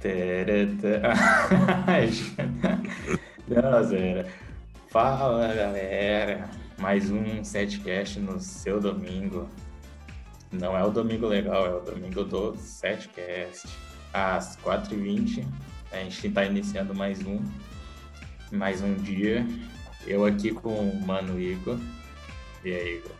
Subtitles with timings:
[3.46, 4.26] Não, Zera.
[4.88, 6.48] Fala, galera.
[6.78, 9.46] Mais um setcast no seu domingo.
[10.50, 13.68] Não é o domingo legal, é o domingo do setcast.
[14.14, 15.46] Às 4h20,
[15.92, 17.38] a gente está iniciando mais um.
[18.50, 19.46] Mais um dia.
[20.06, 21.78] Eu aqui com o Mano Igor.
[22.64, 23.12] E aí, Igor?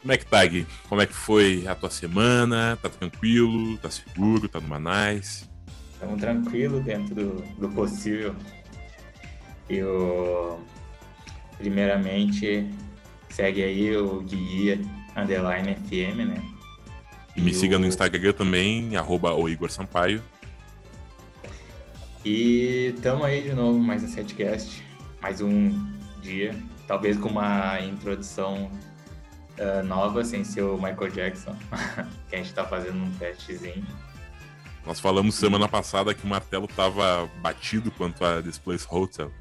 [0.00, 0.66] Como é que tá, Gui?
[0.88, 2.78] Como é que foi a tua semana?
[2.80, 3.76] Tá tranquilo?
[3.76, 4.48] Tá seguro?
[4.48, 5.54] Tá numa nice?
[5.96, 8.36] Estamos tranquilos dentro do, do possível.
[9.66, 10.60] Eu,
[11.56, 12.70] primeiramente,
[13.30, 14.78] segue aí o Guia
[15.16, 16.42] Underline FM, né?
[17.34, 20.22] E me siga no Instagram também, arroba o Igor Sampaio.
[22.22, 24.84] E estamos aí de novo, mais um setcast,
[25.22, 25.72] mais um
[26.20, 26.54] dia,
[26.86, 28.70] talvez com uma introdução
[29.58, 31.56] uh, nova, sem ser o Michael Jackson,
[32.28, 33.82] que a gente está fazendo um testezinho.
[34.86, 39.32] Nós falamos semana passada que o martelo estava batido quanto a Displace Hotel.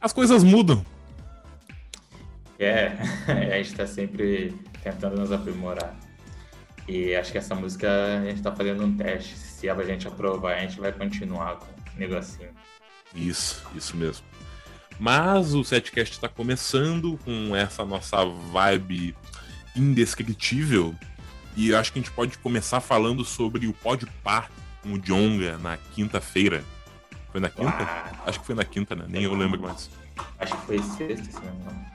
[0.00, 0.84] As coisas mudam.
[2.58, 2.96] É,
[3.28, 5.94] a gente está sempre tentando nos aprimorar.
[6.88, 9.36] E acho que essa música a gente está fazendo um teste.
[9.36, 12.50] Se a gente aprovar, a gente vai continuar com o negocinho.
[13.14, 14.24] Isso, isso mesmo.
[14.98, 19.14] Mas o setcast está começando com essa nossa vibe
[19.76, 20.94] indescritível
[21.56, 24.50] e acho que a gente pode começar falando sobre o pódio par
[24.82, 26.62] com o Jonga na quinta-feira.
[27.32, 27.70] Foi na quinta?
[27.70, 29.06] Ah, acho que foi na quinta, né?
[29.08, 29.90] Nem eu lembro mais.
[30.38, 31.86] Acho que foi sexta, se não.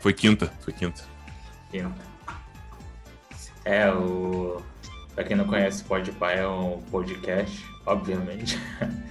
[0.00, 1.02] Foi quinta, foi quinta.
[1.70, 2.10] Quinta.
[3.64, 4.62] É, o.
[5.14, 8.58] Pra quem não conhece, o Podpah é um podcast, obviamente,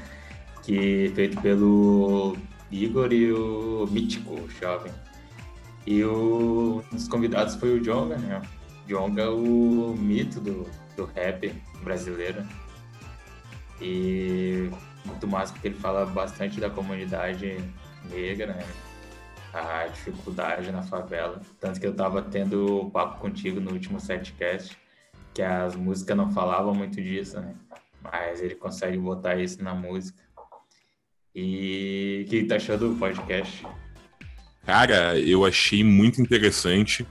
[0.64, 2.38] que feito pelo
[2.72, 4.92] Igor e o Mítico, o jovem.
[5.86, 6.84] E o...
[6.92, 8.42] um dos convidados foi o Jonga, né?
[8.90, 12.44] Jonga é o mito do, do rap brasileiro.
[13.80, 14.68] E
[15.06, 17.64] muito massa porque ele fala bastante da comunidade
[18.10, 18.66] negra, né?
[19.54, 21.40] A dificuldade na favela.
[21.60, 24.76] Tanto que eu tava tendo papo contigo no último setcast,
[25.36, 27.54] que as músicas não falavam muito disso, né?
[28.02, 30.24] Mas ele consegue botar isso na música.
[31.36, 33.66] E o que tá achando do podcast?
[34.66, 37.06] Cara, eu achei muito interessante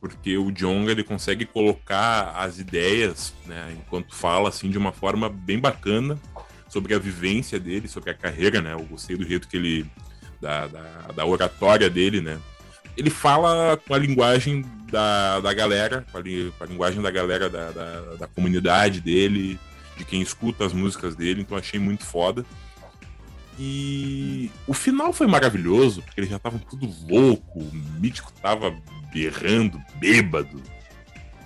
[0.00, 5.28] porque o Jonga ele consegue colocar as ideias, né, enquanto fala assim de uma forma
[5.28, 6.18] bem bacana
[6.68, 8.74] sobre a vivência dele, sobre a carreira, né?
[8.74, 9.86] Eu gostei do jeito que ele
[10.40, 10.82] da, da,
[11.14, 12.38] da oratória dele, né?
[12.96, 17.48] Ele fala com a linguagem da, da galera, com a, com a linguagem da galera
[17.48, 19.58] da, da, da comunidade dele,
[19.96, 22.44] de quem escuta as músicas dele, então achei muito foda.
[23.58, 28.76] E o final foi maravilhoso, porque eles já estavam tudo louco, o Mítico tava
[29.12, 30.62] berrando, bêbado.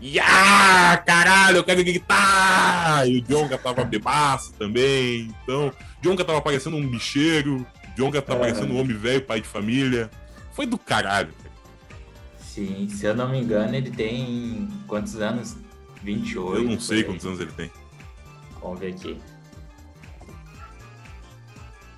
[0.00, 3.06] E ah, caralho, eu quero gritar!
[3.06, 5.30] E o Jonga tava bebaço também.
[5.42, 5.72] Então, o
[6.02, 8.42] Jonga tava parecendo um bicheiro, o Jonga tava é.
[8.48, 10.10] parecendo um homem velho, pai de família.
[10.52, 11.32] Foi do caralho.
[12.40, 15.56] Sim, se eu não me engano, ele tem quantos anos?
[16.02, 16.62] 28?
[16.62, 17.70] Eu não sei quantos anos ele tem.
[18.60, 19.18] Vamos ver aqui.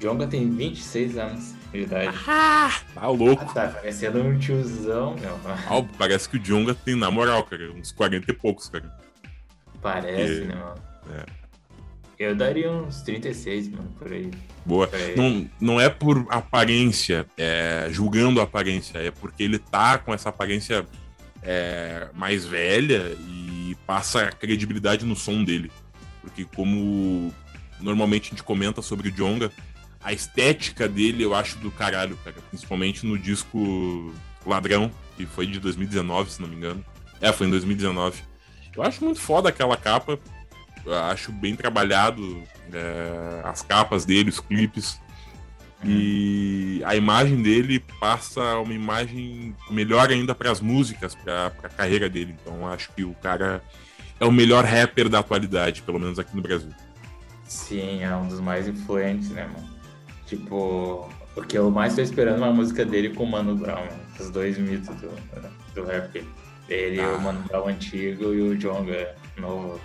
[0.02, 2.18] Jonga tem 26 anos de idade.
[2.26, 3.44] Ah, tá louco.
[3.48, 5.38] Ah, tá parecendo um tiozão, meu.
[5.46, 8.92] Ah, parece que o Jonga tem, na moral, cara, uns 40 e poucos, cara.
[9.80, 10.74] Parece, né, mano?
[11.16, 11.24] É.
[12.18, 14.28] Eu daria uns 36, mano, por aí.
[14.66, 14.88] Boa.
[14.88, 15.16] Por aí.
[15.16, 20.30] Não, não é por aparência, é, julgando a aparência, é porque ele tá com essa
[20.30, 20.84] aparência
[21.44, 25.70] é, mais velha e passa credibilidade no som dele.
[26.20, 27.32] Porque como
[27.80, 29.50] normalmente a gente comenta sobre o Jonga,
[30.02, 32.36] a estética dele eu acho do caralho, cara.
[32.50, 34.12] Principalmente no disco
[34.44, 36.84] Ladrão, que foi de 2019, se não me engano.
[37.20, 38.22] É, foi em 2019.
[38.76, 40.18] Eu acho muito foda aquela capa.
[40.84, 42.42] Eu acho bem trabalhado
[42.72, 45.00] é, as capas dele, os clipes.
[45.84, 52.08] E a imagem dele passa uma imagem melhor ainda para as músicas, para a carreira
[52.08, 52.34] dele.
[52.40, 53.62] Então acho que o cara
[54.19, 56.70] é o melhor rapper da atualidade, pelo menos aqui no Brasil.
[57.44, 59.69] Sim, é um dos mais influentes, né, mano?
[60.32, 63.87] Tipo, o que eu mais tô esperando é uma música dele com o Mano Brown,
[64.19, 65.11] os dois mitos do,
[65.75, 66.26] do rap.
[66.70, 67.17] Ele, ah.
[67.17, 69.79] o Mano Brown antigo e o Jonga novo.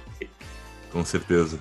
[0.89, 1.59] Com certeza.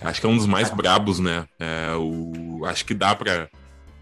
[0.00, 1.46] Acho que é um dos mais brabos, né?
[1.60, 3.48] É, o, acho que dá pra.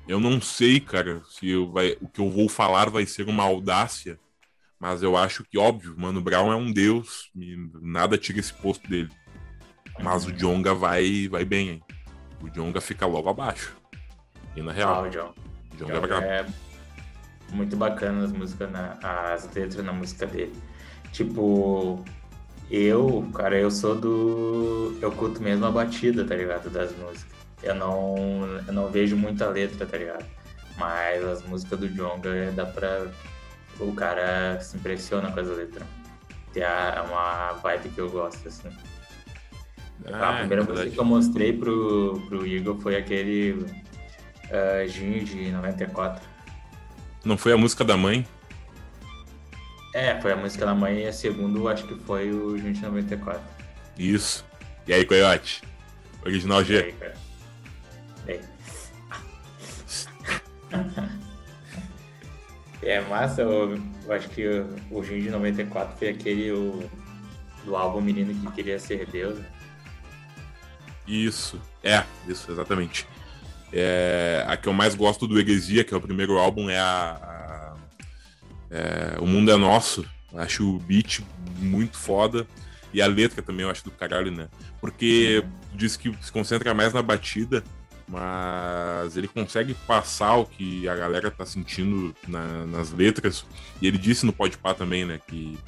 [0.08, 3.42] Eu não sei, cara, se eu vai, o que eu vou falar vai ser uma
[3.42, 4.18] audácia,
[4.80, 7.30] mas eu acho que, óbvio, Mano Brown é um deus,
[7.82, 9.10] nada tira esse posto dele.
[10.02, 11.82] Mas o Jonga vai, vai bem, hein?
[12.40, 13.81] O Jonga fica logo abaixo.
[14.56, 14.94] E na real.
[14.94, 15.32] Ah, o John.
[15.76, 16.46] John, John é
[17.52, 20.54] muito bacana as músicas, na, as letras na música dele.
[21.12, 22.02] Tipo,
[22.70, 24.96] Eu, cara, eu sou do.
[25.02, 26.70] Eu curto mesmo a batida, tá ligado?
[26.70, 27.26] Das músicas.
[27.62, 28.16] Eu não,
[28.66, 30.24] eu não vejo muita letra, tá ligado?
[30.78, 33.06] Mas as músicas do Jonga dá pra.
[33.78, 35.86] O cara se impressiona com as letras.
[36.54, 38.70] É uma vibe que eu gosto, assim.
[40.12, 43.64] Ah, a primeira música que eu mostrei pro, pro Igor foi aquele
[44.52, 46.22] uh, Gin de 94.
[47.24, 48.26] Não foi a música da mãe?
[49.94, 52.82] É, foi a música da mãe e a segunda acho que foi o Gin de
[52.82, 53.40] 94.
[53.98, 54.44] Isso.
[54.86, 55.62] E aí, Coyote?
[56.24, 56.74] Original G.
[56.74, 57.14] E aí, cara?
[58.26, 58.40] E aí?
[62.82, 66.90] é massa, eu, eu, acho que o, o Gin de 94 foi aquele o,
[67.64, 69.38] do álbum Menino que Queria Ser Deus.
[71.06, 73.06] Isso, é, isso, exatamente.
[73.72, 77.18] É, a que eu mais gosto do Heresia, que é o primeiro álbum, é a,
[77.22, 77.76] a
[78.70, 80.04] é, O Mundo é Nosso.
[80.34, 81.20] Acho o beat
[81.58, 82.46] muito foda.
[82.92, 84.48] E a letra também eu acho do caralho, né?
[84.80, 85.42] Porque
[85.74, 87.64] diz que se concentra mais na batida,
[88.06, 93.46] mas ele consegue passar o que a galera tá sentindo na, nas letras.
[93.80, 95.18] E ele disse no Podpah também, né?
[95.26, 95.58] Que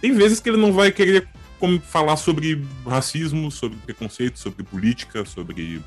[0.00, 1.28] tem vezes que ele não vai querer
[1.58, 5.82] como falar sobre racismo, sobre preconceito, sobre política, sobre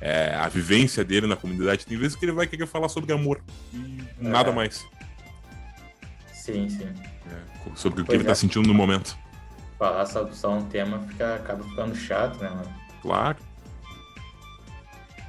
[0.00, 1.86] é, a vivência dele na comunidade.
[1.86, 3.40] Tem vezes que ele vai querer falar sobre amor
[3.72, 4.28] e é.
[4.28, 4.86] nada mais.
[6.32, 6.88] Sim, sim.
[7.30, 8.36] É, sobre o que ele está é.
[8.36, 9.16] sentindo no momento.
[9.78, 12.72] Falar só um tema fica, acaba ficando chato, né, mano?
[13.02, 13.38] Claro.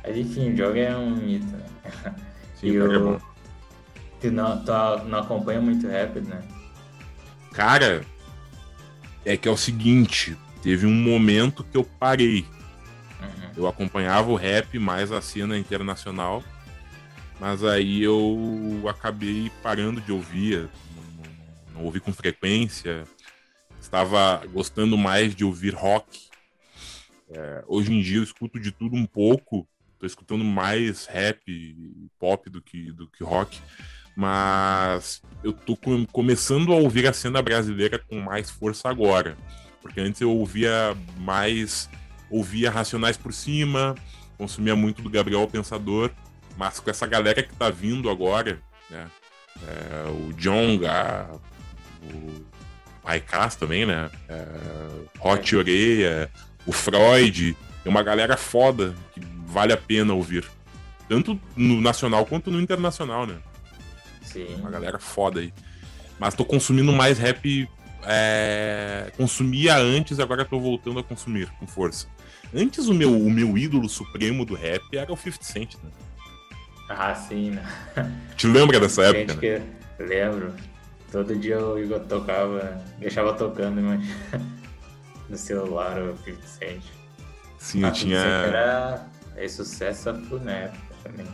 [0.03, 2.15] Mas enfim, o jogo é um mito, né?
[2.55, 3.19] Sim, e o é bom.
[4.21, 4.71] Tu não, tu
[5.07, 6.41] não acompanha muito rap, né?
[7.51, 8.05] Cara,
[9.25, 12.45] é que é o seguinte, teve um momento que eu parei.
[13.55, 16.43] Eu acompanhava o rap mais a cena internacional,
[17.39, 23.03] mas aí eu acabei parando de ouvir, não, não ouvi com frequência.
[23.79, 26.29] Estava gostando mais de ouvir rock.
[27.29, 29.67] É, hoje em dia eu escuto de tudo um pouco.
[29.93, 31.75] Estou escutando mais rap,
[32.19, 33.61] pop do que, do que rock
[34.15, 39.37] mas eu tô com, começando a ouvir a cena brasileira com mais força agora.
[39.81, 41.89] Porque antes eu ouvia mais.
[42.29, 43.95] Ouvia Racionais por cima,
[44.37, 46.11] consumia muito do Gabriel Pensador,
[46.57, 49.07] mas com essa galera que tá vindo agora, né?
[49.67, 51.29] É, o Jonga,
[52.03, 52.45] o
[53.03, 54.09] Raikás também, né?
[54.27, 54.45] É,
[55.19, 56.29] Hot Oreia,
[56.65, 57.55] o Freud,
[57.85, 60.45] é uma galera foda que vale a pena ouvir.
[61.07, 63.37] Tanto no nacional quanto no internacional, né?
[64.23, 64.55] Sim.
[64.55, 65.53] Uma galera foda aí.
[66.19, 67.69] Mas tô consumindo mais rap.
[68.03, 69.11] É...
[69.15, 72.07] Consumia antes, agora tô voltando a consumir com força.
[72.55, 75.91] Antes o meu, o meu ídolo supremo do rap era o 50 Cent, né?
[76.87, 77.63] Ah, sim, né?
[78.37, 79.35] Te lembra dessa época?
[79.35, 79.61] Que...
[80.01, 80.53] Lembro.
[81.11, 84.05] Todo dia o Igor tocava, deixava tocando mas...
[85.29, 86.83] no celular o 50 Cent.
[87.57, 88.19] Sim, eu tinha.
[88.19, 89.05] Era
[89.35, 91.27] é sucesso a full na época também.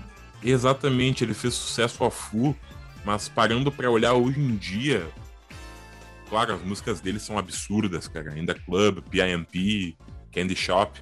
[0.43, 2.55] Exatamente, ele fez sucesso a full.
[3.03, 5.07] Mas parando para olhar hoje em dia,
[6.29, 8.31] claro, as músicas dele são absurdas, cara.
[8.31, 9.97] Ainda Club, PIMP,
[10.31, 10.99] Candy Shop.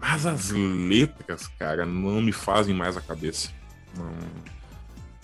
[0.00, 3.50] Mas as letras, cara, não me fazem mais a cabeça.
[3.96, 4.12] Não...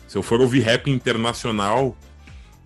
[0.09, 1.97] Se eu for ouvir rap internacional,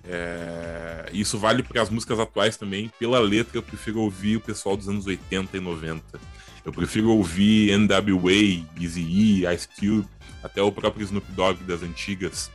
[0.05, 1.09] é...
[1.13, 2.91] isso vale para as músicas atuais também.
[2.99, 6.21] Pela letra, eu prefiro ouvir o pessoal dos anos 80 e 90.
[6.65, 10.09] Eu prefiro ouvir NWA, Eazy-E, Ice Cube,
[10.43, 12.51] até o próprio Snoop Dogg das antigas.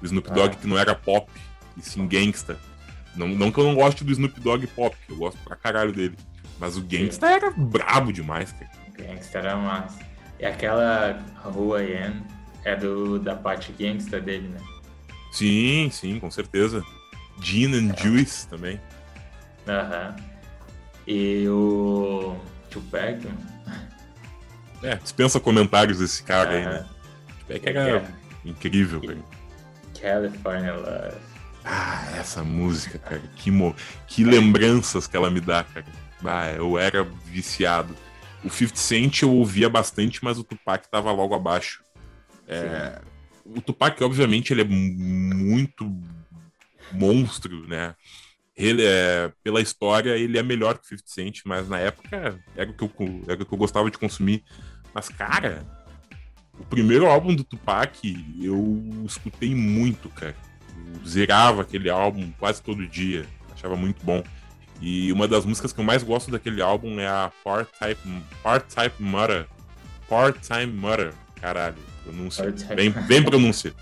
[0.00, 0.58] O Snoop Dogg ah.
[0.60, 1.30] que não era pop,
[1.76, 2.58] e sim gangsta.
[3.16, 6.16] Não, não que eu não goste do Snoop Dogg pop, eu gosto pra caralho dele.
[6.58, 8.70] Mas o gangsta era brabo demais, cara.
[8.98, 9.98] O gangsta era massa.
[10.38, 12.22] E aquela Rua Ian
[12.64, 14.60] é do, da parte gangsta dele, né?
[15.32, 16.84] Sim, sim, com certeza.
[17.40, 18.02] Gin and é.
[18.02, 18.80] Juice também.
[19.66, 20.16] Aham.
[21.06, 22.36] E o
[22.70, 23.26] Tupac.
[24.82, 26.86] É, dispensa comentários desse cara aí, né?
[27.40, 28.08] Tupac era é.
[28.44, 29.24] incrível, velho.
[30.00, 31.16] California Love.
[31.64, 33.22] Ah, essa música, cara.
[33.36, 33.74] Que, mo...
[34.06, 35.86] que lembranças que ela me dá, cara.
[36.24, 37.94] Ah, eu era viciado.
[38.44, 41.82] O 50 Cent eu ouvia bastante, mas o Tupac tava logo abaixo.
[42.46, 43.00] É...
[43.44, 45.90] O Tupac, obviamente, ele é muito
[46.92, 47.94] monstro, né?
[48.56, 52.70] Ele é, pela história, ele é melhor que o 50 Cent, mas na época era
[52.70, 54.44] o que eu, era o que eu gostava de consumir.
[54.92, 55.64] Mas, cara,
[56.58, 60.34] o primeiro álbum do Tupac eu escutei muito, cara.
[60.76, 63.24] Eu zerava aquele álbum quase todo dia.
[63.52, 64.22] Achava muito bom.
[64.80, 68.92] E uma das músicas que eu mais gosto daquele álbum é a Part-Type Part -type
[68.98, 69.46] Mother.
[70.08, 71.12] Part-Time Mother.
[71.40, 72.54] Caralho, pronúncia.
[72.74, 73.74] Bem, bem pronúncia.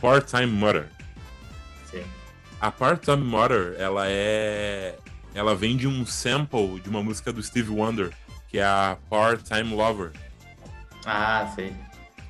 [0.00, 0.88] Part-Time Mother.
[1.90, 2.02] Sim.
[2.60, 4.96] A Part-Time Mother, ela é
[5.34, 8.12] ela vem de um sample de uma música do Steve Wonder,
[8.48, 10.12] que é a Part-Time Lover.
[11.04, 11.74] Ah, sei.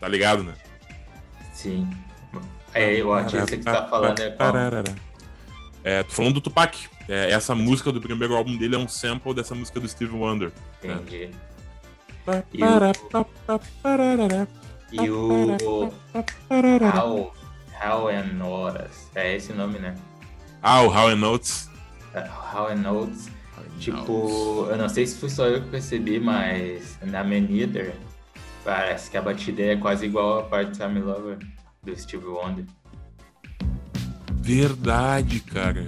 [0.01, 0.55] Tá ligado, né?
[1.53, 1.89] Sim.
[2.73, 4.53] É, o artista que tá falando é qual?
[5.85, 6.89] É, tô falando do Tupac.
[7.09, 10.53] É, essa música do primeiro álbum dele é um sample dessa música do Steve Wonder.
[10.83, 11.31] Entendi.
[14.93, 15.57] E o...
[15.61, 15.93] E o...
[16.97, 17.35] How,
[17.85, 19.11] How and Horas.
[19.15, 19.95] É esse nome, né?
[20.63, 21.69] Ah, o How and Notes.
[22.55, 23.29] How and Notes.
[23.79, 27.95] Tipo, eu não sei se foi só eu que percebi, mas na Maneither
[28.65, 31.39] parece que a batida é quase igual a Part-Time Lover
[31.83, 32.65] do Steve Wonder.
[34.33, 35.85] Verdade, cara.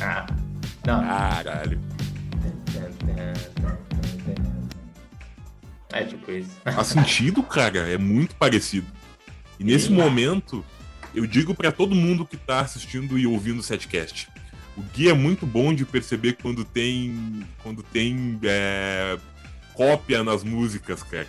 [0.00, 0.26] Ah,
[0.86, 1.00] não.
[1.00, 1.80] Caralho.
[5.92, 6.50] É tipo isso.
[6.64, 7.78] Faz sentido, cara.
[7.88, 8.86] É muito parecido.
[9.60, 9.94] E nesse Sim.
[9.94, 10.64] momento,
[11.14, 14.28] eu digo pra todo mundo que tá assistindo e ouvindo o setcast.
[14.76, 17.46] O Gui é muito bom de perceber quando tem.
[17.62, 19.18] quando tem é,
[19.74, 21.28] cópia nas músicas, cara.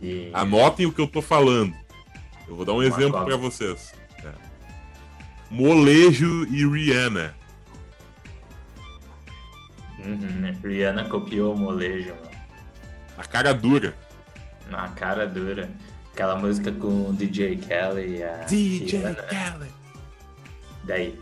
[0.00, 0.30] E...
[0.32, 1.72] Anotem o que eu tô falando.
[2.48, 3.26] Eu vou dar um Uma exemplo cópia.
[3.26, 3.94] pra vocês.
[5.50, 7.34] Molejo e Rihanna.
[9.98, 10.52] Uhum.
[10.62, 12.30] Rihanna copiou o molejo, mano.
[13.16, 13.94] A cara dura.
[14.70, 15.70] Na cara dura.
[16.12, 19.14] Aquela música com o DJ Kelly e a Rihanna.
[19.14, 19.72] Khaled.
[20.84, 21.18] Daí.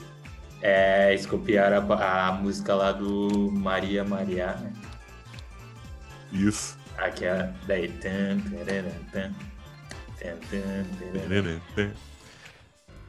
[0.60, 4.72] É, eles copiaram a, a música lá do Maria Maria, né?
[6.32, 6.78] Isso.
[6.96, 7.54] Aquela.
[7.66, 7.88] Daí.
[7.88, 9.32] Tan, tararã, tan,
[10.18, 11.60] tan, tan, tararã.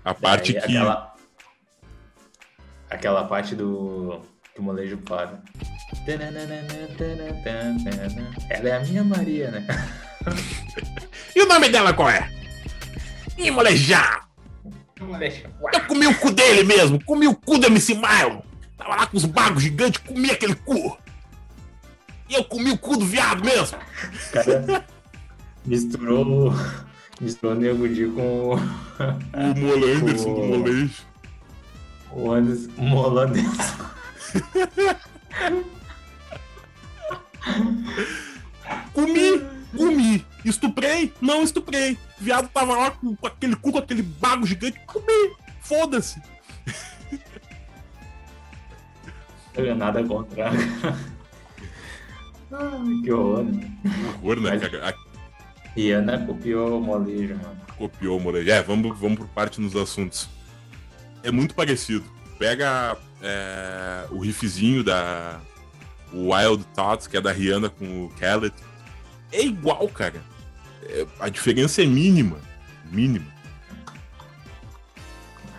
[0.03, 0.77] A parte Daí, que.
[0.77, 1.15] Aquela,
[2.89, 4.21] aquela parte do.
[4.53, 5.41] Que o molejo para.
[8.49, 9.65] Ela é a minha Maria, né?
[11.35, 12.29] E o nome dela qual é?
[13.37, 14.29] Ih, molejar!
[14.99, 18.43] Eu comi o cu dele mesmo, comi o cu do MC Milo.
[18.77, 20.97] Tava lá com os bagos gigantes, comi aquele cu.
[22.29, 23.77] E eu comi o cu do viado mesmo.
[24.31, 24.85] Cara
[25.65, 26.53] misturou.
[27.21, 30.45] Misturou o Nego Di com o- O Molanderson do Pô.
[30.47, 30.93] molejo.
[32.11, 33.47] o Anderson o holandês.
[38.93, 39.41] Comi,
[39.75, 40.25] comi.
[40.45, 41.13] Estuprei?
[41.21, 41.93] Não estuprei.
[42.19, 44.79] O viado tava lá com, com aquele cu, com aquele bago gigante.
[44.85, 45.35] Comi.
[45.61, 46.21] Foda-se.
[47.11, 47.19] Não
[49.53, 50.49] tenho nada contra.
[52.51, 53.71] Ai, que horror, né?
[54.21, 55.02] Horror, né, Mas-
[55.75, 57.57] Rihanna copiou o molejo, mano.
[57.77, 58.49] copiou o molejo.
[58.49, 60.29] É, vamos, vamos por parte nos assuntos.
[61.23, 62.03] É muito parecido.
[62.37, 65.39] Pega é, o riffzinho da
[66.13, 68.53] Wild Thoughts, que é da Rihanna com o Khaled.
[69.31, 70.21] É igual, cara.
[70.83, 72.37] É, a diferença é mínima.
[72.91, 73.33] Mínima.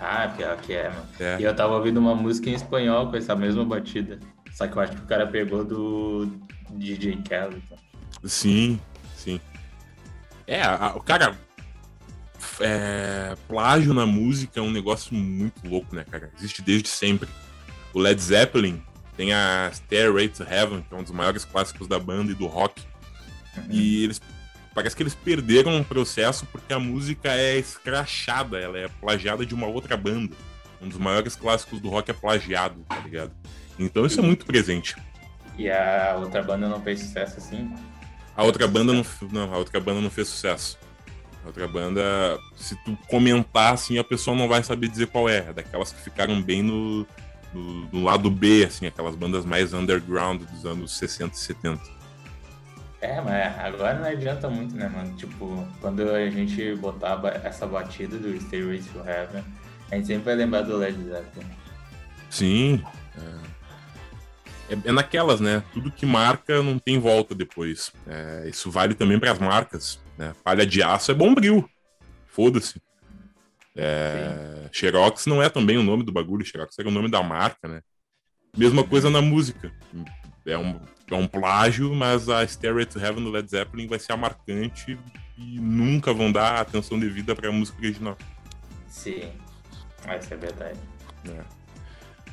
[0.01, 1.07] Ah, pior que é, mano.
[1.19, 1.41] É.
[1.41, 4.21] E eu tava ouvindo uma música em espanhol com essa mesma batida.
[4.53, 6.31] Só que eu acho que o cara pegou do
[6.73, 7.63] DJ Kelly.
[7.65, 7.79] então.
[8.25, 8.79] Sim.
[10.47, 11.37] É, a- o cara.
[12.61, 16.31] É, plágio na música é um negócio muito louco, né, cara?
[16.39, 17.29] Existe desde sempre.
[17.93, 18.83] O Led Zeppelin
[19.17, 22.47] tem a Stairway to Heaven, que é um dos maiores clássicos da banda e do
[22.47, 22.83] rock.
[23.71, 24.21] E eles.
[24.75, 29.55] Parece que eles perderam um processo porque a música é escrachada, ela é plagiada de
[29.55, 30.35] uma outra banda.
[30.83, 33.31] Um dos maiores clássicos do rock é plagiado, tá ligado?
[33.79, 34.97] Então isso é muito presente.
[35.57, 37.73] E a outra banda não fez sucesso assim.
[38.37, 40.79] A outra banda não, não, a outra banda não fez sucesso.
[41.45, 45.39] A outra banda, se tu comentar assim, a pessoa não vai saber dizer qual é.
[45.39, 47.07] É daquelas que ficaram bem no,
[47.53, 51.95] no, no lado B, assim, aquelas bandas mais underground dos anos 60 e 70.
[53.01, 55.15] É, mas agora não adianta muito, né, mano?
[55.17, 59.45] Tipo, quando a gente botar essa batida do Stairway to Heaven,
[59.91, 61.47] a gente sempre vai lembrar do Led Zeppelin.
[62.31, 62.83] Sim.
[63.19, 63.54] É,
[64.69, 65.63] é, é naquelas, né?
[65.73, 67.93] Tudo que marca não tem volta depois.
[68.07, 70.01] É, isso vale também para as marcas.
[70.17, 70.35] Né?
[70.43, 71.69] Palha de aço é bombril.
[72.27, 72.81] Foda-se.
[73.77, 77.67] É, Xerox não é também o nome do bagulho, Xerox era o nome da marca,
[77.67, 77.81] né?
[78.57, 79.73] Mesma coisa na música.
[80.47, 80.81] É um,
[81.11, 84.99] é um plágio, mas a Stairway to Heaven do Led Zeppelin vai ser a marcante
[85.37, 88.17] e nunca vão dar atenção devida para a música original.
[88.87, 89.33] Sim,
[90.07, 90.79] essa é verdade.
[91.25, 91.45] né?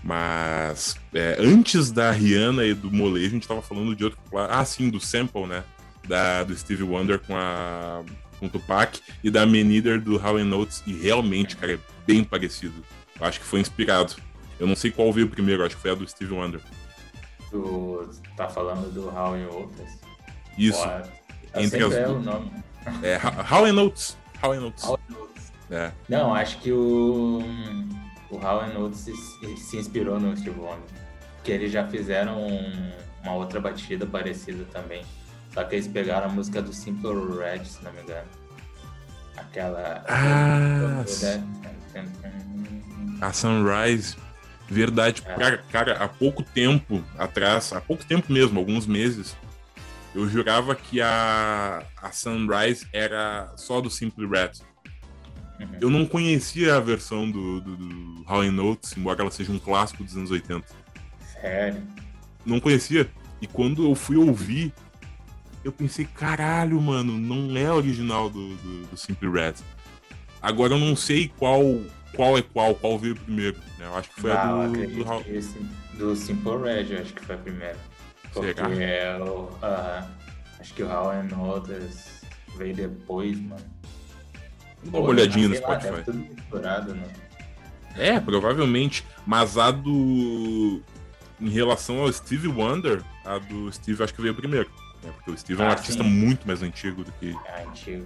[0.04, 4.20] Mas é, antes da Rihanna e do Molejo, a gente tava falando de outro.
[4.50, 5.64] Ah, sim, do sample, né?
[6.08, 8.04] Da, do Stevie Wonder com a
[8.42, 10.84] com o Tupac e da Meneder do How Notes.
[10.88, 12.84] E realmente, cara, é bem parecido.
[13.20, 14.16] Eu acho que foi inspirado.
[14.60, 16.60] Eu não sei qual veio primeiro, acho que foi a do Stevie Wonder.
[17.52, 20.00] Tu tá falando do How Outras?
[20.58, 22.52] Isso, Entre Entre sempre as é o nome.
[23.04, 23.20] é
[23.54, 24.18] How Notes.
[24.44, 24.84] How Notes.
[24.84, 25.54] How Outras.
[25.70, 25.92] É.
[26.10, 27.44] Não, acho que o.
[28.32, 30.80] o Howard Oates se, se inspirou no Steve Wonder.
[31.44, 32.92] Que eles já fizeram um,
[33.24, 35.04] uma outra batida parecida também.
[35.54, 38.28] Só que eles pegaram a música do Simple Red, se não me engano.
[39.36, 40.04] Aquela.
[40.08, 41.04] Ah,
[43.22, 44.16] a Sunrise.
[44.70, 45.22] Verdade.
[45.26, 45.36] É.
[45.36, 49.36] Cara, cara, há pouco tempo atrás, há pouco tempo mesmo, alguns meses,
[50.16, 54.52] eu jurava que a, a Sunrise era só do Simple Red.
[55.62, 55.78] Uhum.
[55.80, 60.04] Eu não conhecia a versão do, do, do Howling Notes, embora ela seja um clássico
[60.04, 60.66] dos anos 80.
[61.40, 61.82] Sério?
[62.46, 63.10] Não conhecia.
[63.42, 64.74] E quando eu fui ouvir,
[65.64, 69.56] eu pensei, caralho, mano, não é original do, do, do Simple Red.
[70.42, 71.62] Agora eu não sei qual
[72.16, 73.58] qual é qual, qual veio primeiro.
[73.78, 73.86] Né?
[73.86, 75.58] Eu acho que foi ah, a do, do, esse,
[75.94, 77.78] do Simple Red, eu acho que foi a primeira.
[78.34, 78.84] Porque Será?
[78.84, 80.08] é o, uh,
[80.60, 82.22] acho que o How and Others
[82.58, 83.64] veio depois, mano.
[84.84, 85.92] Dar uma olhadinha no Spotify.
[85.92, 87.08] Lá, tudo misturado, né?
[87.96, 89.06] É, provavelmente.
[89.26, 90.82] Mas a do.
[91.40, 94.70] Em relação ao Steve Wonder, a do Steve acho que veio primeiro.
[95.04, 95.12] Né?
[95.16, 96.10] Porque o Steve ah, é um ah, artista sim.
[96.10, 97.36] muito mais antigo do que.
[97.46, 98.06] É antigo.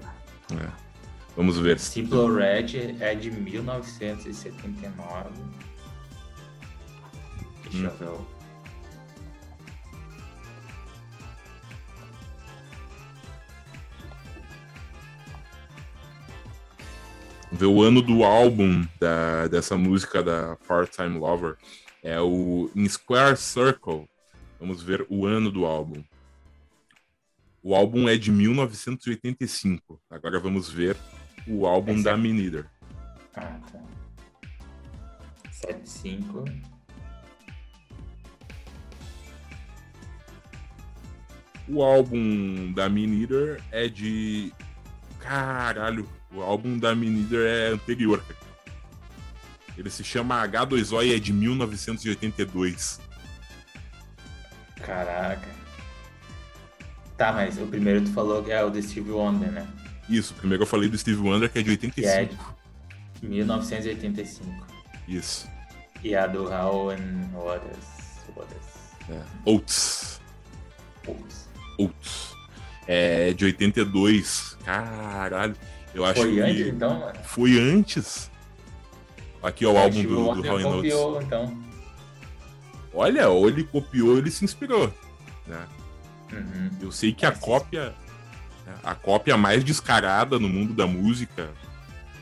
[0.53, 0.69] É.
[1.35, 1.77] Vamos ver.
[1.79, 5.29] Simple Red é de 1979.
[7.63, 7.83] Deixa hum.
[7.83, 8.34] eu ver.
[17.55, 21.55] Ver o ano do álbum da, dessa música da Part-Time Lover.
[22.03, 24.07] É o In Square Circle.
[24.59, 26.03] Vamos ver o ano do álbum.
[27.63, 29.99] O álbum é de 1985.
[30.09, 30.95] Agora vamos ver
[31.47, 32.65] o álbum Esse da é...
[33.35, 33.79] Ah, tá.
[35.51, 36.43] 75.
[41.67, 44.53] O álbum da Minider é de.
[45.19, 48.23] Caralho, o álbum da Minider é anterior.
[49.77, 52.99] Ele se chama H2O e é de 1982.
[54.77, 55.47] Caraca.
[57.17, 59.67] Tá, mas o primeiro tu falou que é o do Steve Wonder, né?
[60.09, 62.03] Isso, primeiro eu falei do Steve Wonder, que é de 85.
[62.03, 62.25] Que é
[63.21, 64.67] de 1985.
[65.07, 65.47] Isso.
[66.03, 67.95] E a do How and Waters.
[69.09, 69.21] É.
[69.45, 70.21] Oates.
[71.07, 71.49] Oates.
[71.77, 72.35] Oates.
[72.87, 74.57] É de 82.
[74.63, 75.55] Caralho.
[75.95, 76.41] Eu acho foi que.
[76.41, 77.19] antes, então, mano?
[77.23, 78.31] Foi antes.
[79.41, 81.57] Aqui é o álbum do, do How copiou, então.
[82.93, 84.93] Olha, ou ele copiou, ou ele se inspirou.
[85.47, 85.67] Né?
[86.31, 86.69] Uhum.
[86.81, 87.93] Eu sei que a cópia
[88.83, 91.49] a cópia mais descarada no mundo da música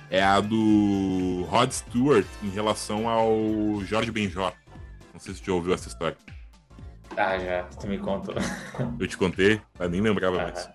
[0.10, 4.54] é a do Rod Stewart em relação ao Jorge Benjor.
[5.14, 6.18] Não sei se você já ouviu essa história.
[7.16, 7.64] Ah, já.
[7.64, 8.36] Tu me contou.
[9.00, 9.62] Eu te contei?
[9.80, 10.44] Eu nem lembrava ah.
[10.44, 10.70] mais.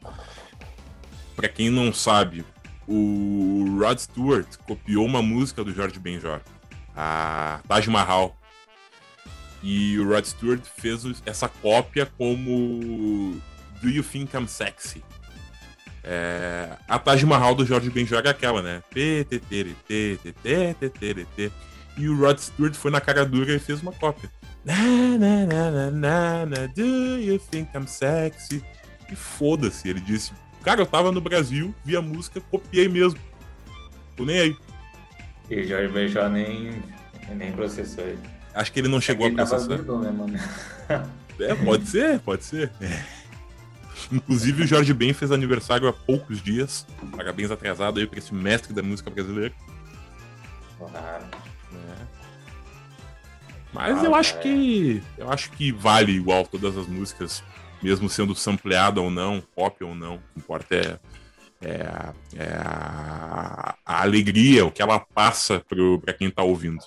[1.37, 2.45] Pra quem não sabe,
[2.89, 6.41] o Rod Stewart copiou uma música do Jorge Benjor,
[6.97, 8.37] a Taj Mahal.
[9.63, 13.41] E o Rod Stewart fez essa cópia como
[13.83, 15.05] Do You Think I'm Sexy?
[16.03, 18.83] É, a Taj Mahal do Jorge Benjor é aquela, né?
[21.97, 24.31] E o Rod Stewart foi na cara dura e fez uma cópia.
[24.65, 24.77] Na,
[25.19, 26.83] na, na, na, na, do
[27.19, 28.63] you think I'm sexy?
[29.11, 30.33] E foda-se, ele disse.
[30.69, 33.19] Cara, eu tava no Brasil, vi a música, copiei mesmo.
[34.15, 34.57] Tô nem aí.
[35.49, 36.83] E o Jorge Benjor nem,
[37.35, 38.19] nem processou ele.
[38.53, 39.79] Acho que ele não chegou é a processar.
[39.79, 40.39] Vivo, né, mano?
[41.41, 42.71] É, pode ser, pode ser.
[42.83, 43.03] É.
[44.13, 46.87] Inclusive, o Jorge Ben fez aniversário há poucos dias.
[47.17, 49.55] Parabéns atrasado aí para esse mestre da música brasileira.
[50.77, 51.25] Claro.
[51.73, 52.07] É.
[53.73, 54.41] Mas ah, eu acho é.
[54.41, 55.03] que.
[55.17, 57.43] Eu acho que vale igual todas as músicas,
[57.83, 60.17] mesmo sendo sampleada ou não, pop ou não.
[60.17, 60.99] O que importa é,
[61.61, 65.65] é, é a, a, alegria, o que ela passa
[66.05, 66.83] para quem tá ouvindo.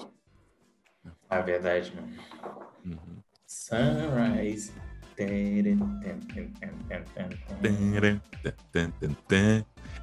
[1.30, 2.14] A é verdade, mano.
[2.86, 3.22] Uhum.
[3.48, 4.72] Sunrise.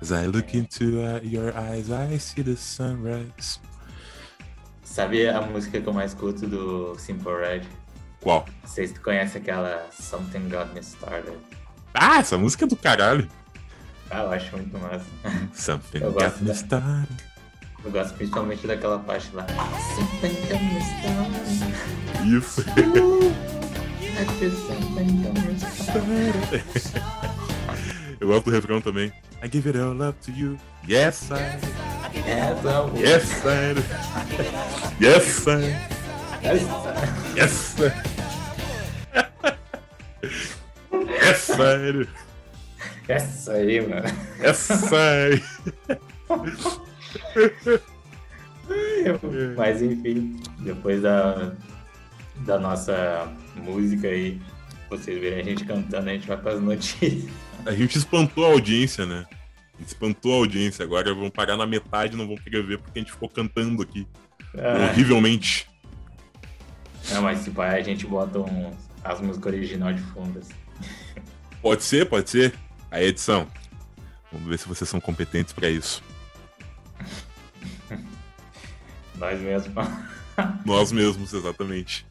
[0.01, 3.59] As I look into uh, your eyes, I see the sunrise.
[4.85, 7.63] Sabe a música que eu mais escuto do Simple Red?
[8.29, 8.45] Qual?
[8.63, 11.39] Não sei se tu conhece aquela Something Got Me Started.
[11.95, 13.27] Ah, essa música é do caralho.
[14.11, 15.07] Ah, eu acho muito massa.
[15.55, 16.53] Something eu Got Me da...
[16.53, 17.25] Started.
[17.83, 19.47] Eu gosto principalmente daquela parte lá.
[19.97, 22.37] Something Got Me Started.
[22.37, 22.65] Isso.
[28.21, 29.11] Eu gosto do refrão também.
[29.43, 30.59] I give it all up to you.
[30.87, 31.59] Yes, I.
[32.15, 32.93] Yes, I.
[33.01, 33.75] Yes, I.
[35.01, 35.75] Yes, I.
[36.43, 37.39] Yes, I.
[37.39, 38.18] Yes, I.
[43.09, 44.07] Essa aí, mano.
[44.41, 45.43] Essa aí.
[49.57, 51.53] Mas enfim, depois da,
[52.37, 54.41] da nossa música aí,
[54.91, 57.31] vocês verem a gente cantando, a gente vai para as notícias.
[57.65, 59.27] A gente espantou a audiência, né?
[59.81, 60.85] Espantou a audiência.
[60.85, 64.07] Agora vão parar na metade não vão querer ver porque a gente ficou cantando aqui.
[64.57, 64.91] Ah.
[64.91, 65.69] Horrivelmente.
[67.11, 68.73] Não, mas se pai, a gente bota um,
[69.09, 70.39] as músicas original de fundo.
[70.39, 70.55] Assim.
[71.63, 72.55] Pode ser, pode ser.
[72.91, 73.47] A edição.
[74.31, 76.03] Vamos ver se vocês são competentes para isso.
[79.17, 79.75] Nós mesmos.
[80.65, 82.07] nós mesmos, exatamente.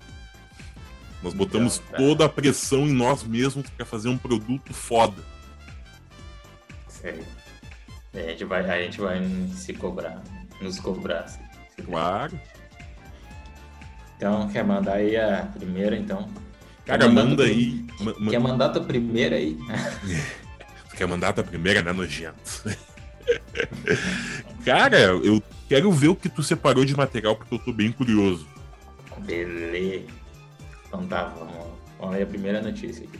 [1.23, 1.97] Nós botamos então, tá.
[1.97, 5.23] toda a pressão em nós mesmos para fazer um produto foda.
[6.87, 7.23] Sério.
[8.13, 9.23] A gente vai, a gente vai
[9.55, 10.21] se cobrar,
[10.59, 11.21] nos cobrar.
[11.21, 11.39] Assim,
[11.85, 12.37] claro.
[14.17, 16.27] Então, quer mandar aí a primeira, então?
[16.87, 17.85] Cara, manda aí.
[18.29, 19.57] Quer mandar a tua primeira aí?
[20.95, 22.63] quer mandar a tua primeira, né, nojento?
[24.63, 28.47] Cara, eu quero ver o que tu separou de material, porque eu tô bem curioso.
[29.19, 30.05] Beleza.
[30.87, 33.19] Então tá, vamos, vamos ler a primeira notícia aqui.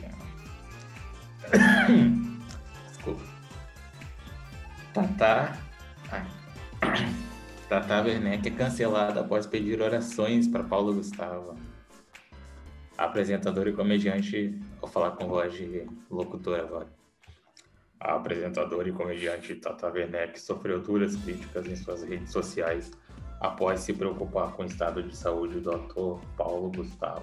[2.88, 3.22] Desculpa.
[4.94, 5.58] Tatá.
[7.68, 11.67] Tatá Werneck é cancelada após pedir orações para Paulo Gustavo.
[12.98, 14.58] Apresentadora e comediante.
[14.80, 16.88] Vou falar com voz de locutor agora.
[18.00, 22.90] A apresentadora e comediante Tata Werneck sofreu duras críticas em suas redes sociais
[23.40, 27.22] após se preocupar com o estado de saúde do ator Paulo Gustavo.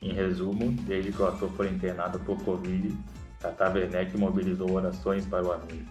[0.00, 2.92] Em resumo, desde que o ator foi internado por Covid,
[3.38, 5.86] Tata Werneck mobilizou orações para o amigo.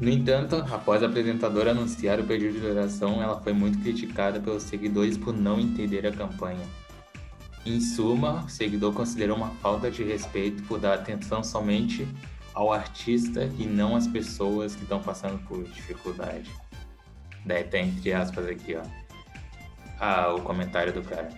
[0.00, 4.62] No entanto, após a apresentadora anunciar o pedido de oração, ela foi muito criticada pelos
[4.62, 6.66] seguidores por não entender a campanha.
[7.64, 12.08] Em suma, o seguidor considerou uma falta de respeito por dar atenção somente
[12.52, 16.50] ao artista e não às pessoas que estão passando por dificuldade.
[17.46, 18.82] Daí tá entre aspas aqui, ó.
[20.00, 21.28] Ah, o comentário do cara.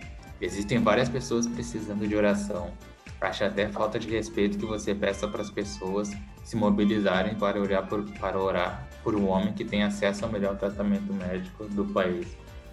[0.41, 2.73] Existem várias pessoas precisando de oração.
[3.21, 6.11] Acho até falta de respeito que você peça para as pessoas
[6.43, 11.13] se mobilizarem para por, para orar por um homem que tem acesso ao melhor tratamento
[11.13, 12.27] médico do país,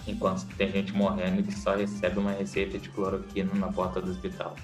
[0.06, 4.56] enquanto tem gente morrendo que só recebe uma receita de cloroquina na porta do hospital,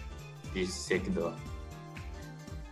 [0.52, 1.34] disse o seguidor.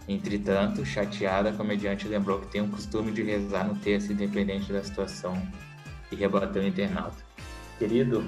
[0.09, 4.83] Entretanto, chateada, a comediante lembrou que tem o costume de rezar no texto independente da
[4.83, 5.41] situação
[6.13, 7.25] e rebateu o internauta.
[7.79, 8.25] Querido,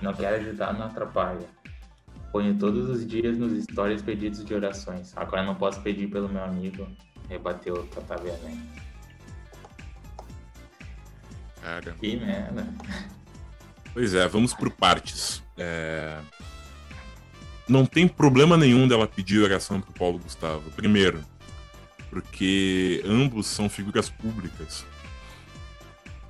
[0.00, 1.46] não quero ajudar, não atrapalha.
[2.32, 5.16] Ponho todos os dias nos stories pedidos de orações.
[5.16, 6.86] Agora não posso pedir pelo meu amigo.
[7.28, 7.88] Rebateu o.
[11.60, 11.92] Cara.
[11.92, 12.66] Que merda.
[13.98, 15.42] Pois é, vamos por partes.
[15.56, 16.18] É...
[17.68, 20.70] Não tem problema nenhum dela pedir oração pro Paulo Gustavo.
[20.70, 21.20] Primeiro,
[22.08, 24.86] porque ambos são figuras públicas.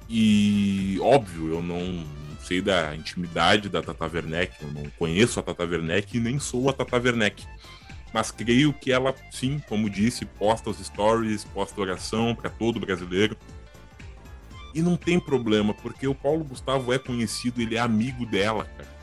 [0.09, 2.07] E, óbvio, eu não
[2.41, 6.71] sei da intimidade da Tata Werneck, eu não conheço a Tata Werneck e nem sou
[6.71, 7.45] a Tata Werneck.
[8.15, 13.37] Mas creio que ela, sim, como disse, posta os stories, posta oração para todo brasileiro.
[14.75, 18.99] E não tem problema, porque o Paulo Gustavo é conhecido, ele é amigo dela, cara.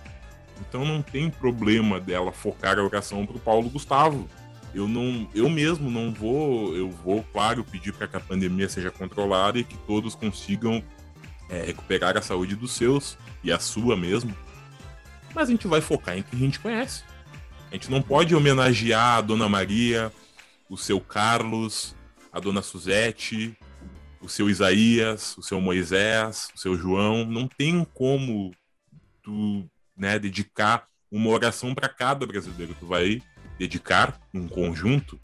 [0.61, 4.27] Então não tem problema dela focar a oração pro Paulo Gustavo.
[4.73, 8.91] Eu não, eu mesmo não vou, eu vou, claro, pedir para que a pandemia seja
[8.91, 10.83] controlada e que todos consigam
[11.49, 14.35] é, recuperar a saúde dos seus e a sua mesmo.
[15.33, 17.03] Mas a gente vai focar em quem a gente conhece.
[17.71, 20.11] A gente não pode homenagear a Dona Maria,
[20.69, 21.95] o seu Carlos,
[22.31, 23.57] a Dona Suzete,
[24.25, 27.25] o seu Isaías, o seu Moisés, o seu João.
[27.25, 28.51] Não tem como
[29.21, 32.75] tu né, dedicar uma oração para cada brasileiro.
[32.79, 33.21] Tu vai
[33.57, 35.19] dedicar um conjunto,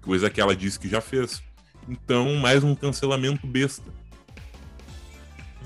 [0.00, 1.42] coisa que ela disse que já fez.
[1.86, 3.92] Então, mais um cancelamento besta.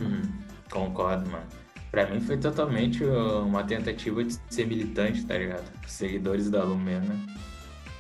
[0.00, 0.22] Hum,
[0.68, 1.46] concordo, mano.
[1.90, 5.64] Pra mim foi totalmente uma tentativa de ser militante, tá ligado?
[5.87, 7.16] Seguidores da Lumena.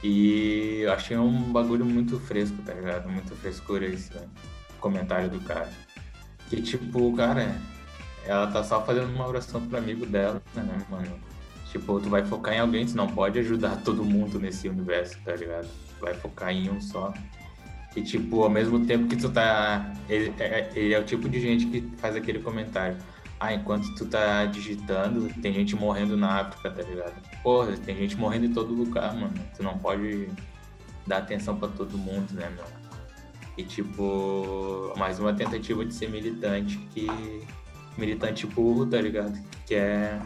[0.02, 3.08] E eu achei um bagulho muito fresco, tá ligado?
[3.08, 4.26] Muito frescura esse né?
[4.80, 5.70] Comentário do cara.
[6.48, 7.54] Que tipo, cara,
[8.24, 11.18] ela tá só fazendo uma oração pro amigo dela, né, mano?
[11.70, 15.36] Tipo, tu vai focar em alguém, tu não pode ajudar todo mundo nesse universo, tá
[15.36, 15.68] ligado?
[15.68, 17.14] Tu vai focar em um só.
[17.94, 19.92] E, tipo, ao mesmo tempo que tu tá.
[20.08, 22.96] Ele é, ele é o tipo de gente que faz aquele comentário.
[23.38, 27.14] Ah, enquanto tu tá digitando, tem gente morrendo na África, tá ligado?
[27.42, 29.34] Porra, tem gente morrendo em todo lugar, mano.
[29.56, 30.28] Tu não pode
[31.06, 32.79] dar atenção para todo mundo, né, meu?
[33.60, 37.06] E, tipo, mais uma tentativa de ser militante que.
[37.98, 39.38] Militante burro, tá ligado?
[39.66, 40.18] Que é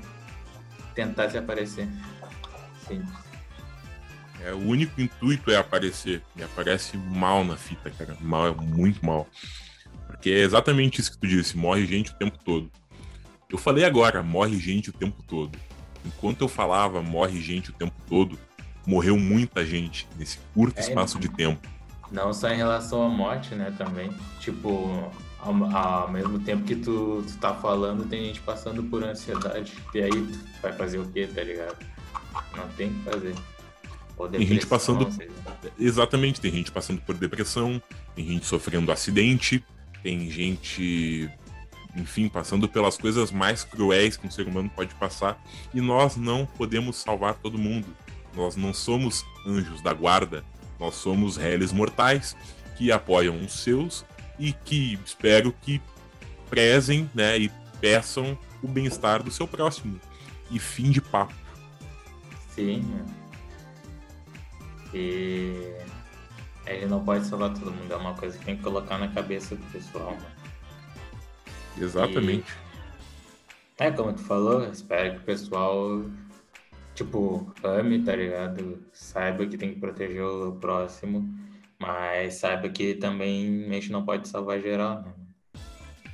[0.94, 1.88] tentar se aparecer.
[2.86, 3.24] Simples.
[4.40, 6.22] É, o único intuito é aparecer.
[6.36, 8.16] E aparece mal na fita, cara.
[8.20, 9.26] Mal é muito mal.
[10.22, 12.70] que é exatamente isso que tu disse, morre gente o tempo todo.
[13.50, 15.58] Eu falei agora, morre gente o tempo todo.
[16.06, 18.38] Enquanto eu falava morre gente o tempo todo,
[18.86, 21.73] morreu muita gente nesse curto é, espaço de tempo.
[22.14, 24.08] Não só em relação à morte, né, também.
[24.38, 29.72] Tipo, ao, ao mesmo tempo que tu, tu tá falando, tem gente passando por ansiedade.
[29.92, 31.76] E aí tu vai fazer o quê, tá ligado?
[32.56, 33.34] Não tem o que fazer.
[34.30, 35.08] tem gente passando.
[35.76, 37.82] Exatamente, tem gente passando por depressão,
[38.14, 39.64] tem gente sofrendo acidente,
[40.00, 41.28] tem gente
[41.96, 45.42] enfim, passando pelas coisas mais cruéis que um ser humano pode passar.
[45.72, 47.88] E nós não podemos salvar todo mundo.
[48.36, 50.44] Nós não somos anjos da guarda.
[50.78, 52.36] Nós somos réis mortais
[52.76, 54.04] que apoiam os seus
[54.38, 55.80] e que espero que
[56.50, 60.00] prezem né, e peçam o bem-estar do seu próximo.
[60.50, 61.34] E fim de papo.
[62.50, 62.84] Sim.
[64.92, 65.74] E
[66.66, 69.56] ele não pode salvar todo mundo, é uma coisa que tem que colocar na cabeça
[69.56, 70.26] do pessoal, mano.
[71.78, 72.52] Exatamente.
[73.78, 73.84] E...
[73.84, 76.04] É, como tu falou, espero que o pessoal,
[76.94, 78.84] tipo, ame, tá ligado?
[78.92, 81.28] Saiba que tem que proteger o próximo,
[81.78, 85.12] mas saiba que também a gente não pode salvar geral, né?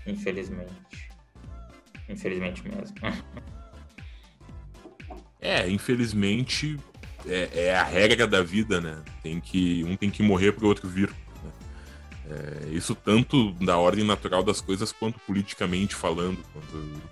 [0.07, 0.73] Infelizmente.
[2.09, 2.97] Infelizmente mesmo.
[5.41, 6.79] é, infelizmente
[7.27, 8.99] é, é, a regra da vida, né?
[9.23, 11.11] Tem que, um tem que morrer pro outro vir.
[12.29, 17.03] É, isso tanto na ordem natural das coisas quanto politicamente falando, quanto,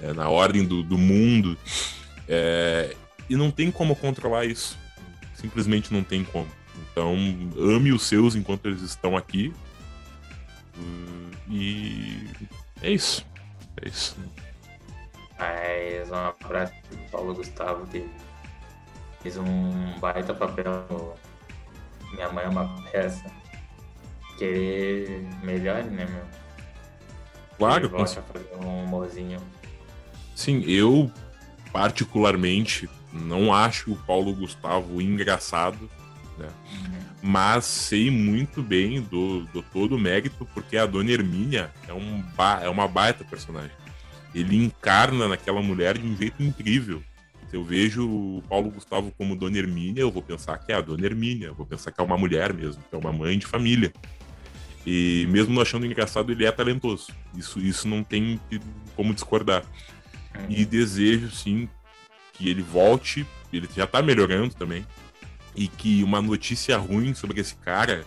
[0.00, 1.56] é, é, na ordem do, do mundo.
[2.28, 2.94] É,
[3.28, 4.78] e não tem como controlar isso.
[5.34, 6.48] Simplesmente não tem como.
[6.90, 7.14] Então,
[7.58, 9.52] ame os seus enquanto eles estão aqui.
[11.48, 12.28] E
[12.80, 13.26] é isso.
[13.82, 14.16] É isso.
[15.38, 18.08] Mas um abraço pro Paulo Gustavo, que
[19.22, 21.18] fez um baita papel.
[22.12, 23.24] Minha mãe é uma peça
[24.38, 26.24] querer melhor, né, meu?
[27.58, 27.86] Claro.
[27.86, 29.38] Ele fazer um humorzinho.
[30.34, 31.10] Sim, eu
[31.72, 35.90] particularmente não acho o Paulo Gustavo engraçado,
[36.38, 36.48] né?
[37.22, 42.22] Mas sei muito bem do, do todo o mérito, porque a Dona Hermínia é, um
[42.60, 43.70] é uma baita personagem.
[44.34, 47.02] Ele encarna naquela mulher de um jeito incrível.
[47.48, 50.80] Se eu vejo o Paulo Gustavo como Dona Hermínia, eu vou pensar que é a
[50.80, 53.46] Dona Hermínia, eu vou pensar que é uma mulher mesmo, que é uma mãe de
[53.46, 53.92] família.
[54.86, 57.12] E mesmo não achando engraçado, ele é talentoso.
[57.36, 58.40] Isso, isso não tem
[58.96, 59.62] como discordar.
[60.48, 61.68] E desejo, sim,
[62.32, 63.26] que ele volte.
[63.52, 64.86] Ele já tá melhorando também.
[65.54, 68.04] E que uma notícia ruim sobre esse cara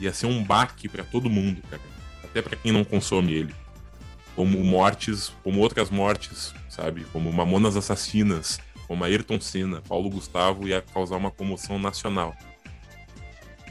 [0.00, 1.82] ia ser um baque para todo mundo, cara.
[2.22, 3.54] Até para quem não consome ele.
[4.36, 7.04] Como mortes, como outras mortes, sabe?
[7.12, 12.36] Como Mamonas Assassinas, como Ayrton Senna, Paulo Gustavo, ia causar uma comoção nacional.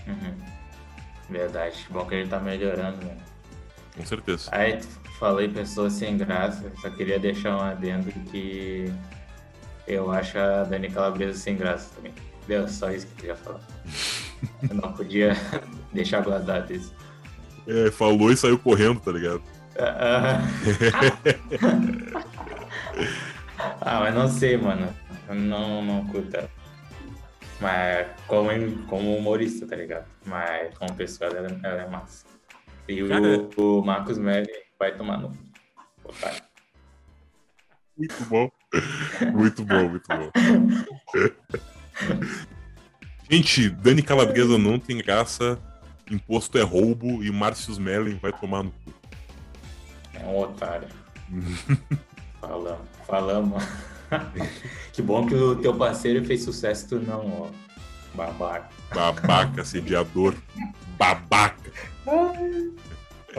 [0.05, 0.35] Uhum.
[1.29, 1.85] Verdade.
[1.89, 3.17] Bom que ele tá melhorando, né?
[3.95, 4.49] Com certeza.
[4.51, 4.79] Aí
[5.19, 8.91] falei pessoas sem graça, só queria deixar um adendo que
[9.87, 12.13] eu acho a Dani Calabresa sem graça também.
[12.47, 13.61] Deu, só isso que eu queria falar.
[14.69, 15.33] eu não podia
[15.93, 16.93] deixar guardado isso.
[17.67, 19.41] É, falou e saiu correndo, tá ligado?
[19.79, 20.39] ah,
[23.99, 24.87] mas não sei, mano.
[25.29, 26.37] Não, não curto
[27.59, 28.49] mas como,
[28.85, 30.05] como humorista, tá ligado?
[30.25, 32.25] Mas como pessoa, ela, ela é massa.
[32.87, 33.07] E o,
[33.57, 35.29] o Marcos Melli vai tomar no.
[37.97, 38.51] Muito bom.
[39.33, 40.31] Muito bom, muito bom.
[43.29, 45.59] Gente, Dani Calabresa não tem graça,
[46.09, 48.93] imposto é roubo e Márcio Mellen vai tomar no cu.
[50.13, 50.87] É um otário.
[52.39, 53.63] falamos, falamos.
[54.93, 57.67] que bom que o teu parceiro fez sucesso, tu não, ó.
[58.15, 58.69] Babaca.
[58.93, 60.33] Babaca, assediador.
[60.97, 61.71] Babaca.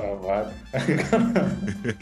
[0.03, 0.55] Babaca.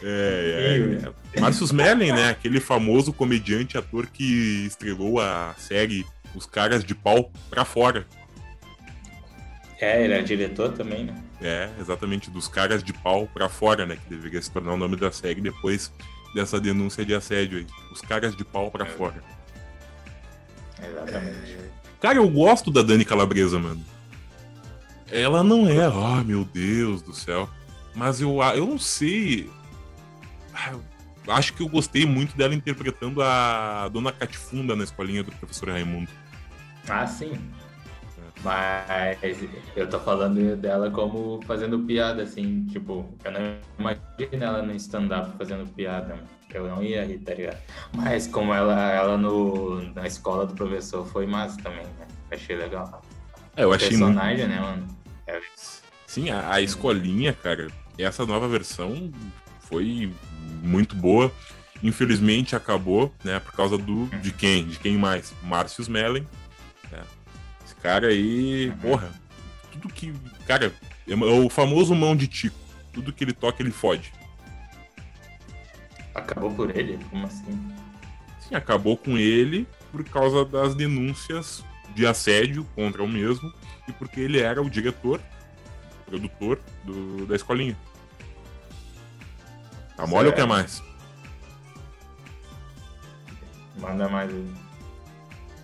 [0.00, 1.00] É,
[1.34, 1.72] é, é.
[1.74, 2.30] Mellen, né?
[2.30, 8.06] Aquele famoso comediante ator que estrelou a série Os Caras de Pau pra Fora.
[9.80, 11.20] É, ele é diretor também, né?
[11.42, 13.96] É, exatamente, dos Caras de Pau pra Fora, né?
[13.96, 15.92] Que deveria se tornar o nome da série depois
[16.34, 17.66] dessa denúncia de assédio aí.
[17.92, 18.88] Os caras de pau pra é.
[18.88, 19.22] fora.
[20.82, 21.58] Exatamente.
[22.00, 23.84] Cara, eu gosto da Dani Calabresa, mano.
[25.10, 27.48] Ela não é, oh meu Deus do céu.
[27.94, 29.50] Mas eu, eu não sei.
[30.54, 30.74] Ah,
[31.28, 36.10] acho que eu gostei muito dela interpretando a Dona Catifunda na escolinha do professor Raimundo.
[36.88, 37.32] Ah, sim.
[38.44, 39.18] Mas
[39.74, 43.40] eu tô falando dela como fazendo piada, assim, tipo, eu não
[43.78, 46.16] imagino ela no stand-up fazendo piada,
[46.54, 47.58] eu não ia rir, tá ligado?
[47.96, 52.06] Mas como ela, ela no, na escola do professor foi massa também, né?
[52.30, 53.02] Achei legal.
[53.56, 54.50] É, eu achei personagem, muito...
[54.50, 54.86] né, mano?
[55.28, 55.40] É...
[56.06, 59.12] Sim, a, a escolinha, cara, essa nova versão
[59.60, 60.12] foi
[60.62, 61.30] muito boa.
[61.82, 63.38] Infelizmente acabou, né?
[63.38, 64.06] Por causa do.
[64.20, 64.66] De quem?
[64.66, 65.32] De quem mais?
[65.42, 66.26] Márcio Mellen.
[66.90, 67.02] Né?
[67.64, 69.12] Esse cara aí, porra,
[69.70, 70.12] tudo que.
[70.46, 70.74] Cara,
[71.06, 72.58] é o famoso mão de Tico.
[72.92, 74.12] Tudo que ele toca, ele fode.
[76.14, 76.98] Acabou por ele?
[77.10, 77.76] Como assim?
[78.40, 81.62] Sim, acabou com ele por causa das denúncias
[81.94, 83.52] de assédio contra o mesmo
[83.88, 85.20] e porque ele era o diretor,
[86.06, 87.76] produtor do, da escolinha.
[89.96, 90.82] Tá mole ou quer mais?
[93.78, 94.32] Manda mais.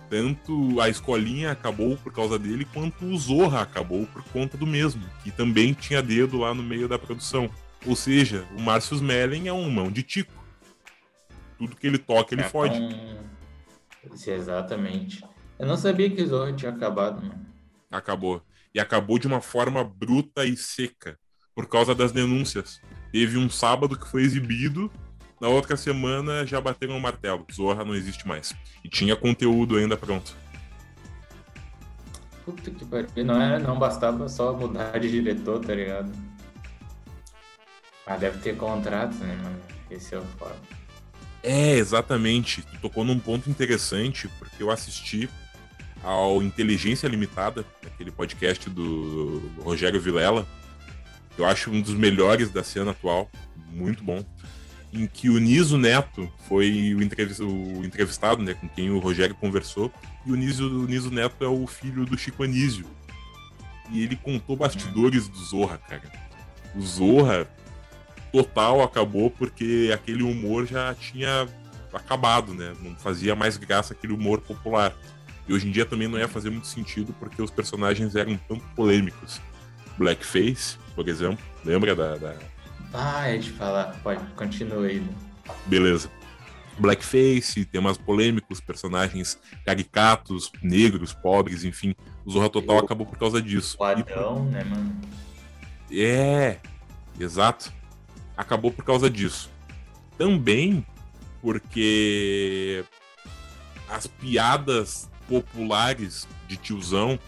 [0.09, 5.03] Tanto a escolinha acabou por causa dele, quanto o Zorra acabou por conta do mesmo,
[5.23, 7.49] que também tinha dedo lá no meio da produção.
[7.85, 10.33] Ou seja, o Márcio Smelling é um mão de tico.
[11.57, 12.77] Tudo que ele toca, ele é, fode.
[14.15, 15.23] Sim, exatamente.
[15.57, 17.44] Eu não sabia que o Zorra tinha acabado, mano.
[17.97, 18.41] Acabou.
[18.73, 21.17] E acabou de uma forma bruta e seca,
[21.53, 22.81] por causa das denúncias.
[23.11, 24.91] Teve um sábado que foi exibido
[25.39, 27.45] na outra semana já bateram o martelo.
[27.53, 28.55] Zorra não existe mais.
[28.83, 30.35] E tinha conteúdo ainda pronto.
[32.45, 33.09] Puta que pariu.
[33.25, 36.11] Não, é, não bastava só mudar de diretor, tá ligado?
[38.07, 39.59] Mas deve ter contrato, né, mano?
[39.89, 40.55] Esse é o foda.
[41.43, 42.61] É, exatamente.
[42.61, 45.29] Tu tocou num ponto interessante, porque eu assisti
[46.05, 50.47] ao Inteligência Limitada, aquele podcast do Rogério Vilela.
[51.35, 53.29] Eu acho um dos melhores da cena atual.
[53.73, 54.23] Muito bom
[54.93, 59.91] em que o Niso Neto foi o, entrevistado, né, com quem o Rogério conversou,
[60.25, 62.85] e o Niso, o Niso Neto é o filho do Chico Anísio.
[63.91, 66.09] E ele contou bastidores do Zorra, cara.
[66.73, 67.47] O Zorra
[68.31, 71.47] total acabou porque aquele humor já tinha
[71.93, 72.73] acabado, né?
[72.81, 74.95] Não fazia mais graça aquele humor popular.
[75.47, 78.63] E hoje em dia também não ia fazer muito sentido porque os personagens eram tanto
[78.75, 79.39] polêmicos.
[79.97, 82.35] Blackface, por exemplo, lembra da, da
[82.97, 83.93] ah, é de falar.
[84.01, 84.99] Pode, continue aí.
[85.01, 85.13] Né?
[85.65, 86.09] Beleza.
[86.79, 91.93] Blackface, temas polêmicos, personagens caricatos, negros, pobres, enfim.
[92.25, 93.75] O Zorra Total acabou por causa disso.
[93.79, 94.53] O Adão, e...
[94.53, 94.95] né, mano?
[95.91, 96.57] É,
[97.19, 97.71] exato.
[98.37, 99.49] Acabou por causa disso.
[100.17, 100.85] Também
[101.41, 102.83] porque
[103.89, 107.19] as piadas populares de tiozão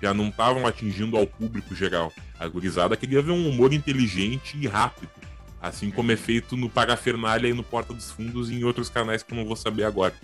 [0.00, 2.12] já não estavam atingindo ao público geral.
[2.38, 5.10] A gurizada queria ver um humor inteligente e rápido,
[5.60, 9.22] assim como é feito no Parafernália e no Porta dos Fundos e em outros canais
[9.22, 10.14] que eu não vou saber agora.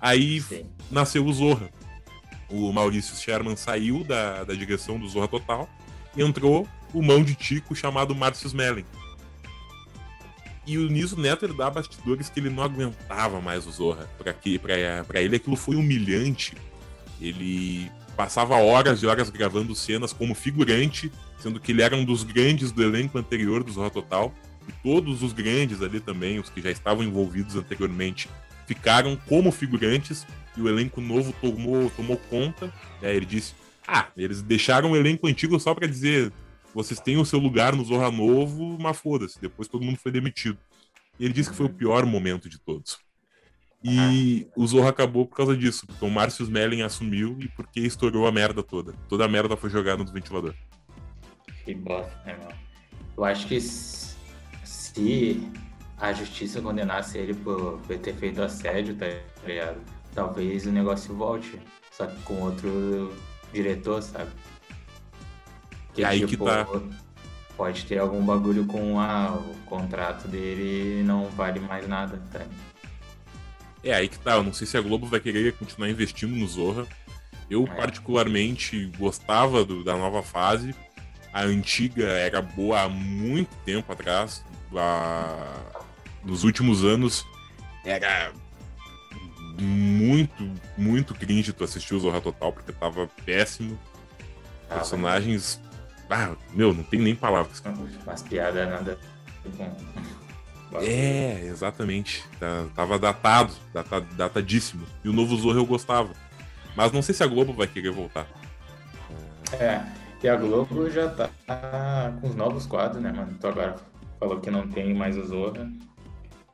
[0.00, 0.66] Aí Sim.
[0.90, 1.70] nasceu o Zorra.
[2.48, 5.68] O Maurício Sherman saiu da, da direção do Zorra Total
[6.14, 8.84] e entrou o mão de Tico chamado Márcio Smelling.
[10.66, 14.08] E o Niso Neto ele dá bastidores que ele não aguentava mais o Zorra.
[14.18, 14.74] Pra, que, pra,
[15.06, 16.54] pra ele aquilo foi humilhante.
[17.20, 22.22] Ele passava horas e horas gravando cenas como figurante, sendo que ele era um dos
[22.22, 24.32] grandes do elenco anterior do Zorra Total.
[24.68, 28.28] E todos os grandes ali também, os que já estavam envolvidos anteriormente,
[28.66, 30.24] ficaram como figurantes
[30.56, 32.72] e o elenco novo tomou, tomou conta.
[33.00, 33.14] Né?
[33.14, 33.54] Ele disse:
[33.86, 36.32] Ah, eles deixaram o elenco antigo só para dizer
[36.74, 39.40] vocês têm o seu lugar no Zorra Novo, mas foda-se.
[39.40, 40.58] Depois todo mundo foi demitido.
[41.18, 42.98] Ele disse que foi o pior momento de todos.
[43.84, 48.26] E o Zorro acabou por causa disso, porque o Márcio Smelling assumiu e porque estourou
[48.26, 48.92] a merda toda.
[49.08, 50.54] Toda a merda foi jogada no ventilador.
[51.64, 52.56] Que bosta, né, mano?
[53.16, 55.50] Eu acho que se
[55.98, 59.06] a justiça condenasse ele por, por ter feito assédio, tá
[59.46, 59.80] ligado?
[60.14, 63.12] Talvez o negócio volte, só que com outro
[63.52, 64.30] diretor, sabe?
[65.94, 66.66] Que, aí tipo, que tá.
[67.56, 72.40] Pode ter algum bagulho com ah, o contrato dele não vale mais nada, tá?
[73.84, 76.46] É aí que tá, eu não sei se a Globo vai querer continuar investindo no
[76.46, 76.86] Zorra.
[77.50, 77.74] Eu, é.
[77.74, 80.74] particularmente, gostava do, da nova fase.
[81.32, 84.44] A antiga era boa há muito tempo atrás.
[84.74, 85.60] A...
[86.24, 87.26] Nos últimos anos
[87.84, 88.32] era
[89.60, 93.78] muito, muito cringe tu assistir o Zorra Total, porque tava péssimo.
[94.68, 95.60] Personagens.
[96.12, 97.62] Ah, meu, não tem nem palavras.
[98.04, 98.98] Mas piada nada.
[100.74, 102.22] É, exatamente.
[102.38, 104.86] Tá, tava datado, data, datadíssimo.
[105.02, 106.10] E o novo Zorro eu gostava.
[106.76, 108.26] Mas não sei se a Globo vai querer voltar.
[109.52, 109.80] É,
[110.22, 111.30] e a Globo já tá
[112.20, 113.32] com os novos quadros, né, mano?
[113.32, 113.76] Então agora
[114.20, 115.66] falou que não tem mais o Zorro.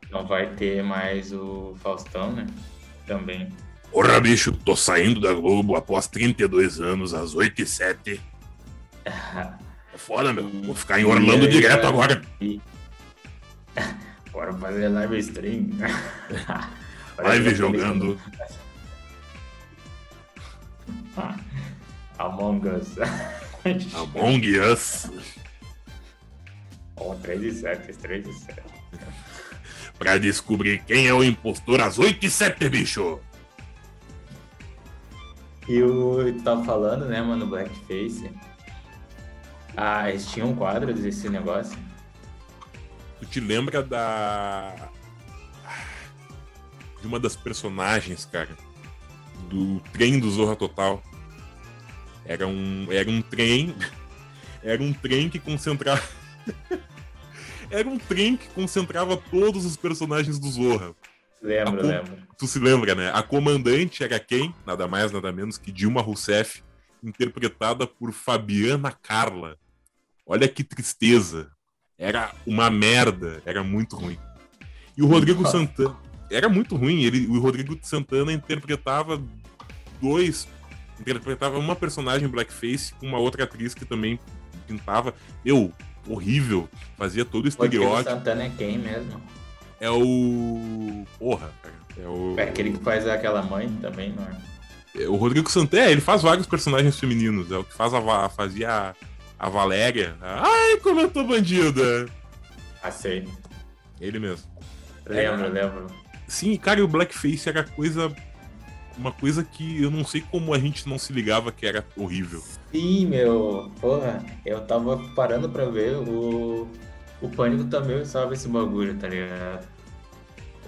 [0.09, 2.47] Não vai ter mais o Faustão, né?
[3.09, 3.49] Também.
[3.91, 8.21] Porra, bicho, tô saindo da Globo após 32 anos, às 8 e 7.
[9.09, 10.49] É foda, meu.
[10.49, 12.23] Vou ficar em Orlando e, direto agora.
[12.41, 12.61] E...
[14.33, 15.71] Bora fazer live stream.
[17.19, 18.21] live jogando.
[22.19, 22.97] Among Us.
[23.95, 25.11] Among Us.
[26.97, 28.63] Ó, oh, 3 e 7, 3 e 7.
[29.99, 33.21] pra descobrir quem é o impostor às 8 e 7, bicho.
[35.69, 38.31] E o tava falando, né, mano, Blackface.
[39.77, 41.79] Ah, eles tinham um quadro desse negócio.
[43.21, 44.91] Tu te lembra da.
[47.01, 48.51] De uma das personagens, cara,
[49.49, 51.03] do trem do Zorra Total.
[52.25, 53.75] Era um, era um trem.
[54.61, 56.03] Era um trem que concentrava.
[57.71, 60.95] era um trem que concentrava todos os personagens do Zorra.
[61.41, 61.87] Lembro, com...
[61.87, 62.19] lembro.
[62.37, 63.11] Tu se lembra, né?
[63.15, 64.55] A comandante era quem?
[64.67, 66.63] Nada mais, nada menos que Dilma Rousseff,
[67.03, 69.57] interpretada por Fabiana Carla.
[70.27, 71.51] Olha que tristeza.
[71.99, 73.43] Era uma merda.
[73.45, 74.19] Era muito ruim.
[74.97, 75.97] E o Rodrigo Santana.
[76.31, 77.03] Era muito ruim.
[77.03, 79.23] Ele, o Rodrigo Santana interpretava
[80.01, 80.47] dois.
[81.01, 84.19] Interpretava uma personagem blackface com uma outra atriz que também
[84.67, 85.15] pintava.
[85.45, 85.73] Eu,
[86.07, 86.69] horrível.
[86.97, 87.95] Fazia todo o estereótipo.
[87.95, 89.23] Rodrigo Santana é quem mesmo?
[89.81, 91.07] É o.
[91.19, 91.75] Porra, cara.
[91.97, 92.35] É, o...
[92.39, 94.37] é aquele que faz aquela mãe também, não é?
[95.09, 97.51] O Rodrigo Santana, é, ele faz vários personagens femininos.
[97.51, 98.95] É o que faz a, fazia
[99.39, 100.17] a Valéria.
[100.21, 102.07] Ai, como eu tô bandida!
[102.83, 103.29] Ah, sei.
[104.01, 104.49] Ele mesmo.
[105.07, 105.87] Lembro, é, lembro.
[106.27, 108.15] Sim, cara, e o Blackface era coisa.
[108.97, 112.43] Uma coisa que eu não sei como a gente não se ligava que era horrível.
[112.73, 113.71] Sim, meu.
[113.81, 116.69] Porra, eu tava parando pra ver o.
[117.21, 119.67] O Pânico também sabe esse bagulho, tá ligado?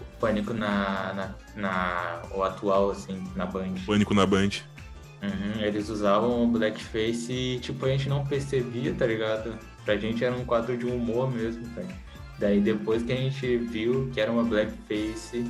[0.00, 1.12] O Pânico na.
[1.12, 3.74] na, na o atual, assim, na Band.
[3.86, 4.50] Pânico na Band.
[5.22, 9.58] Uhum, eles usavam o blackface e, tipo, a gente não percebia, tá ligado?
[9.84, 11.82] Pra gente era um quadro de humor mesmo, tá?
[12.38, 15.44] Daí depois que a gente viu que era uma blackface,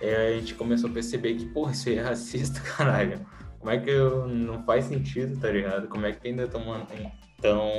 [0.00, 3.26] é, a gente começou a perceber que, porra, isso é racista, caralho.
[3.58, 5.88] Como é que eu, não faz sentido, tá ligado?
[5.88, 6.64] Como é que ainda estão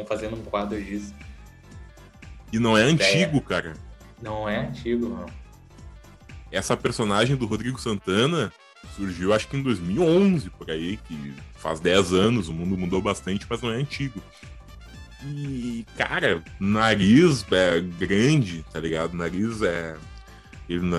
[0.08, 1.14] fazendo um quadro disso?
[2.52, 3.42] E não é antigo, é.
[3.42, 3.74] cara.
[4.22, 5.39] Não é antigo, mano.
[6.52, 8.52] Essa personagem do Rodrigo Santana,
[8.96, 13.46] surgiu acho que em 2011, por aí, que faz 10 anos, o mundo mudou bastante,
[13.50, 14.22] mas não é antigo.
[15.26, 19.16] E, cara, nariz é grande, tá ligado?
[19.16, 19.96] Nariz é.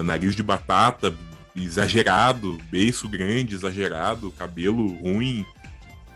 [0.05, 1.15] Nariz de batata,
[1.55, 5.47] exagerado, beiço grande, exagerado, cabelo ruim.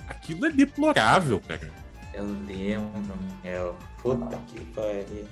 [0.09, 1.73] Aquilo é deplorável, cara.
[2.13, 3.77] Eu lembro, meu.
[4.03, 5.27] Puta que pariu.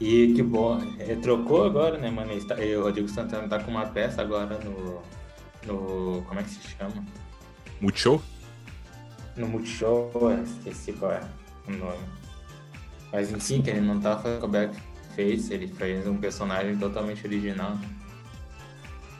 [0.00, 0.80] E que bom.
[0.98, 2.32] Ele trocou agora, né, mano?
[2.32, 5.02] O Rodrigo Santana tá com uma peça agora no,
[5.66, 6.22] no.
[6.22, 7.04] Como é que se chama?
[7.80, 8.22] Multishow?
[9.36, 10.10] No Multishow,
[10.42, 11.20] esqueci qual é
[11.66, 11.98] o nome.
[13.12, 17.76] Mas enfim, que ele não tá fazendo o Backface, ele fez um personagem totalmente original.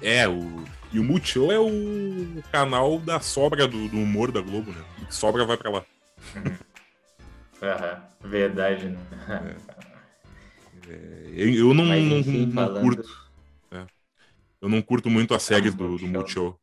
[0.00, 0.64] É, o.
[0.92, 4.82] E o Multishow é o canal da sobra do, do humor da Globo, né?
[5.02, 5.84] O que sobra vai pra lá.
[7.60, 8.98] Aham, verdade, né?
[9.28, 9.77] É.
[10.88, 12.82] É, eu, não, Mas, enfim, não, não falando...
[12.82, 13.28] curto
[14.60, 16.58] eu não curto muito as séries do, do Multishow.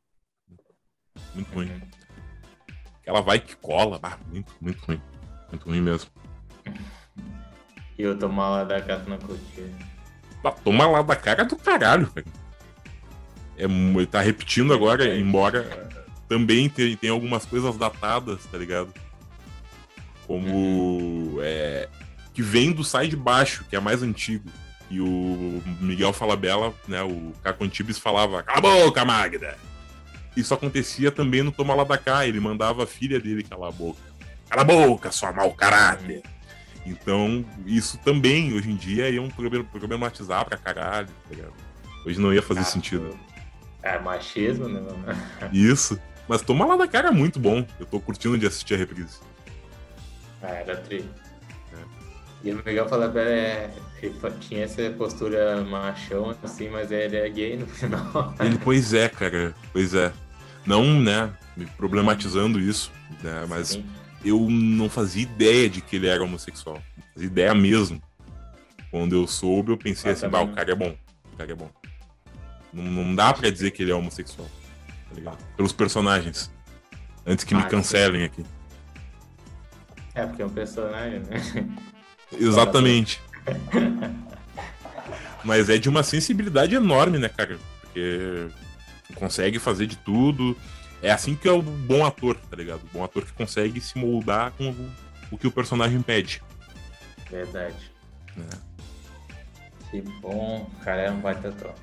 [1.33, 1.69] Muito ruim.
[1.69, 1.81] Uhum.
[3.05, 3.99] Ela vai que cola.
[4.03, 5.01] Ah, muito, muito ruim.
[5.49, 6.09] Muito ruim mesmo.
[7.97, 9.71] E eu tomar lá da cara na curtida.
[10.43, 12.27] Ah, toma lá da cara do caralho, velho.
[13.57, 15.89] É, ele tá repetindo agora, embora
[16.27, 18.93] também tem, tem algumas coisas datadas, tá ligado?
[20.27, 20.49] Como.
[20.49, 21.37] Uhum.
[21.41, 21.87] É,
[22.35, 24.49] que vem do Sai de Baixo, que é mais antigo.
[24.91, 29.57] E o Miguel Falabella, né, o Caco Antibes falava, cala a boca, Magda!
[30.35, 33.71] Isso acontecia também no Toma Lá da Cá, ele mandava a filha dele calar a
[33.71, 33.99] boca.
[34.49, 36.21] Cala a boca, sua mau caráter!
[36.85, 41.53] Então, isso também, hoje em dia, é um problematizar pra caralho, tá ligado?
[42.05, 43.17] Hoje não ia fazer ah, sentido.
[43.81, 44.81] É machismo, né?
[45.51, 45.99] Isso.
[46.27, 47.65] Mas Toma Lá da Cara é muito bom.
[47.79, 49.19] Eu tô curtindo de assistir a reprise.
[50.43, 51.03] Ah, era tri.
[52.43, 53.71] E o Miguel Falabella é,
[54.39, 58.35] tinha essa postura machão, assim, mas ele é gay no final.
[58.39, 60.13] Ele, pois é, cara, pois é.
[60.65, 61.31] Não, né,
[61.77, 62.91] problematizando isso,
[63.23, 63.85] né, mas Sim.
[64.23, 66.81] eu não fazia ideia de que ele era homossexual.
[66.97, 68.01] Não fazia ideia mesmo.
[68.91, 70.95] Quando eu soube, eu pensei ah, assim, bah, o cara é bom,
[71.33, 71.69] o cara é bom.
[72.71, 74.47] Não, não dá pra dizer que ele é homossexual,
[75.09, 75.37] tá ligado?
[75.55, 76.51] Pelos personagens.
[77.25, 78.45] Antes que ah, me cancelem aqui.
[80.13, 81.41] É, porque é um personagem, né?
[82.31, 83.21] Exatamente.
[85.43, 87.59] Mas é de uma sensibilidade enorme, né, cara?
[87.81, 88.47] Porque
[89.15, 90.57] consegue fazer de tudo.
[91.01, 92.81] É assim que é o bom ator, tá ligado?
[92.83, 94.73] O bom ator que consegue se moldar com
[95.31, 96.41] o que o personagem pede.
[97.29, 97.91] Verdade.
[98.37, 99.91] É.
[99.91, 101.73] Que bom, cara, é um baita ator.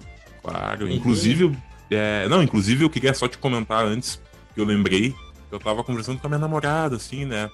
[0.42, 1.56] Claro, inclusive.
[1.90, 2.26] É...
[2.28, 4.20] Não, inclusive eu queria só te comentar antes,
[4.54, 5.14] que eu lembrei,
[5.48, 7.48] que eu tava conversando com a minha namorada, assim, né?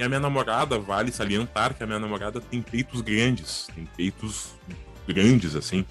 [0.00, 4.54] E a minha namorada, vale salientar que a minha namorada tem peitos grandes, tem peitos
[5.06, 5.84] grandes assim.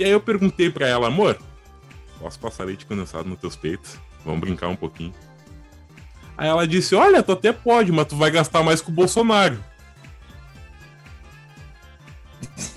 [0.00, 1.38] E aí eu perguntei para ela, amor,
[2.18, 4.00] posso passar leite condensado nos teus peitos?
[4.24, 5.14] Vamos brincar um pouquinho.
[6.36, 9.62] Aí ela disse: Olha, tu até pode, mas tu vai gastar mais com o Bolsonaro.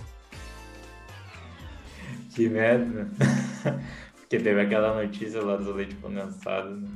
[2.36, 3.10] Que merda.
[4.14, 6.70] Porque teve aquela notícia lá do leite condensado.
[6.76, 6.88] Né?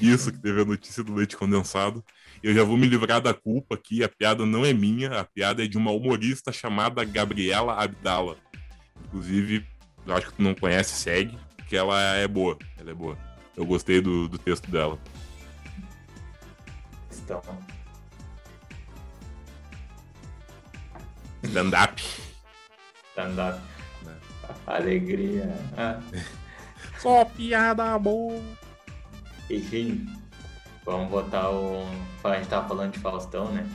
[0.00, 2.02] Isso, que teve a notícia do leite condensado.
[2.42, 4.04] Eu já vou me livrar da culpa aqui.
[4.04, 8.36] A piada não é minha, a piada é de uma humorista chamada Gabriela Abdala.
[9.06, 9.66] Inclusive,
[10.06, 12.56] eu acho que tu não conhece, segue, porque ela é boa.
[12.78, 13.18] Ela é boa.
[13.56, 14.98] Eu gostei do, do texto dela.
[17.12, 17.42] Então.
[21.42, 22.02] Stand-up.
[23.10, 23.60] Stand-up.
[24.66, 25.50] Alegria.
[25.76, 26.00] Ah.
[26.98, 28.42] Só piada boa.
[29.50, 30.06] Enfim,
[30.88, 31.86] vamos botar o.
[32.24, 33.66] A gente tava falando de Faustão, né?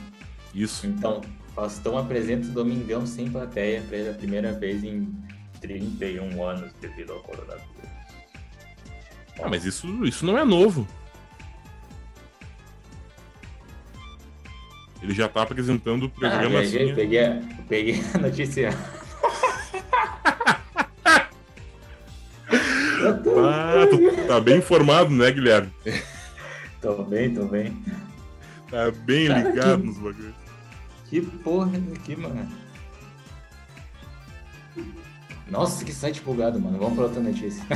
[0.53, 0.87] Isso.
[0.87, 1.21] Então,
[1.55, 5.13] Faustão apresenta o Domingão sem plateia pela primeira vez em
[5.61, 7.69] 31 anos devido ao coronavírus.
[9.41, 10.87] Ah, mas isso, isso não é novo.
[15.01, 16.95] Ele já tá apresentando o programa ah, assim.
[16.95, 18.69] Peguei, peguei a notícia
[23.45, 25.69] Ah, tu tá bem informado, né, Guilherme?
[26.83, 27.81] tô bem, tô bem.
[28.69, 29.87] Tá bem Cara, ligado que...
[29.87, 30.35] nos bagulhos.
[31.09, 32.45] Que porra é aqui, mano?
[35.49, 36.77] Nossa, que site bugado, mano.
[36.77, 37.63] Vamos pra outra notícia.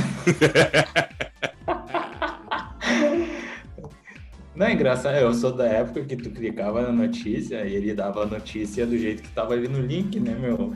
[4.54, 8.24] Não é engraçado, eu sou da época que tu clicava na notícia e ele dava
[8.24, 10.74] a notícia do jeito que tava ali no link, né, meu?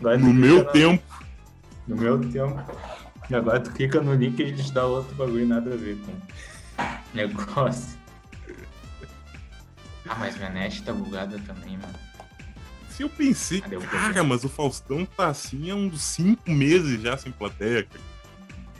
[0.18, 0.70] no meu na...
[0.70, 1.04] tempo.
[1.86, 2.58] No meu tempo.
[3.28, 5.98] E agora tu clica no link e a gente dá outro bagulho nada a ver
[5.98, 6.12] com
[7.26, 7.98] negócio.
[10.08, 11.94] Ah, mas minha net tá bugada também, mano.
[12.90, 17.16] Se eu pensei, Cadê cara, mas o Faustão tá assim há uns 5 meses já
[17.16, 18.04] sem plateia, cara.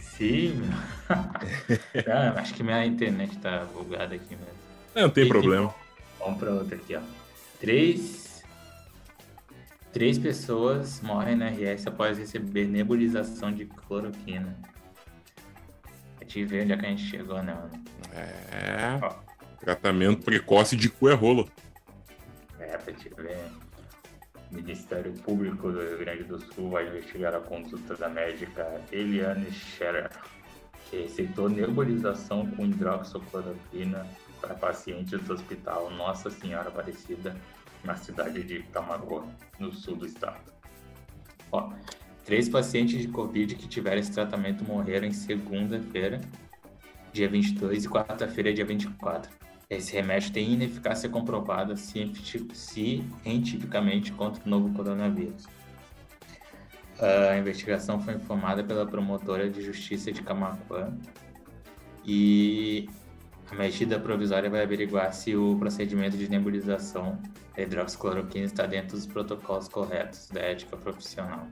[0.00, 0.62] Sim,
[1.08, 4.58] ah, acho que minha internet tá bugada aqui mesmo.
[4.94, 5.72] Não, não tem e, problema.
[6.18, 7.00] Vamos pra outra aqui, ó.
[7.60, 8.28] Três
[9.92, 14.56] Três pessoas morrem na RS após receber nebulização de cloroquina.
[16.28, 17.84] A gente vê onde é que a gente chegou, né, mano?
[18.12, 18.98] É.
[19.02, 19.14] Ó.
[19.58, 21.50] Tratamento precoce de cu é rolo.
[22.58, 23.46] É, pra te ver.
[24.52, 29.50] O Ministério Público do Rio Grande do Sul vai investigar a conduta da médica Eliane
[29.50, 30.10] Scherer,
[30.90, 34.06] que receitou nebulização com hidroxicloroquina
[34.42, 37.34] para pacientes do Hospital Nossa Senhora Aparecida
[37.82, 39.26] na cidade de Camagoa,
[39.58, 40.52] no sul do estado.
[41.50, 41.72] Ó,
[42.28, 46.20] três pacientes de Covid que tiveram esse tratamento morreram em segunda-feira,
[47.10, 49.32] dia 22, e quarta-feira, dia 24.
[49.70, 55.46] Esse remédio tem ineficácia comprovada cientificamente contra o novo coronavírus.
[57.00, 60.92] A investigação foi informada pela promotora de justiça de Camacuã
[62.04, 62.90] e
[63.50, 67.18] a medida provisória vai averiguar se o procedimento de nebulização
[67.56, 71.48] da hidroxicloroquina está dentro dos protocolos corretos da ética profissional.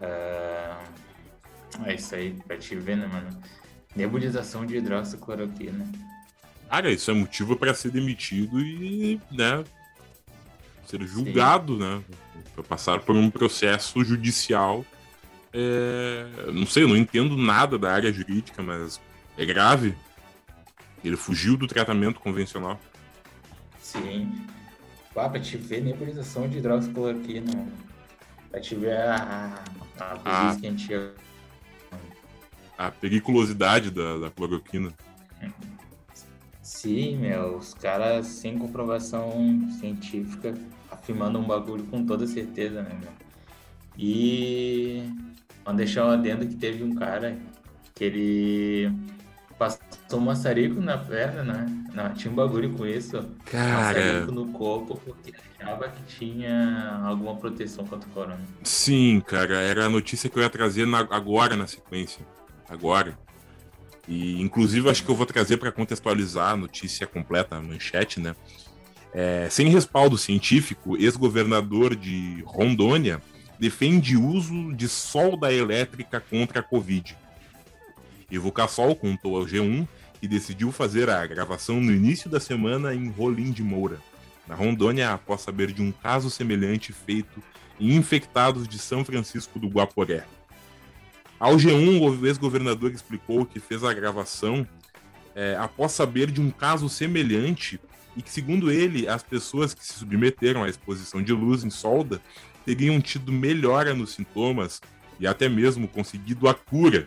[0.00, 3.28] Uh, é isso aí, pra te ver, né, mano?
[3.94, 5.86] Nebulização de hidroxicloroquina.
[6.68, 9.64] Cara, isso é motivo para ser demitido e, né,
[10.86, 11.80] ser julgado, Sim.
[11.80, 12.02] né?
[12.54, 14.84] Pra passar por um processo judicial.
[15.52, 16.26] É...
[16.52, 19.00] Não sei, eu não entendo nada da área jurídica, mas
[19.36, 19.94] é grave.
[21.04, 22.80] Ele fugiu do tratamento convencional.
[23.80, 24.32] Sim.
[25.14, 27.66] Ah, pra te ver nebulização de hidroxicloroquina.
[28.60, 29.62] Te ver a,
[29.98, 30.88] a, a, a que a gente
[32.78, 34.92] A periculosidade da, da cloroquina.
[36.62, 37.58] Sim, meu.
[37.58, 39.30] Os caras sem comprovação
[39.78, 40.54] científica
[40.90, 43.12] afirmando um bagulho com toda certeza, né, meu?
[43.98, 45.02] E.
[45.64, 47.36] Vamos deixar um adendo que teve um cara
[47.94, 48.92] que ele
[49.58, 49.80] passou
[50.20, 51.66] maçarico na perna, né?
[51.92, 53.28] Não, tinha um bagulho com isso.
[53.44, 53.76] Cara.
[53.76, 58.40] Maçarico no corpo porque achava que tinha alguma proteção contra o corona.
[58.62, 59.56] Sim, cara.
[59.56, 62.24] Era a notícia que eu ia trazer na, agora na sequência.
[62.68, 63.18] Agora.
[64.08, 68.36] E, inclusive, acho que eu vou trazer para contextualizar a notícia completa, a manchete, né?
[69.12, 73.20] É, sem respaldo científico, ex-governador de Rondônia
[73.58, 77.16] defende uso de solda elétrica contra a Covid.
[78.30, 79.86] Ivo Cassol contou ao G1
[80.20, 84.00] que decidiu fazer a gravação no início da semana em Rolim de Moura,
[84.46, 87.42] na Rondônia, após saber de um caso semelhante feito
[87.78, 90.24] em infectados de São Francisco do Guaporé.
[91.38, 94.66] Ao G1, o ex-governador explicou que fez a gravação
[95.34, 97.78] é, após saber de um caso semelhante
[98.16, 102.22] e que, segundo ele, as pessoas que se submeteram à exposição de luz em solda
[102.64, 104.80] teriam tido melhora nos sintomas
[105.20, 107.06] e até mesmo conseguido a cura.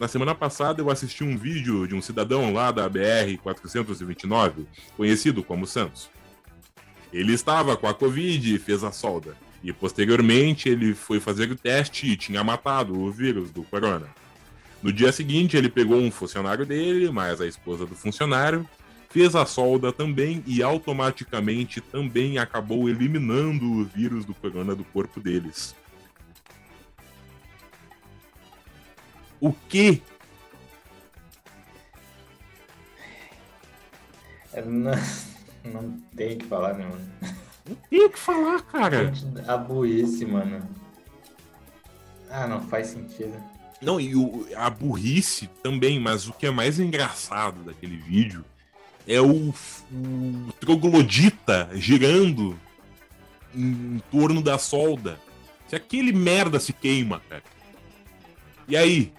[0.00, 5.44] Na semana passada eu assisti um vídeo de um cidadão lá da BR 429, conhecido
[5.44, 6.08] como Santos.
[7.12, 9.36] Ele estava com a Covid e fez a solda.
[9.62, 14.06] E posteriormente ele foi fazer o teste e tinha matado o vírus do corona.
[14.82, 18.66] No dia seguinte, ele pegou um funcionário dele, mais a esposa do funcionário,
[19.10, 25.20] fez a solda também e automaticamente também acabou eliminando o vírus do corona do corpo
[25.20, 25.74] deles.
[29.40, 30.02] O que?
[34.66, 34.92] Não,
[35.64, 37.10] não tem o que falar, né, mano?
[37.66, 39.12] Não tem o que falar, cara.
[39.46, 40.68] A burrice, mano.
[42.28, 43.42] Ah, não faz sentido.
[43.80, 48.44] Não, e o, a burrice também, mas o que é mais engraçado daquele vídeo
[49.06, 52.58] é o, o troglodita girando
[53.54, 55.18] em, em torno da solda.
[55.68, 57.42] Se aquele merda se queima, cara.
[58.68, 59.12] E aí?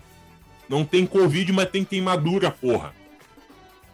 [0.72, 2.94] Não tem Covid, mas tem queimadura, porra.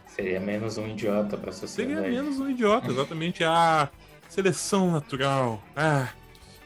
[0.06, 2.00] Seria menos um idiota pra sociedade.
[2.00, 3.42] Seria menos um idiota, exatamente.
[3.42, 3.88] A
[4.28, 5.60] seleção natural.
[5.74, 6.10] Ah,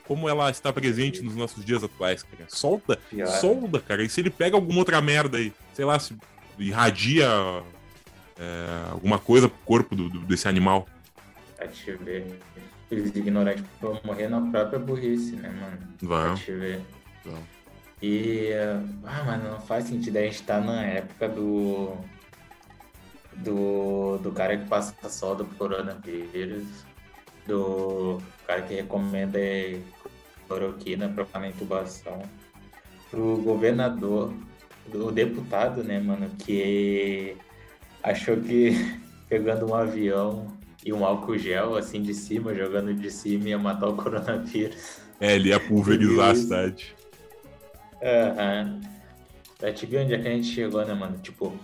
[0.06, 2.44] como ela está presente nos nossos dias atuais, cara.
[2.48, 3.26] Solta, Pior.
[3.26, 4.02] solda, cara.
[4.02, 6.14] E se ele pega alguma outra merda aí, sei lá, se
[6.58, 7.26] irradia
[8.38, 10.86] é, alguma coisa pro corpo do, do, desse animal.
[11.56, 12.38] Pra te ver.
[12.90, 15.78] Eles ignorantes vão morrer na própria burrice, né, mano?
[16.02, 16.34] Vão.
[16.34, 16.82] Pra te ver.
[17.24, 17.61] Vão.
[18.02, 18.50] E.
[19.04, 20.16] Ah, mano, não faz sentido.
[20.16, 21.96] A gente tá na época do.
[23.36, 26.84] Do, do cara que passa solda pro coronavírus
[27.46, 29.38] do cara que recomenda
[30.46, 32.22] cloroquina para intubação,
[33.10, 34.32] pro governador,
[34.90, 37.36] do deputado, né, mano, que
[38.02, 38.72] achou que
[39.28, 40.48] pegando um avião
[40.84, 44.98] e um álcool gel assim de cima, jogando de cima ia matar o coronavírus.
[45.20, 46.96] É, ele ia pulverizar a cidade.
[48.02, 48.64] Aham.
[48.64, 48.80] Uhum.
[49.58, 51.18] Pra te ver onde é que a gente chegou, né, mano?
[51.18, 51.56] Tipo,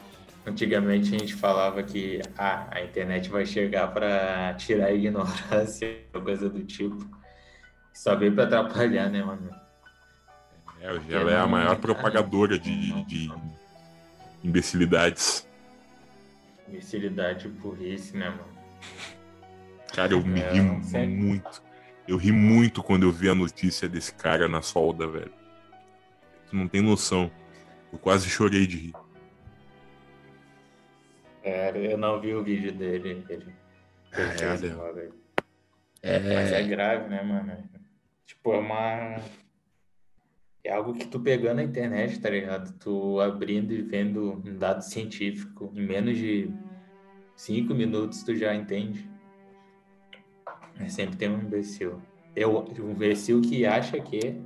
[0.49, 6.49] Antigamente a gente falava que ah, a internet vai chegar para tirar a ignorância, coisa
[6.49, 6.99] do tipo.
[7.93, 9.51] Só veio para atrapalhar, né, mano?
[10.81, 13.31] É, ela é a maior propagadora de, de
[14.43, 15.47] imbecilidades.
[16.67, 18.59] Imbecilidade burrice, né, mano?
[19.93, 21.63] Cara, eu me é, ri muito.
[22.07, 25.33] Eu ri muito quando eu vi a notícia desse cara na solda, velho.
[26.49, 27.31] Tu não tem noção.
[27.93, 28.95] Eu quase chorei de rir.
[31.43, 33.25] É, eu não vi o vídeo dele.
[33.29, 33.55] Ele
[36.03, 36.35] é, é...
[36.35, 37.69] Mas é grave, né, mano?
[38.27, 39.17] Tipo, é uma.
[40.65, 42.73] É algo que tu pegando na internet, tá ligado?
[42.79, 46.51] Tu abrindo e vendo um dado científico em menos de
[47.35, 49.09] cinco minutos tu já entende.
[50.79, 52.03] É sempre tem um imbecil.
[52.37, 54.41] Eu, um imbecil que acha que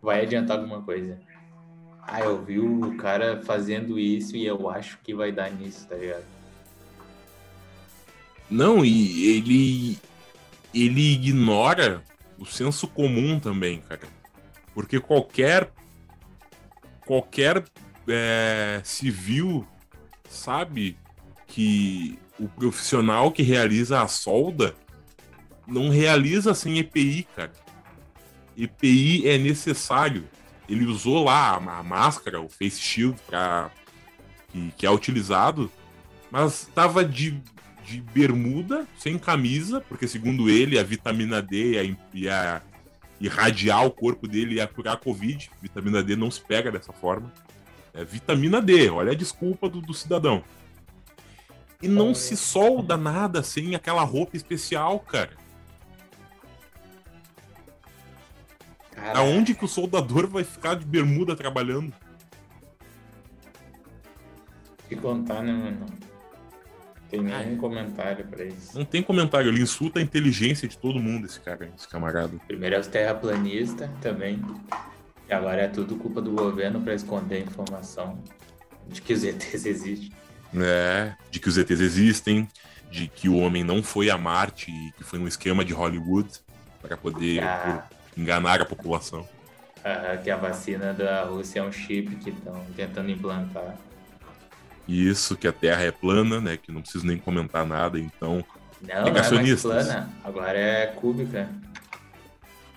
[0.00, 1.18] vai adiantar alguma coisa.
[2.06, 5.96] Ah, eu vi o cara fazendo isso e eu acho que vai dar nisso, tá
[5.96, 6.24] ligado?
[8.48, 9.98] Não, e ele
[10.72, 12.02] ele ignora
[12.38, 14.06] o senso comum também, cara.
[14.72, 15.70] Porque qualquer
[17.04, 17.64] qualquer
[18.06, 19.66] é, civil
[20.28, 20.96] sabe
[21.46, 24.74] que o profissional que realiza a solda
[25.66, 27.52] não realiza sem EPI, cara.
[28.56, 30.24] EPI é necessário.
[30.68, 33.70] Ele usou lá a máscara, o face shield, pra,
[34.48, 35.70] que, que é utilizado,
[36.30, 37.40] mas estava de
[37.86, 42.62] de bermuda, sem camisa, porque segundo ele, a vitamina D ia,
[43.20, 45.50] irradiar o corpo dele e ia curar a Covid.
[45.62, 47.32] Vitamina D não se pega dessa forma.
[47.94, 50.42] É vitamina D, olha a desculpa do, do cidadão.
[51.80, 55.30] E não se solda nada sem aquela roupa especial, cara.
[58.96, 59.18] Caraca.
[59.18, 61.92] Aonde que o soldador vai ficar de bermuda trabalhando?
[64.88, 65.86] Que contar, né, mano?
[67.10, 68.76] Tem nenhum comentário pra isso.
[68.76, 72.32] Não tem comentário, ele insulta a inteligência de todo mundo, esse cara, esse camarada.
[72.46, 74.42] Primeiro é os terraplanistas também.
[75.28, 78.22] E agora é tudo culpa do governo para esconder a informação
[78.88, 80.12] de que os ETs existem.
[80.54, 82.48] É, de que os ETs existem,
[82.90, 86.28] de que o homem não foi a Marte e que foi um esquema de Hollywood
[86.80, 89.28] para poder ah enganar a população.
[89.84, 93.76] Ah, que a vacina da Rússia é um chip que estão tentando implantar.
[94.88, 96.56] Isso, que a Terra é plana, né?
[96.56, 98.44] Que não preciso nem comentar nada, então.
[98.80, 99.72] Não, negacionistas.
[99.72, 101.48] não é plana, agora é cúbica.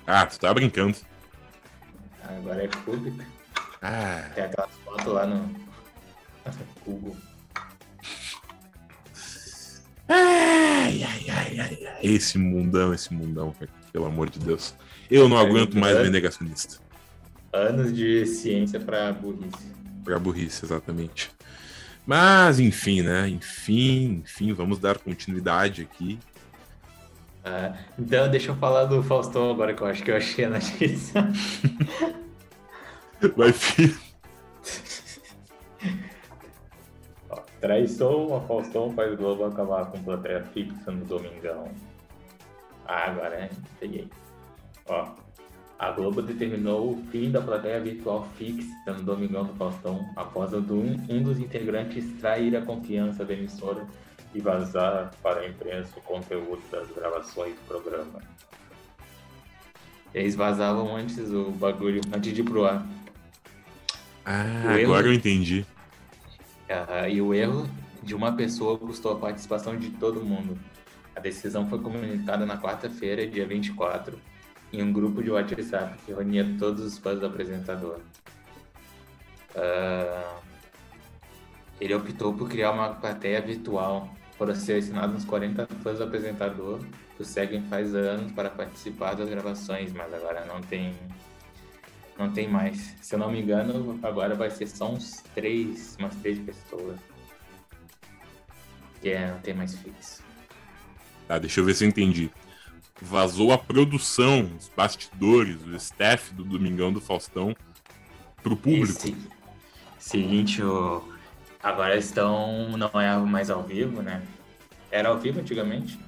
[0.06, 0.98] Ah, tu tá brincando.
[2.24, 3.26] Agora é cúbica.
[3.82, 4.30] Ah.
[4.36, 5.70] Tem aquelas fotos lá no.
[6.86, 7.16] Google.
[10.08, 13.56] Ai, ai, ai, ai, ai, esse mundão, esse mundão,
[13.92, 14.74] pelo amor de Deus.
[15.10, 16.78] Eu não aguento mais ver negacionista.
[17.52, 19.74] Anos de ciência para burrice.
[20.04, 21.32] Para burrice, exatamente.
[22.06, 23.28] Mas, enfim, né?
[23.28, 26.20] Enfim, enfim, vamos dar continuidade aqui.
[27.44, 30.50] Ah, então, deixa eu falar do Faustão agora, que eu acho que eu achei a
[30.50, 31.28] notícia.
[33.36, 33.98] Vai, filho.
[37.60, 41.70] Traição a Faustão faz Globo acabar com plateia fixa no Domingão.
[42.86, 43.50] Ah, agora, hein?
[43.80, 44.08] Peguei.
[44.90, 45.08] Ó,
[45.78, 50.98] a Globo determinou o fim da plateia virtual fixa no Domingão do Faustão após um,
[51.08, 53.88] um dos integrantes trair a confiança da emissora
[54.34, 58.20] e vazar para a imprensa o conteúdo das gravações do programa.
[60.14, 62.86] Eles vazavam antes o bagulho, antes de ir pro ar.
[64.26, 65.08] Ah, o agora erro...
[65.08, 65.66] eu entendi.
[66.68, 67.70] Uh, e o erro
[68.04, 70.60] de uma pessoa custou a participação de todo mundo.
[71.16, 74.20] A decisão foi comunicada na quarta-feira, dia 24,
[74.72, 78.00] em um grupo de WhatsApp que reunia todos os fãs do apresentador.
[79.56, 80.40] Uh,
[81.80, 84.14] ele optou por criar uma plateia virtual.
[84.38, 86.80] Foram selecionados uns 40 fãs do apresentador
[87.16, 90.94] que o seguem faz anos para participar das gravações, mas agora não tem
[92.18, 92.96] não tem mais.
[93.02, 97.00] Se eu não me engano, agora vai ser só uns três, umas três pessoas.
[99.02, 100.22] Que é, não tem mais fixo.
[101.28, 102.30] Tá, deixa eu ver se eu entendi.
[103.02, 107.56] Vazou a produção, os bastidores, o staff do Domingão do Faustão
[108.44, 108.92] pro público.
[108.92, 109.16] Esse,
[109.98, 111.02] seguinte, o,
[111.64, 112.78] agora estão.
[112.78, 114.22] Não é mais ao vivo, né?
[114.92, 116.00] Era ao vivo antigamente?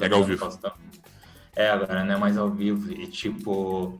[0.00, 0.38] Era ao vivo.
[0.38, 0.72] Faustão.
[1.56, 2.92] É, agora não é mais ao vivo.
[2.92, 3.98] E tipo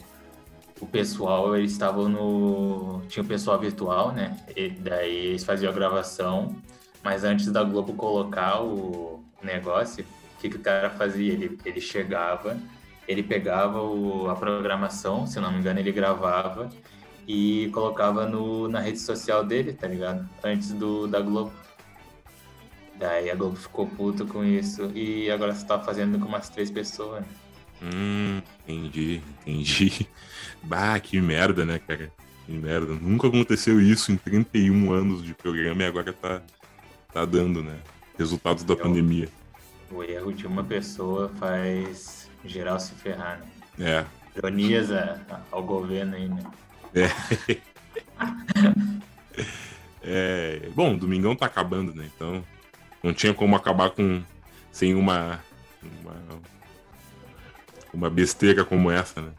[0.83, 3.03] o pessoal, eles estavam no.
[3.09, 4.37] Tinha o pessoal virtual, né?
[4.57, 6.57] E daí eles faziam a gravação,
[7.05, 10.05] mas antes da Globo colocar o negócio,
[10.43, 11.33] que, que o cara fazia?
[11.33, 12.59] Ele, ele chegava,
[13.07, 16.69] ele pegava o, a programação, se não me engano, ele gravava
[17.29, 20.29] e colocava no, na rede social dele, tá ligado?
[20.43, 21.53] Antes do, da Globo.
[22.99, 26.71] Daí a Globo ficou puta com isso e agora você tá fazendo com umas três
[26.71, 27.25] pessoas.
[27.81, 30.09] Hum, entendi, entendi.
[30.65, 32.13] Bah, que merda, né, cara?
[32.47, 32.95] Que merda.
[32.95, 36.41] Nunca aconteceu isso em 31 anos de programa e agora tá,
[37.13, 37.81] tá dando, né?
[38.17, 39.29] Resultados da pandemia.
[39.93, 43.41] O erro de uma pessoa faz geral se ferrar,
[43.77, 44.05] né?
[44.05, 44.07] É.
[44.37, 44.89] Ironias
[45.51, 46.43] ao governo aí, né?
[46.95, 47.09] É.
[50.03, 50.69] é.
[50.75, 52.09] Bom, Domingão tá acabando, né?
[52.15, 52.43] Então
[53.03, 54.23] não tinha como acabar com
[54.71, 55.41] sem uma,
[55.83, 56.41] uma
[57.93, 59.33] uma besteira como essa, né?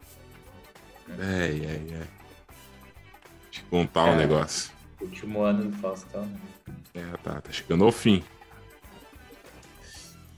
[1.20, 2.08] É, é, é.
[3.49, 4.72] Te contar é, um negócio.
[5.01, 6.39] Último ano do Faustão, né?
[6.93, 8.24] É, tá, tá chegando ao fim.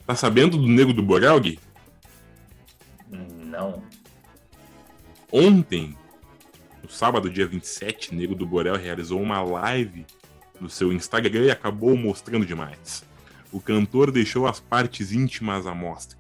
[0.06, 1.60] Tá sabendo do Nego do Borel, Gui?
[3.10, 3.82] Não.
[5.32, 5.98] Ontem,
[6.84, 10.06] no sábado, dia 27, Nego do Borel realizou uma live
[10.62, 13.04] no seu Instagram e acabou mostrando demais.
[13.52, 16.18] O cantor deixou as partes íntimas à mostra.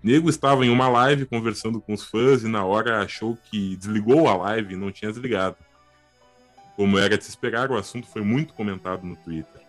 [0.00, 4.28] Nego estava em uma live conversando com os fãs e na hora achou que desligou
[4.28, 5.56] a live e não tinha desligado.
[6.76, 9.63] Como era de se esperar, o assunto foi muito comentado no Twitter.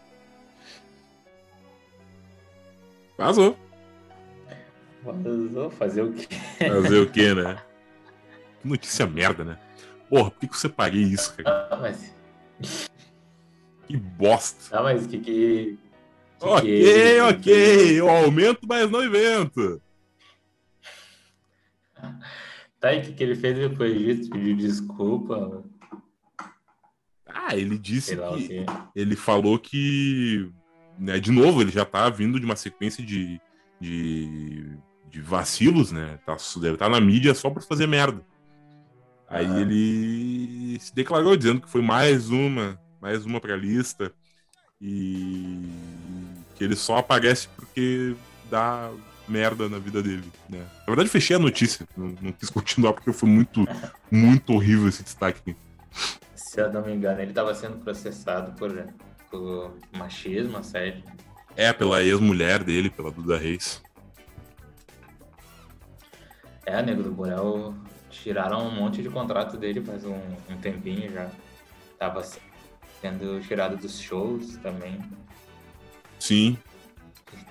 [3.18, 3.58] Vazou.
[5.04, 6.28] Vazou fazer o quê?
[6.58, 7.62] Fazer o quê, né?
[8.62, 9.60] Que notícia merda, né?
[10.10, 11.68] Porra, por que, que eu separei isso, cara?
[11.70, 12.12] Ah, mas...
[13.88, 14.80] Que bosta.
[14.80, 15.78] Ah, mas que que...
[16.40, 17.22] que ok, que...
[17.22, 18.00] ok.
[18.00, 19.80] Eu aumento, mas não invento.
[22.80, 24.30] Tá, e o que, que ele fez depois disso?
[24.30, 25.64] Pediu desculpa?
[27.28, 28.66] Ah, ele disse que.
[28.96, 30.52] Ele falou que.
[30.98, 33.40] Né, de novo, ele já tá vindo de uma sequência de,
[33.80, 34.78] de,
[35.10, 36.20] de vacilos, né?
[36.26, 38.22] Tá, deve estar tá na mídia só pra fazer merda.
[39.28, 39.60] Aí ah.
[39.60, 44.12] ele se declarou dizendo que foi mais uma, mais uma pra lista.
[44.80, 45.70] E
[46.56, 48.16] que ele só aparece porque
[48.50, 48.92] dá
[49.28, 50.60] merda na vida dele, né?
[50.80, 51.88] Na verdade, fechei a notícia.
[51.96, 53.66] Não, não quis continuar porque foi muito,
[54.12, 55.56] muito horrível esse destaque.
[56.36, 58.72] Se eu não me engano, ele estava sendo processado por,
[59.38, 61.04] por machismo, assédio.
[61.56, 63.82] É, pela ex-mulher dele, pela Duda Reis.
[66.66, 67.76] É, Nego do Borel
[68.10, 70.20] tiraram um monte de contrato dele faz um,
[70.50, 71.30] um tempinho já.
[71.98, 72.24] Tava
[73.02, 75.00] sendo tirado dos shows também.
[76.20, 76.58] Sim.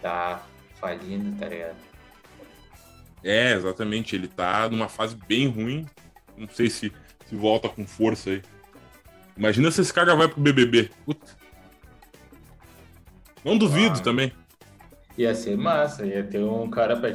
[0.03, 0.45] Tá
[0.81, 1.77] falindo, tá ligado?
[3.23, 4.17] É, exatamente.
[4.17, 5.87] Ele tá numa fase bem ruim.
[6.37, 6.93] Não sei se,
[7.27, 8.43] se volta com força aí.
[9.37, 10.91] Imagina se esse cara vai pro BBB.
[11.05, 11.44] Puta.
[13.45, 14.33] Não duvido ah, também.
[15.19, 17.11] Ia ser massa, ia ter um cara pra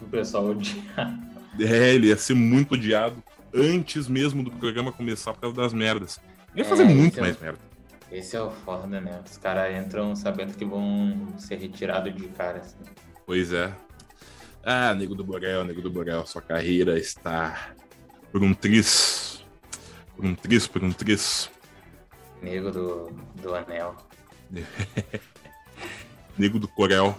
[0.00, 1.18] o pessoal odiar.
[1.58, 3.22] É, ele ia ser muito odiado
[3.54, 6.20] antes mesmo do programa começar por causa das merdas.
[6.54, 7.58] Ia fazer É, muito então- mais merda.
[8.10, 9.22] Esse é o foda, né?
[9.24, 12.58] Os caras entram sabendo que vão ser retirados de cara.
[12.58, 12.76] Assim.
[13.24, 13.72] Pois é.
[14.62, 17.70] Ah, Nego do Borel, Nego do Borel, sua carreira está
[18.30, 19.42] por um tris.
[20.14, 21.50] Por um tris, por um tris.
[22.42, 23.10] Nego do,
[23.40, 23.96] do anel.
[26.38, 27.16] Nego do Corel.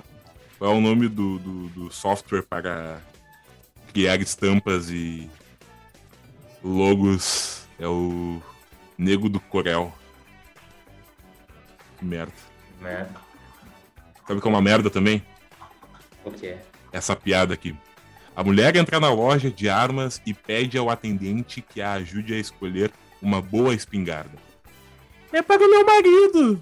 [0.57, 3.01] Qual é o nome do, do, do software para
[3.91, 5.29] criar estampas e
[6.63, 7.67] logos?
[7.79, 8.41] É o
[8.97, 9.93] Nego do Corel.
[11.97, 12.33] Que merda.
[12.81, 13.07] Né?
[14.27, 15.23] Sabe que é uma merda também?
[16.23, 16.57] O quê?
[16.93, 17.75] essa piada aqui.
[18.35, 22.39] A mulher entra na loja de armas e pede ao atendente que a ajude a
[22.39, 22.91] escolher
[23.21, 24.37] uma boa espingarda.
[25.31, 26.61] É para o meu marido.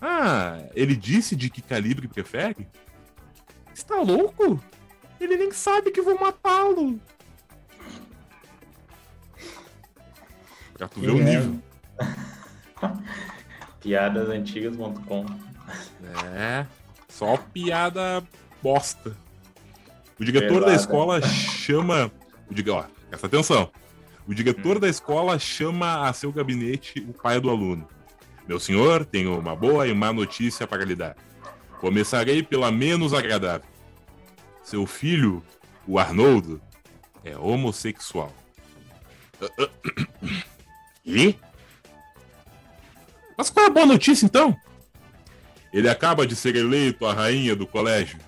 [0.00, 2.68] Ah, ele disse de que calibre prefere?
[3.74, 4.62] Está louco?
[5.20, 7.00] Ele nem sabe que vou matá-lo.
[10.74, 11.24] Pra tu ver o É.
[11.24, 11.62] nível.
[13.80, 15.24] Piadasantigas.com.
[16.34, 16.66] É,
[17.08, 18.22] só piada
[18.62, 19.16] bosta.
[20.18, 22.10] O diretor da escola chama.
[22.50, 23.70] O diga, ó, presta atenção.
[24.26, 27.86] O diretor da escola chama a seu gabinete o pai do aluno.
[28.46, 31.16] Meu senhor, tenho uma boa e má notícia para lhe dar.
[31.80, 33.68] Começarei pela menos agradável.
[34.62, 35.42] Seu filho,
[35.86, 36.60] o Arnoldo,
[37.24, 38.32] é homossexual.
[41.08, 41.36] E?
[43.38, 44.56] Mas qual é a boa notícia então?
[45.72, 48.18] Ele acaba de ser eleito a rainha do colégio.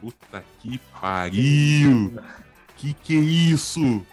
[0.00, 2.16] Puta que pariu!
[2.76, 4.06] Que que é isso?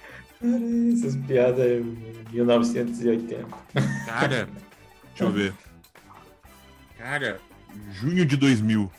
[0.94, 1.84] Essas piadas
[2.32, 3.46] 1980.
[4.06, 4.48] Cara,
[5.10, 5.54] deixa eu ver.
[6.98, 7.40] Cara,
[7.92, 8.92] junho de 2000.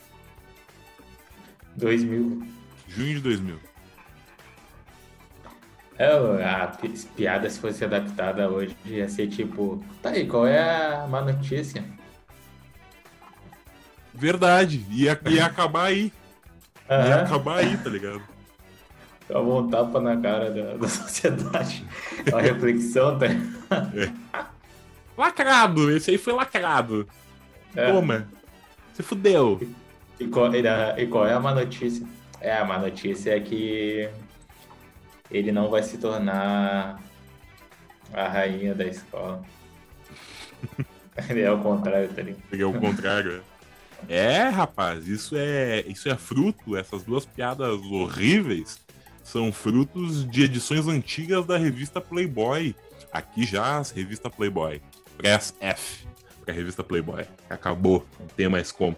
[1.75, 2.43] 2000.
[2.87, 3.59] Junho de 2000.
[5.99, 6.05] É,
[6.45, 10.59] a pi- piada, se fosse adaptada hoje, ia ser tipo: tá aí, qual é
[10.93, 11.83] a má notícia?
[14.13, 14.85] Verdade.
[14.91, 16.11] Ia, ia acabar aí.
[16.89, 17.23] Ia Aham.
[17.23, 18.21] acabar aí, tá ligado?
[19.27, 21.85] Toma um tapa na cara da, da sociedade.
[22.31, 23.27] Uma reflexão, tá?
[25.17, 25.91] Lacrado!
[25.91, 27.07] Esse aí foi lacrado.
[27.75, 27.91] É.
[27.91, 28.27] Toma.
[28.93, 29.59] Você fudeu.
[30.19, 32.05] E qual, e a- e qual é a má notícia?
[32.39, 34.09] É, a má notícia é que
[35.29, 36.99] ele não vai se tornar
[38.13, 39.43] a rainha da escola.
[41.29, 42.41] Ele é o contrário, tá ligado?
[42.49, 43.43] Peguei o contrário.
[43.43, 43.57] é.
[44.07, 48.79] É, rapaz, isso é, isso é fruto, essas duas piadas horríveis
[49.27, 52.73] são frutos de edições antigas da revista Playboy.
[53.11, 54.81] Aqui já as revista Playboy.
[55.17, 56.07] Press F
[56.45, 57.25] pra revista Playboy.
[57.49, 58.95] Acabou, não tem mais como.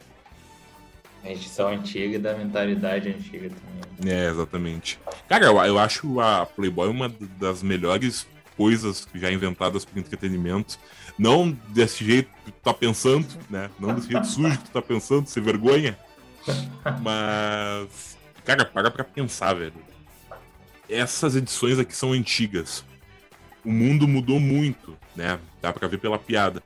[1.24, 4.14] A edição antiga e da mentalidade antiga também.
[4.14, 5.00] É, exatamente.
[5.28, 10.78] Cara, eu, eu acho a Playboy uma das melhores coisas já inventadas por entretenimento.
[11.18, 13.70] Não desse jeito que tu tá pensando, né?
[13.80, 15.98] Não desse jeito sujo que tu tá pensando, sem vergonha.
[17.02, 18.18] Mas.
[18.46, 19.89] Cara, para pra pensar, velho.
[20.90, 22.84] Essas edições aqui são antigas.
[23.64, 25.40] O mundo mudou muito, né?
[25.62, 26.64] Dá pra ver pela piada.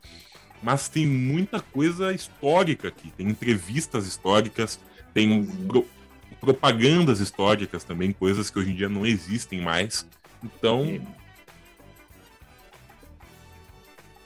[0.61, 3.11] Mas tem muita coisa histórica aqui.
[3.17, 4.80] Tem entrevistas históricas,
[5.13, 5.86] tem pro-
[6.39, 10.05] propagandas históricas também, coisas que hoje em dia não existem mais.
[10.43, 11.01] Então,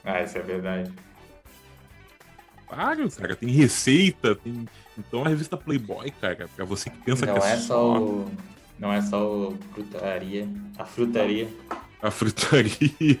[0.04, 0.92] Ah, isso é verdade.
[2.68, 4.66] claro, cara, tem receita, tem.
[4.96, 8.30] Então a revista Playboy, cara, pra você que pensa não que é só o.
[8.78, 10.48] Não é só o frutaria.
[10.78, 11.48] A frutaria.
[12.00, 12.88] a frutaria.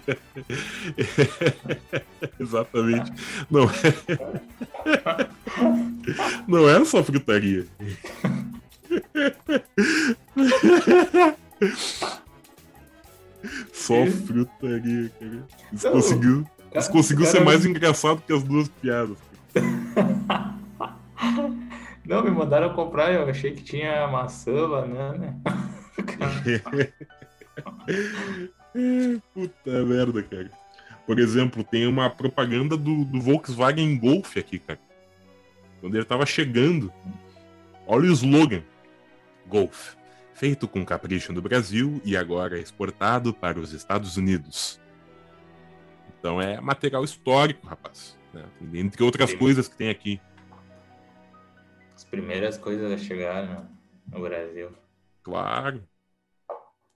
[2.38, 3.12] Exatamente.
[3.50, 5.28] Não é.
[6.46, 7.66] Não é só frutaria.
[13.72, 15.44] Só frutaria, cara.
[15.72, 16.46] Isso Não, conseguiu,
[16.92, 19.16] conseguiu ser mais engraçado que as duas piadas.
[22.08, 25.38] Não, me mandaram comprar, eu achei que tinha maçã, banana.
[29.34, 30.50] Puta merda, cara.
[31.06, 34.80] Por exemplo, tem uma propaganda do, do Volkswagen Golf aqui, cara.
[35.82, 36.90] Quando ele tava chegando.
[37.86, 38.62] Olha o slogan:
[39.46, 39.92] Golf.
[40.32, 44.80] Feito com capricho no Brasil e agora exportado para os Estados Unidos.
[46.18, 48.16] Então é material histórico, rapaz.
[48.32, 48.44] né?
[48.72, 50.18] Entre outras coisas que tem aqui.
[51.98, 54.70] As primeiras coisas a chegar no, no Brasil.
[55.20, 55.82] Claro.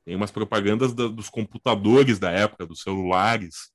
[0.04, 3.72] Tem umas propagandas da- dos computadores da época, dos celulares.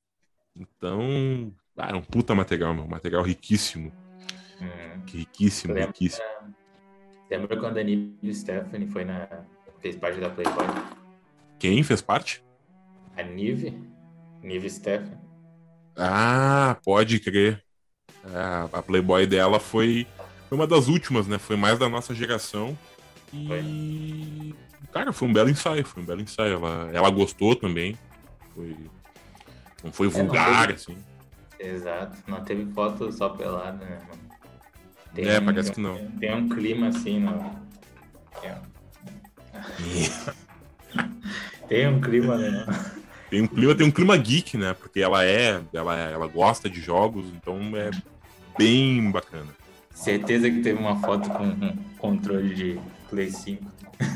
[0.56, 2.88] Então, ah, é um puta material, meu.
[2.88, 3.92] Material riquíssimo.
[4.58, 5.02] Hum.
[5.06, 6.24] Riquíssimo, lembra, riquíssimo.
[7.30, 9.28] Lembra quando a Nive Stephanie foi na.
[9.80, 10.64] fez parte da Playboy?
[11.58, 12.42] Quem fez parte?
[13.18, 13.78] A Nive.
[14.42, 15.18] Nive Stephanie.
[15.94, 17.62] Ah, pode crer.
[18.24, 20.06] É, a Playboy dela foi,
[20.48, 21.38] foi uma das últimas, né?
[21.38, 22.76] Foi mais da nossa geração.
[23.32, 24.54] E.
[24.92, 26.54] Cara, foi um belo ensaio, foi um belo ensaio.
[26.54, 27.96] Ela, ela gostou também.
[28.54, 28.76] Foi.
[29.84, 30.72] Não foi vulgar, é, não teve...
[30.72, 30.96] assim.
[31.60, 32.16] Exato.
[32.26, 34.28] Não teve foto só pelada, né, mano?
[35.14, 35.96] Tem é, parece que não.
[36.12, 37.68] Tem um clima assim, no...
[41.68, 42.64] tem um clima, né?
[43.28, 44.74] Tem um clima, tem um clima geek, né?
[44.74, 47.90] Porque ela é, ela, ela gosta de jogos, então é
[48.56, 49.57] bem bacana.
[49.98, 52.80] Certeza que teve uma foto com um controle de
[53.10, 53.64] Play 5.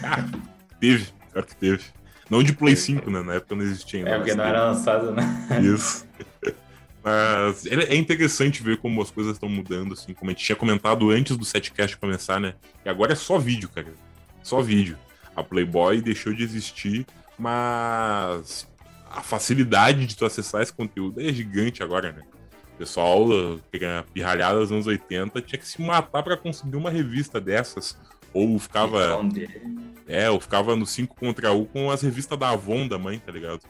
[0.04, 0.24] Ah,
[0.78, 1.82] teve, pior que teve.
[2.30, 3.20] Não de Play 5, né?
[3.20, 4.10] Na época não existia ainda.
[4.10, 5.24] É, porque não era lançado, né?
[5.60, 6.06] Isso.
[7.02, 11.10] Mas é interessante ver como as coisas estão mudando, assim, como a gente tinha comentado
[11.10, 12.54] antes do setcast começar, né?
[12.84, 13.88] E agora é só vídeo, cara.
[14.40, 14.96] Só vídeo.
[15.34, 17.04] A Playboy deixou de existir,
[17.36, 18.68] mas
[19.10, 22.22] a facilidade de tu acessar esse conteúdo é gigante agora, né?
[22.74, 23.26] O pessoal,
[23.70, 27.96] que era pirralhada dos anos 80, tinha que se matar para conseguir uma revista dessas.
[28.32, 29.20] Ou ficava.
[30.08, 33.30] É, ou ficava no 5 contra 1 com as revistas da Avon da mãe, tá
[33.30, 33.60] ligado?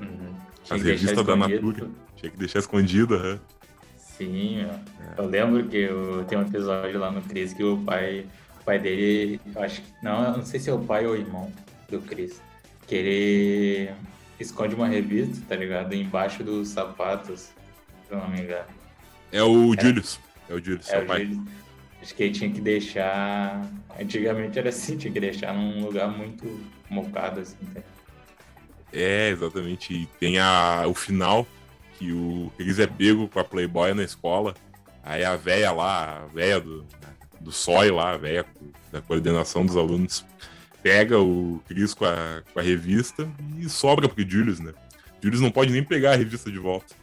[0.00, 0.34] Uhum.
[0.70, 1.90] As revistas da Natura.
[2.16, 3.40] Tinha que deixar escondido, né?
[3.96, 4.80] Sim, é.
[5.18, 8.26] eu lembro que eu, tem um episódio lá no Cris que o pai,
[8.60, 9.92] o pai dele, acho que.
[10.02, 11.52] Não, não sei se é o pai ou o irmão
[11.90, 12.40] do Cris.
[12.86, 13.90] Que ele
[14.38, 15.94] esconde uma revista, tá ligado?
[15.94, 17.50] Embaixo dos sapatos,
[18.12, 18.66] se eu não me engano.
[19.32, 19.80] É o é.
[19.80, 20.20] Julius.
[20.48, 21.24] É o Julius, é o pai.
[21.24, 21.48] Julius.
[22.02, 23.70] Acho que ele tinha que deixar.
[23.98, 26.60] Antigamente era assim, tinha que deixar num lugar muito
[26.90, 27.56] mocado, assim.
[28.92, 29.94] É, exatamente.
[29.94, 31.46] E tem a, o final,
[31.98, 34.54] que o Cris é pego com a Playboy na escola.
[35.02, 36.84] Aí a véia lá, a véia do,
[37.40, 38.44] do SOI lá, a véia
[38.90, 40.24] da coordenação dos alunos,
[40.82, 44.72] pega o Chris com a, com a revista e sobra pro Julius, né?
[45.22, 47.01] Julius não pode nem pegar a revista de volta.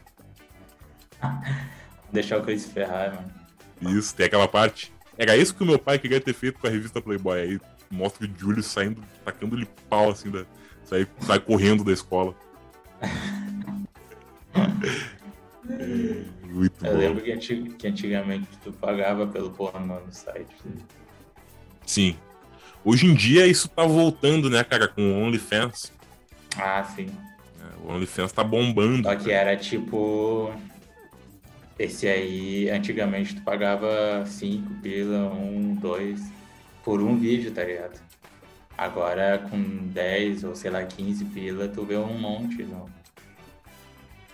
[2.11, 3.97] Deixar o Chris ferrar, mano.
[3.97, 4.91] Isso, tem aquela parte.
[5.17, 7.39] Era isso que o meu pai queria ter feito com a revista Playboy.
[7.39, 7.59] Aí
[7.89, 10.45] mostra o Julius saindo, tacando-lhe pau assim, da,
[10.83, 12.35] sai, sai correndo da escola.
[15.69, 16.97] é, muito Eu bom.
[16.97, 17.37] lembro que,
[17.69, 20.55] que antigamente tu pagava pelo pornô no site.
[21.85, 22.17] Sim,
[22.83, 25.91] Hoje em dia isso tá voltando, né, cara, com o OnlyFans.
[26.57, 27.07] Ah, sim.
[27.59, 29.03] É, o OnlyFans tá bombando.
[29.03, 30.51] Só que era tipo.
[31.79, 36.21] Esse aí, antigamente tu pagava 5 pila, 1, 2,
[36.83, 37.97] por um vídeo, tá ligado?
[38.77, 42.85] Agora com 10 ou sei lá, 15 pila, tu vê um monte, não.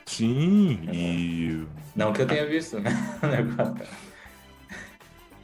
[0.07, 1.67] Sim, e.
[1.95, 2.91] Não que eu tenha visto, né?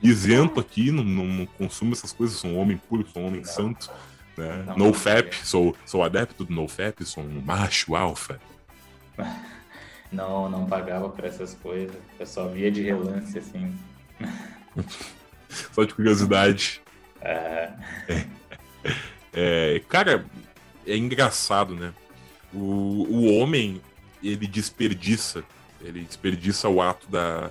[0.01, 3.91] isento aqui, não, não, consumo essas coisas, sou um homem puro, sou um homem santo.
[4.35, 4.63] Né?
[4.65, 8.41] Não, no FAP, sou, sou adepto do NoFap, sou um macho alfa.
[10.11, 11.95] Não, não pagava por essas coisas.
[12.19, 13.73] Eu só via de relance, assim.
[15.71, 16.81] só de curiosidade.
[17.21, 17.71] É.
[18.07, 18.25] É.
[19.33, 19.81] é.
[19.87, 20.25] cara,
[20.85, 21.93] é engraçado, né?
[22.53, 23.81] O, o homem,
[24.21, 25.43] ele desperdiça,
[25.79, 27.49] ele desperdiça o ato da,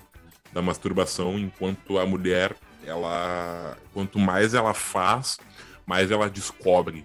[0.53, 2.55] da masturbação, enquanto a mulher,
[2.85, 5.39] ela, quanto mais ela faz,
[5.87, 7.05] mais ela descobre.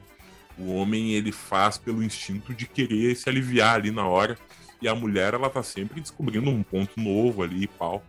[0.57, 4.37] O homem ele faz pelo instinto de querer se aliviar ali na hora,
[4.81, 8.03] e a mulher ela tá sempre descobrindo um ponto novo ali, e pau.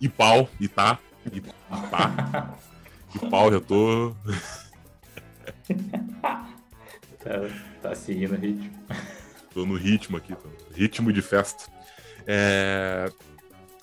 [0.00, 0.98] E pau, e tá,
[1.32, 2.54] e tá.
[3.14, 4.14] E pau, já tô.
[7.20, 7.40] tá,
[7.82, 8.70] tá seguindo o ritmo.
[9.52, 10.48] Tô no ritmo aqui, tô.
[10.74, 11.70] ritmo de festa.
[12.26, 13.10] É...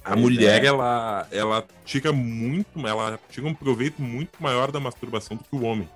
[0.03, 0.67] A mulher, é.
[0.67, 5.63] ela, ela tira muito, ela tira um proveito muito maior da masturbação do que o
[5.63, 5.89] homem.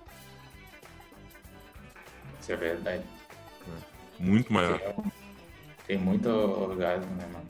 [2.42, 3.04] Isso é verdade.
[4.20, 4.82] Muito maior.
[5.88, 7.48] Tem, muito orgasmo, né, mano?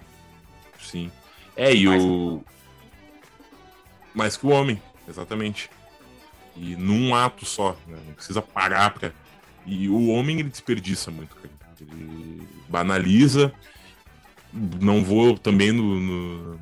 [0.79, 1.11] Sim.
[1.55, 2.43] É, e Mais o.
[4.13, 5.69] Mais que o homem, exatamente.
[6.55, 7.97] E num ato só, né?
[8.05, 9.11] Não precisa parar pra.
[9.65, 11.49] E o homem, ele desperdiça muito, cara.
[11.79, 13.53] Ele banaliza
[14.53, 16.59] não vou também no, no,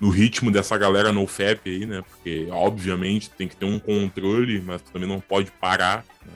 [0.00, 2.02] no, ritmo dessa galera no FAP aí, né?
[2.08, 6.32] Porque, obviamente, tem que ter um controle, mas também não pode parar, né?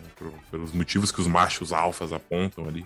[0.51, 2.85] Pelos motivos que os machos alfas apontam ali.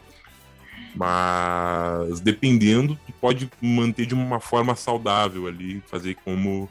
[0.96, 6.68] Mas, dependendo, tu pode manter de uma forma saudável ali, fazer como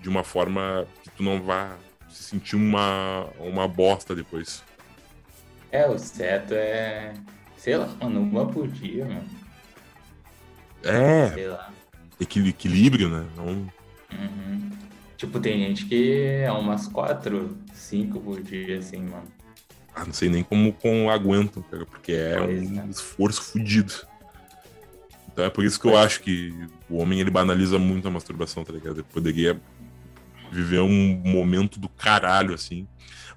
[0.00, 1.76] de uma forma que tu não vá
[2.08, 4.62] se sentir uma, uma bosta depois.
[5.72, 7.14] É, o certo é,
[7.56, 9.28] sei lá, mano, uma por dia, mano.
[10.84, 11.30] É.
[11.30, 11.72] Sei lá.
[12.20, 13.26] Equilíbrio, né?
[13.36, 13.68] Não,
[14.10, 14.70] Uhum.
[15.18, 19.26] Tipo, tem gente que é umas quatro, cinco por dia, assim, mano.
[19.98, 22.86] Ah, não sei nem como, como aguentam, cara, porque é um é.
[22.86, 23.92] esforço fudido.
[25.32, 26.54] Então é por isso que eu acho que
[26.88, 28.98] o homem ele banaliza muito a masturbação, tá ligado?
[28.98, 29.60] Ele poderia
[30.52, 32.86] viver um momento do caralho, assim,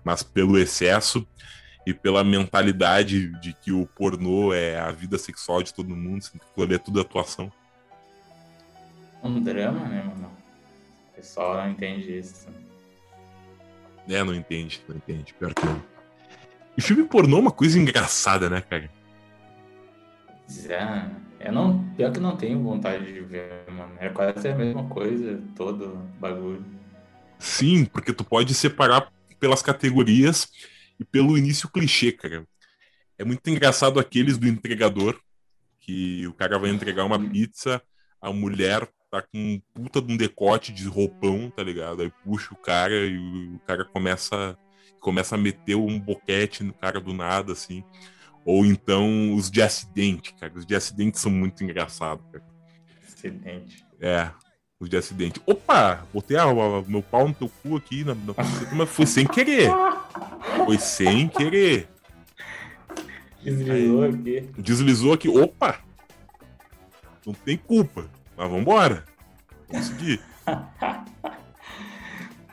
[0.03, 1.27] mas pelo excesso
[1.85, 6.41] e pela mentalidade de que o pornô é a vida sexual de todo mundo, sendo
[6.41, 7.51] que aquilo é tudo atuação.
[9.23, 10.31] Um drama, né, mano?
[11.11, 12.47] O pessoal não entende isso.
[14.07, 15.90] É, não entende, não entende, pior que não.
[16.77, 18.89] E filme pornô é uma coisa engraçada, né, cara?
[20.67, 23.93] É, eu não, pior que não tenho vontade de ver, mano.
[23.99, 26.63] É quase a mesma coisa, todo bagulho.
[27.39, 30.49] Sim, porque tu pode separar pelas categorias
[30.99, 32.45] e pelo início clichê, cara.
[33.17, 35.19] É muito engraçado aqueles do entregador,
[35.79, 37.81] que o cara vai entregar uma pizza,
[38.21, 42.01] a mulher tá com um puta de um decote de roupão, tá ligado?
[42.01, 44.57] Aí puxa o cara e o cara começa,
[45.01, 47.83] começa a meter um boquete no cara do nada, assim.
[48.45, 50.53] Ou então os de acidente, cara.
[50.55, 52.43] Os de acidente são muito engraçados, cara.
[53.05, 53.85] Acidente.
[53.99, 54.31] É,
[54.79, 55.41] os de acidente.
[55.45, 56.07] Opa!
[56.13, 58.33] Botei a, a- meu pau no teu cu aqui, na, na,
[58.73, 59.69] mas foi sem querer.
[60.65, 61.87] Foi sem querer.
[63.43, 64.49] Deslizou aqui.
[64.57, 65.27] Deslizou aqui.
[65.29, 65.79] Opa!
[67.25, 68.09] Não tem culpa.
[68.37, 69.05] Mas vambora.
[69.69, 70.19] Vamos seguir.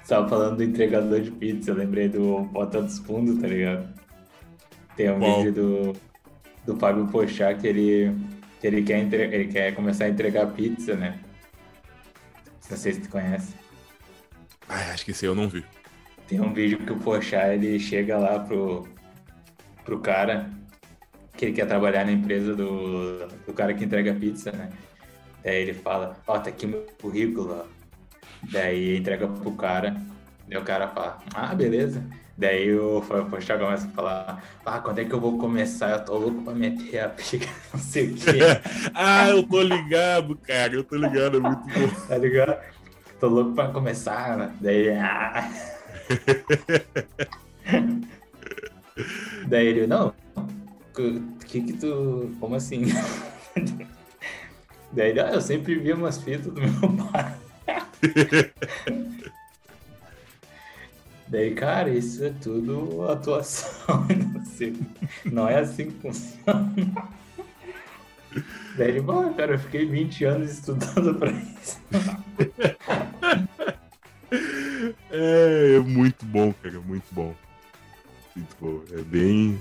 [0.09, 3.87] Você tava falando do entregador de pizza, eu lembrei do Bota dos Fundos, tá ligado?
[4.97, 5.37] Tem um Qual?
[5.45, 5.93] vídeo do,
[6.65, 8.17] do Fábio Pochá que ele,
[8.59, 11.21] que ele, quer entre- ele quer começar a entregar pizza, né?
[12.71, 13.55] Não sei se tu conhece.
[14.67, 15.63] Ai, acho que esse eu não vi.
[16.27, 18.89] Tem um vídeo que o Pochá, ele chega lá pro,
[19.85, 20.49] pro cara
[21.37, 24.71] que ele quer trabalhar na empresa do, do cara que entrega pizza, né?
[25.45, 27.78] Daí ele fala, ó, tá aqui meu currículo, ó.
[28.51, 29.97] Daí entrega pro cara,
[30.47, 32.03] daí o cara fala, ah, beleza.
[32.37, 35.91] Daí o Pochá começa a falar, ah, quando é que eu vou começar?
[35.91, 38.39] Eu tô louco pra meter a pica, não sei o quê,
[38.95, 40.73] ah, eu tô ligado, cara.
[40.73, 41.89] Eu tô ligado, é muito bom.
[42.07, 42.57] tá ligado?
[43.19, 44.55] Tô louco pra começar, né?
[44.61, 45.51] Daí, ah...
[49.49, 50.15] Daí ele, não,
[50.95, 52.31] que que, que tu.
[52.39, 52.85] Como assim?
[54.93, 57.35] Daí ele, ah, eu sempre vi umas fitas do meu pai.
[61.29, 64.07] Daí, cara, isso é tudo atuação.
[64.33, 64.75] Não, sei.
[65.27, 66.73] não é assim que funciona.
[68.77, 71.79] Daí ele, ah, cara, eu fiquei 20 anos estudando pra isso.
[75.11, 76.79] É, é muito bom, cara.
[76.81, 77.35] Muito bom.
[78.37, 78.83] Muito bom.
[78.93, 79.59] É bem.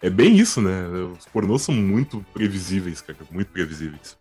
[0.00, 0.88] É bem isso, né?
[1.16, 3.18] Os pornôs são muito previsíveis, cara.
[3.30, 4.16] Muito previsíveis.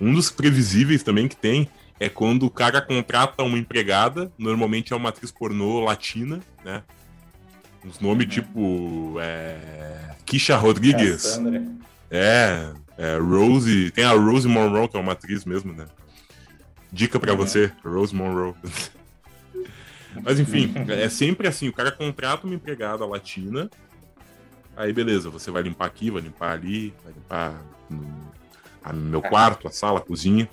[0.00, 1.68] Um dos previsíveis também que tem
[1.98, 6.82] é quando o cara contrata uma empregada, normalmente é uma atriz pornô latina, né?
[7.84, 9.16] Uns nomes tipo.
[9.20, 10.14] É...
[10.24, 11.22] Kisha Rodrigues.
[11.22, 11.62] Cassandra.
[12.10, 13.90] É, é, Rose.
[13.92, 15.86] Tem a Rose Monroe, que é uma atriz mesmo, né?
[16.92, 17.38] Dica pra Uhum.
[17.38, 18.54] você, Rose Monroe.
[20.22, 23.70] Mas enfim, é sempre assim: o cara contrata uma empregada latina.
[24.76, 28.32] Aí beleza, você vai limpar aqui, vai limpar ali, vai limpar no
[28.84, 30.48] a- meu quarto, a sala, a cozinha.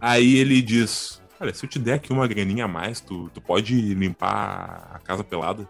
[0.00, 3.40] Aí ele diz: Olha, se eu te der aqui uma graninha a mais, tu, tu
[3.40, 5.68] pode limpar a casa pelada?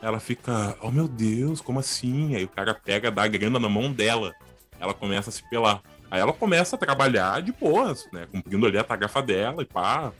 [0.00, 2.34] Aí ela fica, oh meu Deus, como assim?
[2.34, 4.34] Aí o cara pega, dá a grana na mão dela.
[4.78, 5.82] Ela começa a se pelar.
[6.10, 8.26] Aí ela começa a trabalhar de boas, né?
[8.32, 10.12] Cumprindo ali a tarefa dela e pá,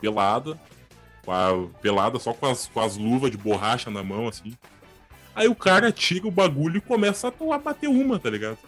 [0.00, 0.58] pelada.
[1.26, 4.56] A- pelada só com as, com as luvas de borracha na mão, assim.
[5.34, 8.58] Aí o cara tira o bagulho e começa a bater uma, tá ligado?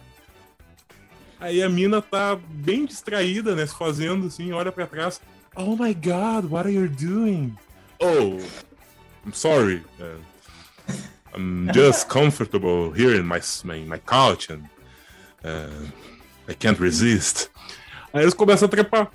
[1.41, 3.65] Aí a mina tá bem distraída, né?
[3.65, 5.19] Se fazendo assim, olha pra trás.
[5.55, 7.57] Oh my god, what are you doing?
[7.99, 8.39] Oh,
[9.25, 9.83] I'm sorry.
[9.99, 10.21] uh,
[11.33, 14.61] I'm just comfortable here in my, my, my couch and
[15.43, 15.87] uh,
[16.47, 17.49] I can't resist.
[18.13, 19.11] Aí eles começam a trepar.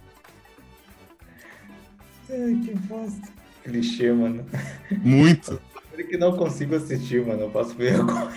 [2.29, 3.29] Ai, que bosta.
[3.63, 4.45] Clichê, mano.
[4.91, 5.61] Muito.
[5.97, 7.43] Eu que não consigo assistir, mano.
[7.43, 8.33] Eu passo vergonha.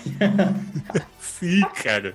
[1.20, 2.14] Sim, cara.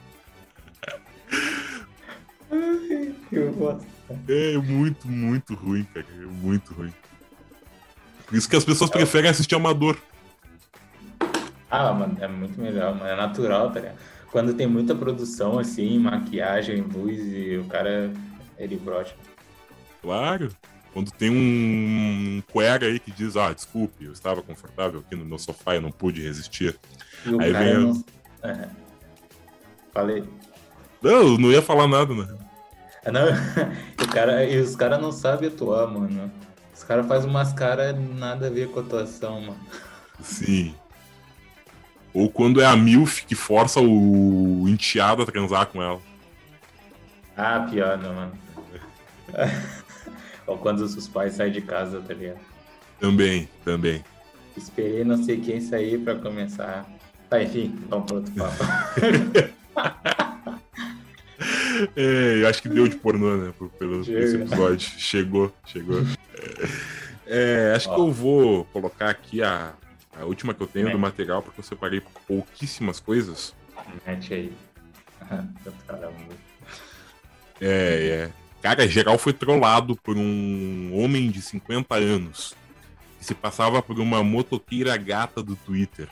[4.29, 6.07] É muito, muito ruim, cara.
[6.11, 6.93] É muito ruim.
[8.27, 9.97] Por isso que as pessoas preferem assistir amador.
[11.71, 13.07] Ah, mano, é muito melhor, mano.
[13.07, 13.99] É natural, tá ligado?
[14.31, 18.13] Quando tem muita produção, assim, maquiagem, luz e o cara,
[18.59, 19.15] ele brocha.
[20.03, 20.51] Claro.
[20.93, 25.39] Quando tem um colega aí que diz, ah, desculpe, eu estava confortável aqui no meu
[25.39, 26.79] sofá e não pude resistir.
[27.27, 28.05] E o Aí cara vem não...
[28.43, 28.69] É.
[29.93, 30.25] Falei.
[31.03, 32.29] Não, eu não ia falar nada, né?
[33.05, 33.27] Ah, Não,
[33.99, 36.31] eu cara, e os caras não sabem atuar, mano.
[36.75, 39.59] Os caras fazem umas caras nada a ver com a atuação, mano.
[40.21, 40.75] Sim.
[42.13, 46.01] Ou quando é a MILF que força o enteado a transar com ela.
[47.37, 48.33] Ah, pior, não, mano.
[50.47, 52.39] Ou quando os pais saem de casa, tá ligado?
[53.01, 54.05] Também, também.
[54.57, 56.87] Esperei não sei quem sair pra começar.
[57.29, 58.65] Tá, enfim, vamos pro outro papo.
[61.97, 63.53] é, eu acho que deu de pornô, né?
[63.79, 64.89] Pelo esse episódio.
[64.99, 66.03] Chegou, chegou.
[67.27, 67.95] É, acho Ó.
[67.95, 69.73] que eu vou colocar aqui a,
[70.19, 70.93] a última que eu tenho é.
[70.93, 73.55] do material, porque eu separei pouquíssimas coisas.
[74.07, 74.53] Mete aí.
[77.61, 78.31] É, é.
[78.61, 82.55] Cara, geral foi trollado por um homem de 50 anos
[83.19, 86.09] que se passava por uma motoqueira gata do Twitter.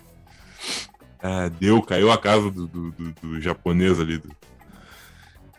[1.23, 4.19] Ah, deu, caiu a casa do, do, do, do japonês ali.
[4.19, 4.31] Do,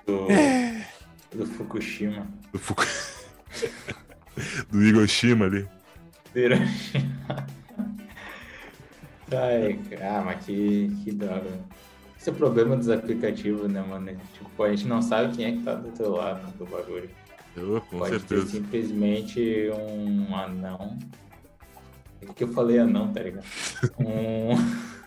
[0.05, 0.87] do, é.
[1.33, 2.27] do Fukushima.
[2.51, 2.83] Do, Fuku...
[4.69, 5.67] do Hiroshima ali.
[6.35, 7.45] Hiroshima.
[9.33, 11.59] Ai, ah, mas que, que droga.
[12.19, 14.15] Esse é o problema dos aplicativos, né, mano?
[14.33, 17.09] Tipo, a gente não sabe quem é que tá do teu lado do bagulho.
[17.55, 18.43] Eu, com Pode certeza.
[18.43, 20.99] Ter simplesmente um anão.
[22.27, 23.45] O que eu falei anão, tá ligado?
[23.99, 24.55] Um.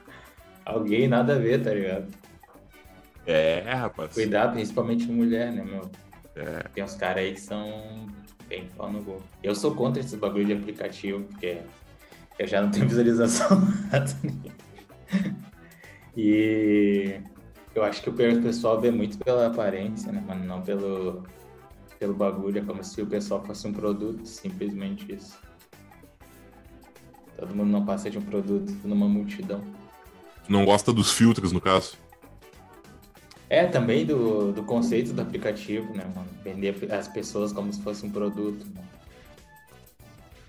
[0.65, 2.07] Alguém nada a ver, tá ligado?
[3.27, 4.12] É, rapaz.
[4.12, 5.91] Cuidar, principalmente mulher, né, meu?
[6.35, 6.69] É.
[6.74, 8.07] Tem uns caras aí que são
[8.49, 9.23] bem pau no gol.
[9.43, 11.59] Eu sou contra esses bagulho de aplicativo, porque
[12.39, 13.62] eu já não tenho visualização.
[16.16, 17.20] e
[17.74, 20.45] eu acho que o pessoal vê muito pela aparência, né, mano?
[20.45, 21.24] Não pelo,
[21.99, 22.59] pelo bagulho.
[22.59, 25.39] É como se o pessoal fosse um produto, simplesmente isso.
[27.45, 29.62] Todo mundo não passa de um produto numa multidão.
[30.47, 31.99] Tu não gosta dos filtros, no caso?
[33.51, 36.27] É, também do, do conceito do aplicativo, né, mano?
[36.43, 38.83] Vender as pessoas como se fosse um produto, né?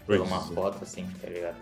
[0.05, 1.57] Por uma foto, assim, tá ligado?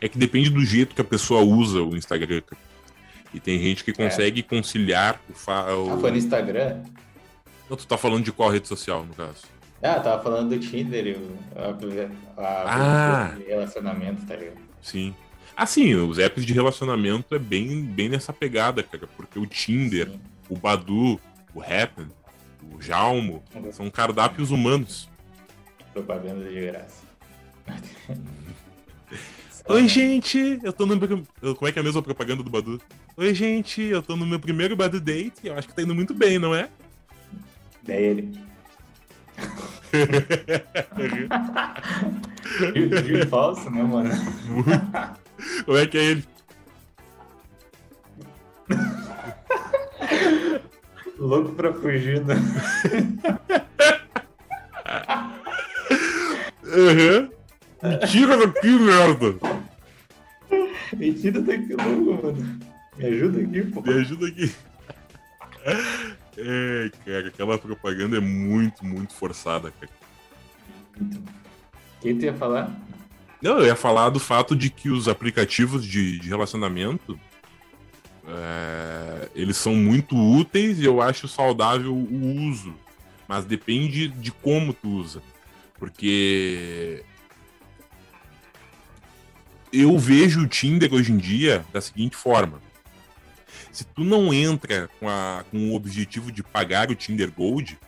[0.00, 2.42] É que depende do jeito que a pessoa usa o Instagram.
[3.34, 4.42] E tem gente que consegue é.
[4.44, 5.74] conciliar o, fa...
[5.74, 5.94] o.
[5.94, 6.80] Ah, foi no Instagram?
[7.68, 9.42] Não, tu tá falando de qual rede social, no caso?
[9.82, 11.16] Ah, tava falando do Tinder,
[11.56, 13.34] a, a, ah.
[13.46, 14.58] relacionamento, tá ligado?
[14.82, 15.14] Sim.
[15.56, 20.20] Assim, os apps de relacionamento é bem, bem nessa pegada, cara, porque o Tinder, Sim.
[20.50, 21.20] o Badu,
[21.54, 22.08] o Happen,
[22.74, 23.72] o Jalmo, uhum.
[23.72, 25.08] são cardápios humanos.
[25.92, 27.02] Propaganda de graça.
[29.68, 31.26] Oi, gente, eu tô no meu...
[31.54, 32.80] Como é que é a mesma propaganda do Badu?
[33.16, 35.94] Oi, gente, eu tô no meu primeiro Badu Date e eu acho que tá indo
[35.94, 36.68] muito bem, não é?
[37.86, 38.49] É ele.
[42.74, 44.10] E, falso, né, mano?
[45.64, 46.24] Como é que é ele?
[51.18, 52.34] Louco pra fugir, né?
[56.64, 57.30] uhum.
[57.82, 59.34] Mentira daqui, merda!
[60.96, 62.60] Mentira daqui, louco, mano.
[62.96, 63.82] Me ajuda aqui, pô.
[63.82, 64.54] Me ajuda aqui.
[66.42, 69.92] É, cara, aquela propaganda é muito, muito forçada, cara.
[72.00, 72.70] Quem tu ia falar?
[73.42, 77.18] Não, eu ia falar do fato de que os aplicativos de, de relacionamento
[78.26, 82.74] é, eles são muito úteis e eu acho saudável o uso.
[83.26, 85.22] Mas depende de como tu usa.
[85.78, 87.04] Porque
[89.72, 92.60] eu vejo o Tinder hoje em dia da seguinte forma.
[93.72, 97.78] Se tu não entra com, a, com o objetivo de pagar o Tinder Gold,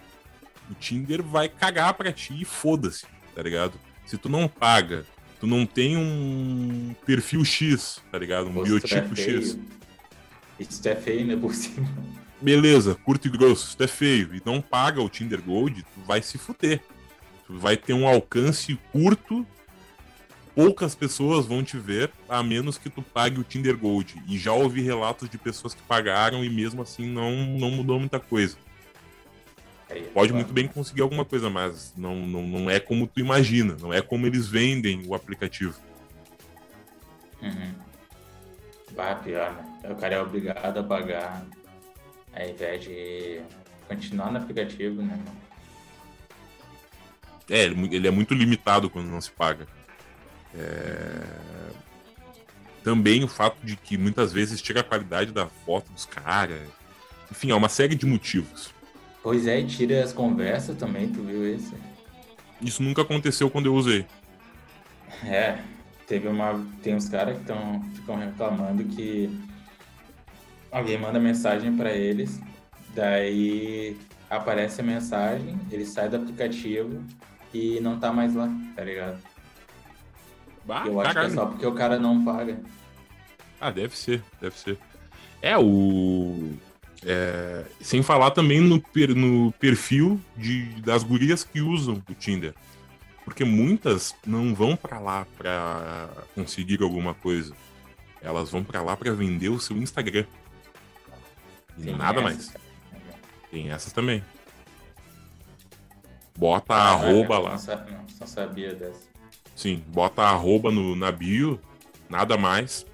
[0.70, 3.04] o Tinder vai cagar pra ti e foda-se,
[3.34, 3.78] tá ligado?
[4.06, 5.04] Se tu não paga,
[5.40, 8.48] tu não tem um perfil X, tá ligado?
[8.48, 9.58] Um biotipo é X.
[10.58, 11.88] Isso é feio, né, por cima.
[12.40, 14.34] Beleza, curto e grosso, isso é feio.
[14.34, 16.80] E não paga o Tinder Gold, tu vai se fuder.
[17.46, 19.46] Tu vai ter um alcance curto
[20.54, 24.22] poucas pessoas vão te ver, a menos que tu pague o Tinder Gold.
[24.28, 28.20] E já ouvi relatos de pessoas que pagaram e mesmo assim não, não mudou muita
[28.20, 28.56] coisa.
[30.14, 33.92] Pode muito bem conseguir alguma coisa, mas não, não, não é como tu imagina, não
[33.92, 35.78] é como eles vendem o aplicativo.
[37.42, 37.74] Uhum.
[38.92, 39.90] Bah, pior, né?
[39.90, 41.44] O cara é obrigado a pagar
[42.34, 43.42] ao invés de
[43.86, 45.22] continuar no aplicativo, né?
[47.50, 49.66] É, ele é muito limitado quando não se paga.
[50.54, 51.42] É...
[52.82, 56.62] Também o fato de que muitas vezes tira a qualidade da foto dos caras.
[57.30, 58.74] Enfim, há uma série de motivos.
[59.22, 61.74] Pois é, tira as conversas também, tu viu isso?
[62.60, 64.04] Isso nunca aconteceu quando eu usei.
[65.24, 65.58] É,
[66.06, 66.64] teve uma.
[66.82, 69.30] Tem uns caras que tão, ficam reclamando que
[70.70, 72.40] alguém manda mensagem para eles,
[72.94, 73.96] daí
[74.28, 77.02] aparece a mensagem, ele sai do aplicativo
[77.52, 79.20] e não tá mais lá, tá ligado?
[80.68, 81.28] Eu acho caralho.
[81.28, 82.60] que é só porque o cara não paga.
[83.60, 84.78] Ah, deve ser, deve ser.
[85.40, 86.52] É, o.
[87.04, 92.54] É, sem falar também no, per, no perfil de, das gurias que usam o Tinder.
[93.24, 97.54] Porque muitas não vão para lá para conseguir alguma coisa.
[98.20, 100.24] Elas vão para lá para vender o seu Instagram.
[101.78, 102.52] E Tem nada mais.
[103.50, 104.22] Tem essas também.
[106.36, 107.56] Bota ah, arroba lá.
[107.56, 109.11] Não, não sabia dessa.
[109.54, 111.60] Sim, bota arroba no, na bio,
[112.08, 112.86] nada mais.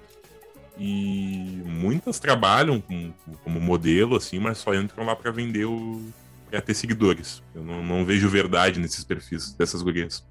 [0.77, 3.11] E muitas trabalham com,
[3.43, 6.01] como modelo, assim, mas só entram lá para vender o.
[6.49, 7.43] pra ter seguidores.
[7.53, 10.25] Eu não, não vejo verdade nesses perfis dessas gurias.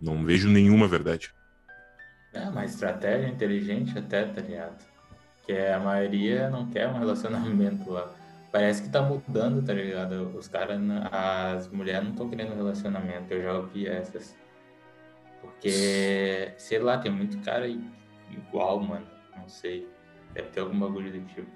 [0.00, 1.32] Não vejo nenhuma verdade.
[2.34, 4.84] É uma estratégia inteligente até, tá ligado?
[5.46, 8.12] Que é, a maioria não quer um relacionamento lá.
[8.52, 10.36] Parece que tá mudando, tá ligado?
[10.36, 10.78] Os caras,
[11.10, 13.32] as mulheres não estão querendo relacionamento.
[13.32, 14.36] Eu já ouvi essas.
[15.44, 17.68] Porque, sei lá, tem muito cara
[18.30, 19.06] igual, mano.
[19.36, 19.86] Não sei.
[20.32, 21.50] Deve ter algum bagulho do tipo.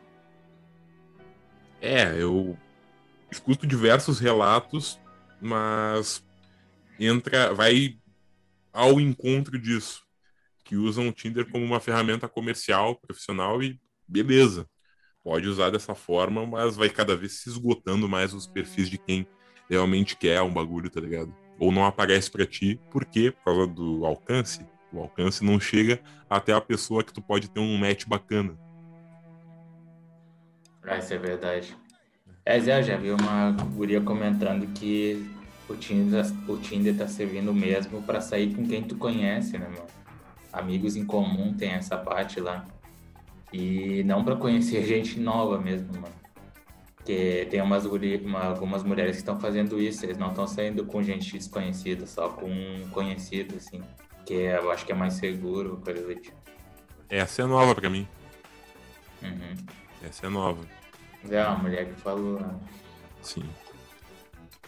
[1.81, 2.57] É, eu
[3.31, 5.01] escuto diversos relatos,
[5.41, 6.25] mas
[6.99, 7.99] entra, vai
[8.73, 10.03] ao encontro disso,
[10.65, 14.69] que usam o Tinder como uma ferramenta comercial, profissional e beleza.
[15.25, 19.27] Pode usar dessa forma, mas vai cada vez se esgotando mais os perfis de quem
[19.69, 21.35] realmente quer um bagulho, tá ligado?
[21.59, 26.53] Ou não aparece para ti, porque por causa do alcance, o alcance não chega até
[26.53, 28.57] a pessoa que tu pode ter um match bacana.
[30.83, 31.77] Ah, isso é verdade.
[32.45, 35.31] É, Zé, já vi uma guria comentando que
[35.69, 39.87] o Tinder, o Tinder tá servindo mesmo para sair com quem tu conhece, né, mano?
[40.51, 42.65] Amigos em comum tem essa parte lá.
[43.53, 46.18] E não para conhecer gente nova mesmo, mano.
[47.09, 51.03] Porque tem umas uma, algumas mulheres que estão fazendo isso, eles não estão saindo com
[51.03, 53.81] gente desconhecida, só com um conhecido, assim.
[54.27, 56.37] Que eu acho que é mais seguro, coisa do tipo.
[57.09, 58.07] Essa é nova pra mim.
[59.23, 59.57] Uhum.
[60.03, 60.61] Essa é nova.
[61.31, 62.41] É uma mulher que falou.
[62.41, 62.55] Né?
[63.23, 63.45] Sim.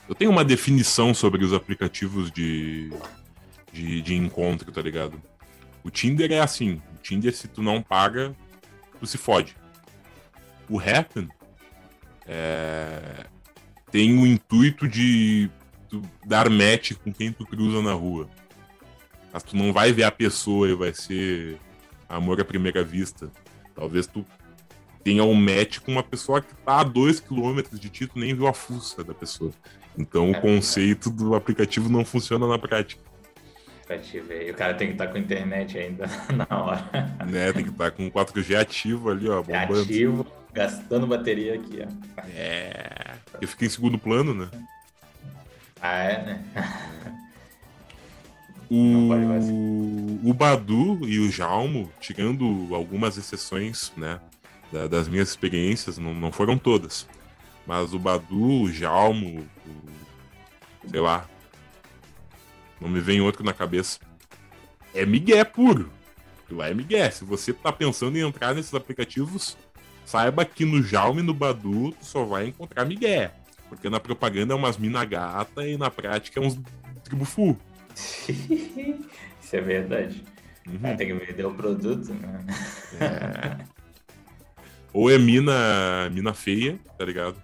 [0.09, 2.91] Eu tenho uma definição sobre os aplicativos de,
[3.71, 5.21] de, de encontro, tá ligado?
[5.85, 6.81] O Tinder é assim.
[6.95, 8.35] O Tinder, se tu não paga,
[8.99, 9.55] tu se fode.
[10.71, 11.29] O Happen
[12.33, 13.27] é,
[13.91, 15.51] tem o intuito de
[16.25, 18.31] dar match com quem tu cruza na rua.
[19.33, 21.59] Mas tu não vai ver a pessoa e vai ser
[22.09, 23.31] amor à primeira vista.
[23.75, 24.25] Talvez tu
[25.03, 28.33] tenha um match com uma pessoa que tá a dois quilômetros de ti, tu nem
[28.33, 29.51] viu a fuça da pessoa.
[29.99, 33.03] Então é, o conceito do aplicativo não funciona na prática.
[33.91, 36.89] E o cara tem que estar tá com internet ainda na hora.
[37.29, 39.81] Né, tem que estar tá com 4G ativo ali, ó, é bombando.
[39.81, 42.23] Ativo, Gastando bateria aqui, ó.
[42.35, 43.15] É.
[43.41, 44.51] Eu fiquei em segundo plano, né?
[45.81, 46.45] Ah, é, né?
[48.71, 49.11] O,
[50.29, 54.21] o Badu e o Jalmo, tirando algumas exceções, né,
[54.73, 57.09] da, das minhas experiências, não, não foram todas.
[57.67, 61.29] Mas o Badu, o Jalmo, o, sei lá,
[62.81, 63.99] não me vem outro na cabeça.
[64.95, 65.91] É migué puro.
[66.51, 67.11] Lá é migué.
[67.11, 69.57] Se você tá pensando em entrar nesses aplicativos,
[70.11, 73.31] saiba que no Jaume e no Badu tu só vai encontrar Miguel.
[73.69, 76.59] Porque na propaganda é umas mina gata e na prática é uns
[77.05, 77.57] tribufu.
[77.95, 80.25] Isso é verdade.
[80.67, 80.97] Uhum.
[80.97, 82.45] Tem que vender o produto, né?
[83.01, 83.65] É.
[84.93, 87.37] Ou é mina, mina feia, tá ligado?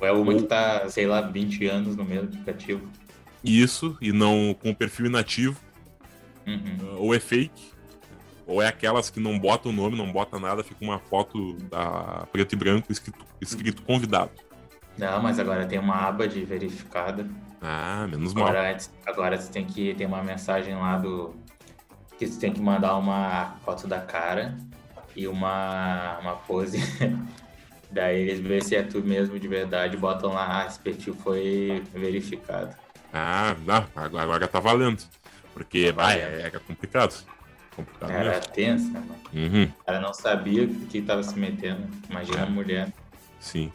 [0.00, 0.38] Ou é uma Ou...
[0.38, 2.88] que tá, sei lá, 20 anos no mesmo aplicativo.
[3.44, 5.60] Isso, e não com perfil inativo.
[6.46, 6.96] Uhum.
[6.96, 7.77] Ou é fake.
[8.48, 12.26] Ou é aquelas que não bota o nome, não bota nada, fica uma foto da
[12.32, 14.30] preto e branco escrito, escrito convidado.
[14.96, 17.28] Não, mas agora tem uma aba de verificada.
[17.60, 18.48] Ah, menos mal.
[18.48, 21.36] Agora, agora você tem que ter uma mensagem lá do.
[22.16, 24.56] Que você tem que mandar uma foto da cara
[25.14, 26.78] e uma, uma pose.
[27.92, 31.82] Daí eles veem se é tu mesmo de verdade, botam lá, ah, esse perfil foi
[31.92, 32.74] verificado.
[33.12, 35.02] Ah, não, agora, agora tá valendo.
[35.52, 37.14] Porque, vai, é, é complicado.
[37.78, 38.52] Complicado Era mesmo.
[38.52, 39.20] tenso, né, mano?
[39.32, 39.64] Uhum.
[39.64, 41.86] O cara não sabia o que tava se metendo.
[42.10, 42.42] Imagina é.
[42.42, 42.92] a mulher.
[43.38, 43.72] Sim.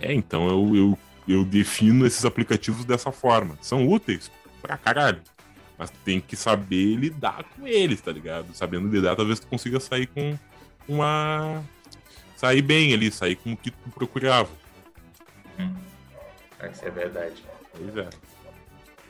[0.00, 3.58] É, então eu, eu, eu defino esses aplicativos dessa forma.
[3.60, 4.30] São úteis
[4.62, 5.20] pra caralho.
[5.76, 8.54] Mas tem que saber lidar com eles, tá ligado?
[8.54, 10.38] Sabendo lidar, talvez tu consiga sair com
[10.86, 11.62] uma.
[12.36, 14.50] sair bem ali, sair com o que tu procurava.
[15.58, 15.74] Hum.
[16.70, 17.42] Isso é verdade.
[17.72, 18.10] Pois é.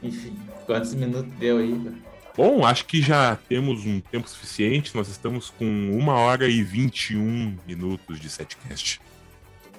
[0.02, 1.92] Enfim, quantos minutos deu aí?
[2.36, 4.94] Bom, acho que já temos um tempo suficiente.
[4.96, 9.00] Nós estamos com uma hora e 21 minutos de setcast.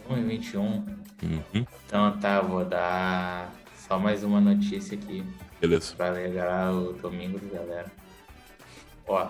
[0.09, 0.61] 1 e 21?
[0.63, 1.65] Uhum.
[1.85, 3.53] Então tá, vou dar
[3.87, 5.23] só mais uma notícia aqui.
[5.59, 5.95] Beleza.
[5.95, 7.91] Pra alegrar o domingo do galera.
[9.07, 9.27] Ó,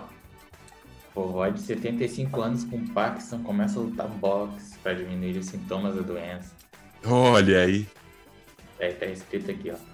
[1.14, 6.02] vovó de 75 anos com Parkinson começa a lutar boxe para diminuir os sintomas da
[6.02, 6.54] doença.
[7.04, 7.86] Olha aí.
[8.80, 9.91] Aí tá escrito aqui, ó.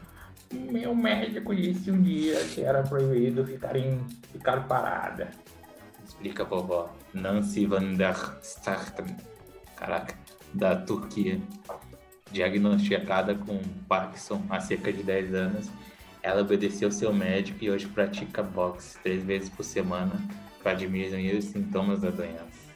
[0.53, 4.01] Meu médico disse um dia que era proibido ficar, em,
[4.33, 5.31] ficar parada.
[6.05, 6.95] Explica a vovó.
[7.13, 9.17] Nancy van der Starten.
[9.77, 10.15] Caraca,
[10.55, 11.41] da Turquia.
[12.31, 13.59] Diagnosticada com
[13.89, 15.71] Parkinson há cerca de 10 anos,
[16.23, 20.13] ela obedeceu seu médico e hoje pratica boxe três vezes por semana
[20.63, 22.69] para diminuir os sintomas da doença.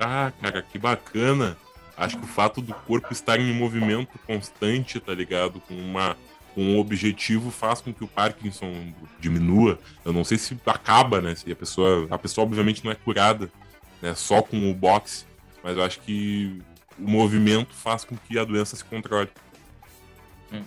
[0.00, 1.56] Ah, cara, que bacana!
[1.96, 5.60] Acho que o fato do corpo estar em movimento constante, tá ligado?
[5.60, 6.16] Com uma
[6.56, 9.78] um objetivo faz com que o Parkinson diminua.
[10.04, 11.34] Eu não sei se acaba, né?
[11.34, 13.50] Se a pessoa, a pessoa obviamente não é curada,
[14.00, 14.14] né?
[14.14, 15.26] Só com o boxe,
[15.62, 16.62] mas eu acho que
[16.98, 19.28] o movimento faz com que a doença se controle.
[20.50, 20.62] Hum.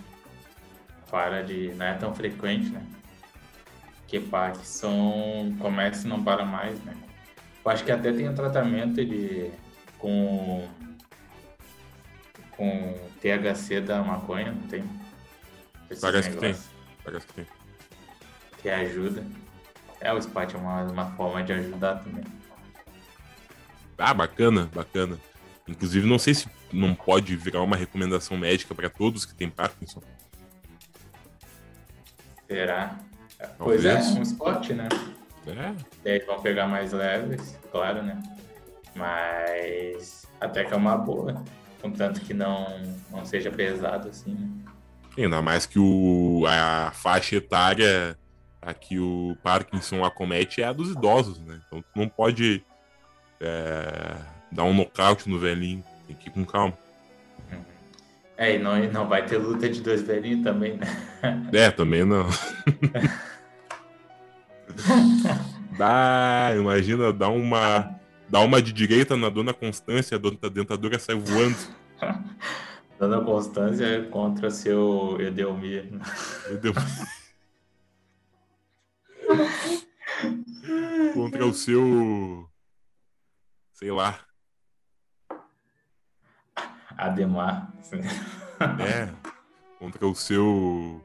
[1.10, 2.84] Para de, não é tão frequente, né?
[4.08, 6.96] Que Parkinson começa e não para mais, né?
[7.66, 9.50] Eu acho que até tem um tratamento de
[9.98, 10.68] com
[12.60, 14.84] com THC da maconha, não tem?
[16.02, 16.56] Parece que tem.
[17.06, 17.48] Parece que tem.
[18.62, 19.26] Que ajuda.
[20.02, 22.24] É, o SPAT é uma, uma forma de ajudar também.
[23.98, 25.18] Ah, bacana, bacana.
[25.68, 30.02] Inclusive, não sei se não pode virar uma recomendação médica para todos que têm Parkinson.
[32.46, 32.98] Será?
[33.38, 33.58] Talvez.
[33.58, 34.90] Pois é, um esporte, né?
[35.48, 36.14] É.
[36.14, 38.22] Eles vão pegar mais leves, claro, né?
[38.96, 41.42] Mas até que é uma boa.
[41.82, 44.64] Contanto que não, não seja pesado, assim?
[45.18, 48.18] Ainda mais que o, a faixa etária
[48.62, 51.60] a que o Parkinson acomete é a dos idosos, né?
[51.68, 52.64] Então tu não pode
[53.40, 54.16] é,
[54.52, 55.84] dar um nocaute no velhinho.
[56.08, 56.78] Tem que ir com calma.
[58.38, 60.88] É, e não, não vai ter luta de dois velhinhos também, né?
[61.52, 62.26] É, também não.
[65.78, 67.99] Dá, imagina, dá uma
[68.30, 71.58] Dá uma de direita na Dona Constância, a dentadura sai voando.
[73.00, 75.90] Dona Constância contra seu Edelmir.
[76.52, 76.84] Edelmir.
[81.16, 82.48] contra o seu.
[83.74, 84.20] Sei lá.
[86.98, 87.74] Ademar.
[88.80, 89.10] É.
[89.80, 91.02] Contra o seu.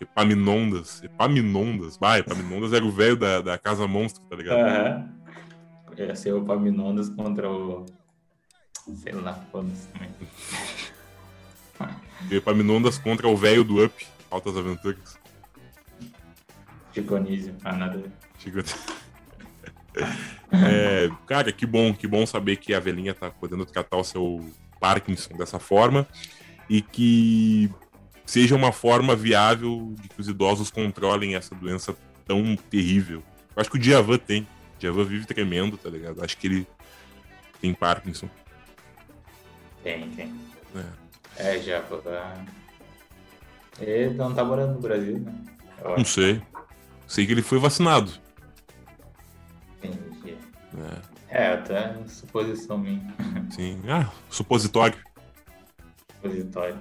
[0.00, 1.02] Epaminondas.
[1.02, 1.96] Epaminondas.
[1.98, 4.58] Bah, Epaminondas era o velho da, da Casa Monstro, tá ligado?
[4.58, 5.17] Uhum
[6.04, 7.86] ia ser o Paminondas contra o.
[9.02, 10.10] Sei lá, foda-se também.
[12.30, 15.18] E Epaminondas contra o velho do Up, Altas Aventuras.
[16.92, 18.02] Chiconísio, ah, nada.
[18.38, 18.58] Chico...
[20.52, 24.50] é, cara, que bom, que bom saber que a velhinha tá podendo tratar o seu
[24.80, 26.06] Parkinson dessa forma
[26.68, 27.70] e que
[28.26, 31.96] seja uma forma viável de que os idosos controlem essa doença
[32.26, 33.22] tão terrível.
[33.56, 34.46] Eu acho que o Djavan tem.
[34.78, 36.22] Djavan vive tremendo, tá ligado?
[36.22, 36.66] Acho que ele
[37.60, 38.28] tem Parkinson.
[39.82, 40.34] Tem, tem.
[41.36, 42.46] É, é Djavan.
[43.80, 45.34] Ele não tá morando no Brasil, né?
[45.82, 46.42] Eu não sei.
[47.06, 48.12] Sei que ele foi vacinado.
[49.82, 50.36] Entendi.
[51.28, 53.00] É, até suposição minha.
[53.50, 53.80] Sim.
[53.88, 54.98] Ah, supositório.
[56.16, 56.78] Supositório.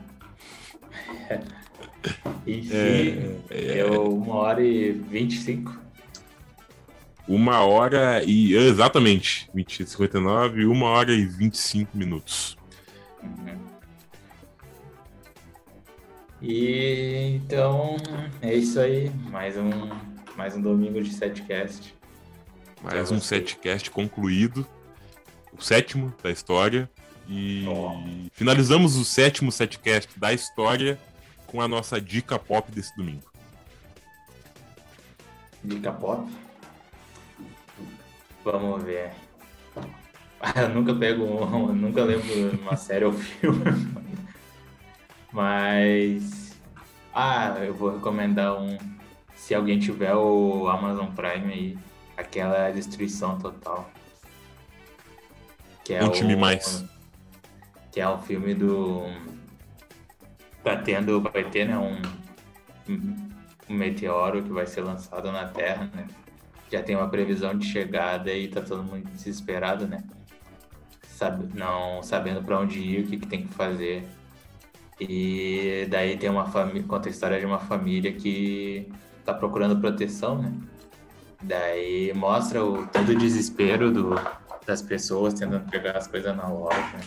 [2.45, 3.73] Enfim, é, é...
[3.73, 5.77] deu uma hora e vinte e cinco.
[7.27, 8.53] Uma hora e.
[8.55, 9.49] Exatamente.
[9.53, 12.57] 20, 59, uma hora e 25 minutos.
[13.21, 13.57] Uhum.
[16.41, 17.97] E então
[18.41, 19.09] é isso aí.
[19.29, 19.71] Mais um,
[20.37, 21.93] mais um domingo de setcast.
[22.81, 24.65] Mais um setcast concluído.
[25.51, 26.89] O sétimo da história.
[27.27, 28.29] E oh.
[28.31, 30.97] finalizamos o sétimo setcast da história
[31.45, 33.29] com a nossa dica pop desse domingo.
[35.61, 36.29] Dica pop?
[38.51, 39.11] Vamos ver.
[40.55, 43.65] Eu nunca pego, um, nunca lembro uma série ou filme.
[45.33, 46.57] Mas.
[47.13, 48.77] Ah, eu vou recomendar um.
[49.35, 51.77] Se alguém tiver o Amazon Prime aí,
[52.15, 53.89] aquela destruição total.
[55.83, 56.85] Que é Conte-me mais.
[57.91, 59.03] Que é o filme do.
[60.63, 61.77] Tá tendo, vai ter, né?
[61.77, 62.01] Um,
[63.69, 66.07] um meteoro que vai ser lançado na Terra, né?
[66.71, 70.03] Já tem uma previsão de chegada e tá todo mundo desesperado, né?
[71.03, 74.03] Sabe, não sabendo para onde ir, o que, que tem que fazer.
[74.99, 78.89] E daí tem uma família, conta a história de uma família que
[79.23, 80.53] tá procurando proteção, né?
[81.41, 84.15] Daí mostra o todo o desespero do,
[84.65, 86.99] das pessoas tentando pegar as coisas na loja.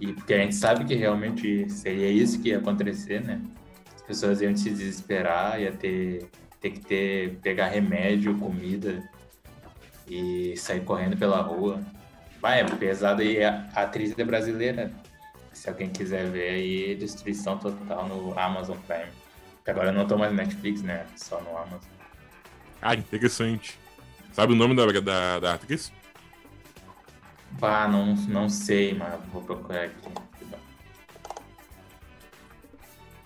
[0.00, 3.40] E porque a gente sabe que realmente seria isso que ia acontecer, né?
[3.94, 6.28] As pessoas iam se desesperar, ia ter,
[6.60, 9.02] ter que ter, pegar remédio, comida
[10.06, 11.80] e sair correndo pela rua.
[12.40, 14.92] Vai, é pesado e a atriz é brasileira.
[15.52, 19.10] Se alguém quiser ver aí, Destruição Total no Amazon Prime.
[19.66, 21.06] Agora eu não tô mais no Netflix, né?
[21.16, 21.90] Só no Amazon.
[22.82, 23.78] Ah, interessante.
[24.32, 25.92] Sabe o nome da, da, da atriz?
[27.58, 30.10] Pá, não, não sei, mas vou procurar aqui.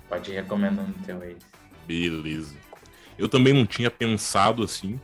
[0.09, 1.36] Pode ir recomendando o teu aí.
[1.86, 2.64] Beleza.
[3.19, 5.01] Eu também não tinha pensado assim,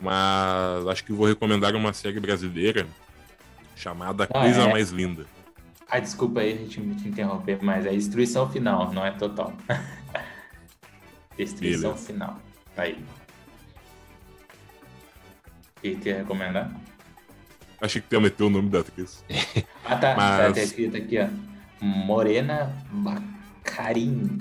[0.00, 2.86] mas acho que vou recomendar uma série brasileira
[3.76, 4.72] chamada ah, Coisa é?
[4.72, 5.26] Mais Linda.
[5.88, 9.52] Ah, desculpa aí a gente te interromper, mas é destruição final, não é total.
[11.36, 12.06] destruição Beleza.
[12.06, 12.38] final.
[12.76, 13.04] Aí.
[15.78, 16.70] O que quer recomendar?
[17.80, 19.24] Achei que ia meter o nome da atriz.
[19.84, 20.14] ah, tá.
[20.14, 20.54] Mas...
[20.54, 21.28] Tá escrito aqui, ó.
[21.80, 24.38] Morena Bacarim.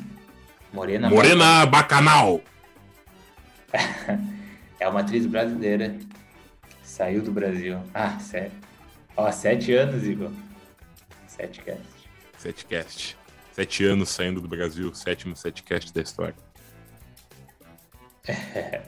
[0.73, 2.41] Morena, Morena Bacanal.
[4.79, 5.97] é uma atriz brasileira.
[6.83, 7.79] Saiu do Brasil.
[7.93, 8.51] Ah, sério.
[9.15, 10.31] Ó, sete anos, Igor.
[11.27, 11.81] Setcast.
[12.37, 13.17] Setcast.
[13.53, 16.35] Sete anos saindo do Brasil, sétimo setcast da história.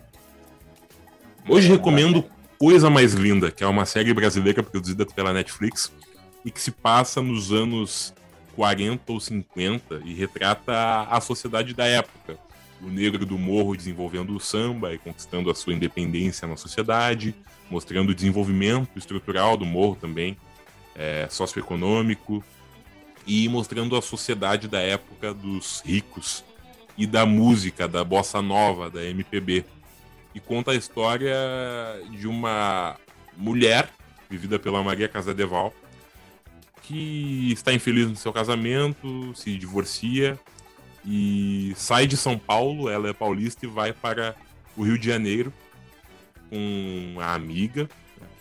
[1.47, 2.23] Hoje recomendo
[2.57, 5.91] Coisa Mais Linda, que é uma série brasileira produzida pela Netflix
[6.45, 8.13] e que se passa nos anos
[8.55, 12.37] 40 ou 50 e retrata a sociedade da época.
[12.81, 17.35] O negro do morro desenvolvendo o samba e conquistando a sua independência na sociedade,
[17.69, 20.35] mostrando o desenvolvimento estrutural do morro também,
[20.95, 22.43] é, socioeconômico
[23.25, 26.43] e mostrando a sociedade da época dos ricos
[26.97, 29.63] e da música, da bossa nova, da MPB.
[30.33, 31.35] E conta a história
[32.11, 32.97] de uma
[33.37, 33.89] mulher
[34.29, 35.73] vivida pela Maria Casadeval
[36.91, 40.37] que está infeliz no seu casamento, se divorcia
[41.05, 44.35] e sai de São Paulo, ela é paulista e vai para
[44.77, 45.51] o Rio de Janeiro
[46.49, 47.89] com a amiga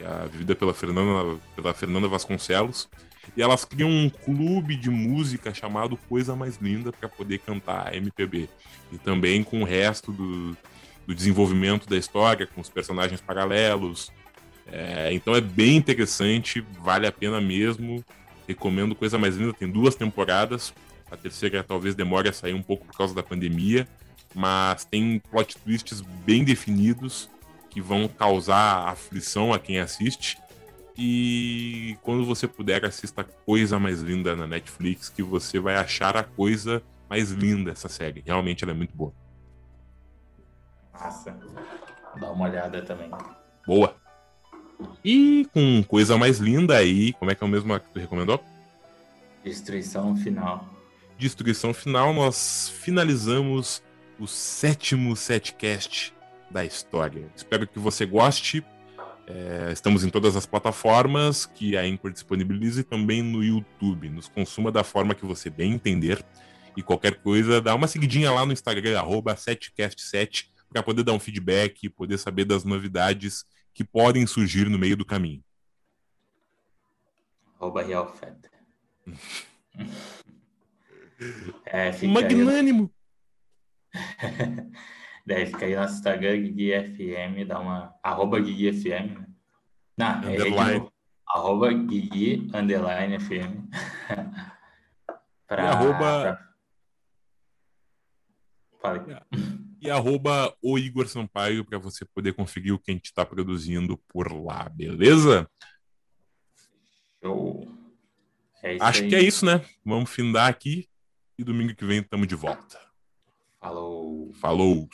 [0.01, 2.89] que é vivida pela Fernanda, pela Fernanda Vasconcelos.
[3.37, 8.49] E elas criam um clube de música chamado Coisa Mais Linda para poder cantar MPB.
[8.91, 10.57] E também com o resto do,
[11.07, 14.11] do desenvolvimento da história, com os personagens paralelos.
[14.67, 18.03] É, então é bem interessante, vale a pena mesmo.
[18.49, 20.73] Recomendo Coisa Mais Linda, tem duas temporadas.
[21.11, 23.89] A terceira talvez demore a sair um pouco por causa da pandemia,
[24.35, 27.29] mas tem plot twists bem definidos
[27.69, 30.39] que vão causar aflição a quem assiste.
[30.97, 36.23] E quando você puder, assista Coisa Mais Linda na Netflix, que você vai achar a
[36.23, 38.23] coisa mais linda essa série.
[38.25, 39.13] Realmente ela é muito boa.
[40.93, 41.37] Massa.
[42.21, 43.11] Dá uma olhada também.
[43.67, 43.97] Boa.
[45.05, 48.43] E com coisa mais linda aí, como é que é o mesmo que tu recomendou?
[49.45, 50.80] Destruição final.
[51.21, 53.83] Destruição final, nós finalizamos
[54.19, 56.15] o sétimo setcast
[56.51, 57.31] da história.
[57.37, 58.65] Espero que você goste.
[59.27, 64.09] É, estamos em todas as plataformas que a Anchor disponibiliza e também no YouTube.
[64.09, 66.25] Nos consuma da forma que você bem entender.
[66.75, 71.85] E qualquer coisa, dá uma seguidinha lá no Instagram, 7cast7, para poder dar um feedback
[71.85, 73.45] e poder saber das novidades
[73.75, 75.45] que podem surgir no meio do caminho.
[77.61, 78.51] Arroba Realfeta.
[81.67, 82.93] é, Magnânimo.
[83.95, 84.31] Aí...
[85.27, 87.95] Daí fica aí nosso Instagram, GuiGuiFM, dá uma.
[88.03, 89.27] Arroba GuiGuiFM, né?
[89.97, 90.77] Não, Underline.
[90.77, 90.91] é de
[91.29, 93.69] arroba Guigui Underline FM.
[95.47, 96.51] pra, E arroba- pra-
[98.81, 99.51] Fala aí.
[99.83, 103.99] E arroba o Igor Sampaio para você poder conferir o que a gente está produzindo
[104.09, 105.49] por lá, beleza?
[107.23, 107.69] Show.
[108.63, 109.09] É Acho aí.
[109.09, 109.63] que é isso, né?
[109.85, 110.89] Vamos findar aqui
[111.41, 112.79] e domingo que vem estamos de volta.
[113.59, 114.33] Falou.
[114.35, 114.89] Falou!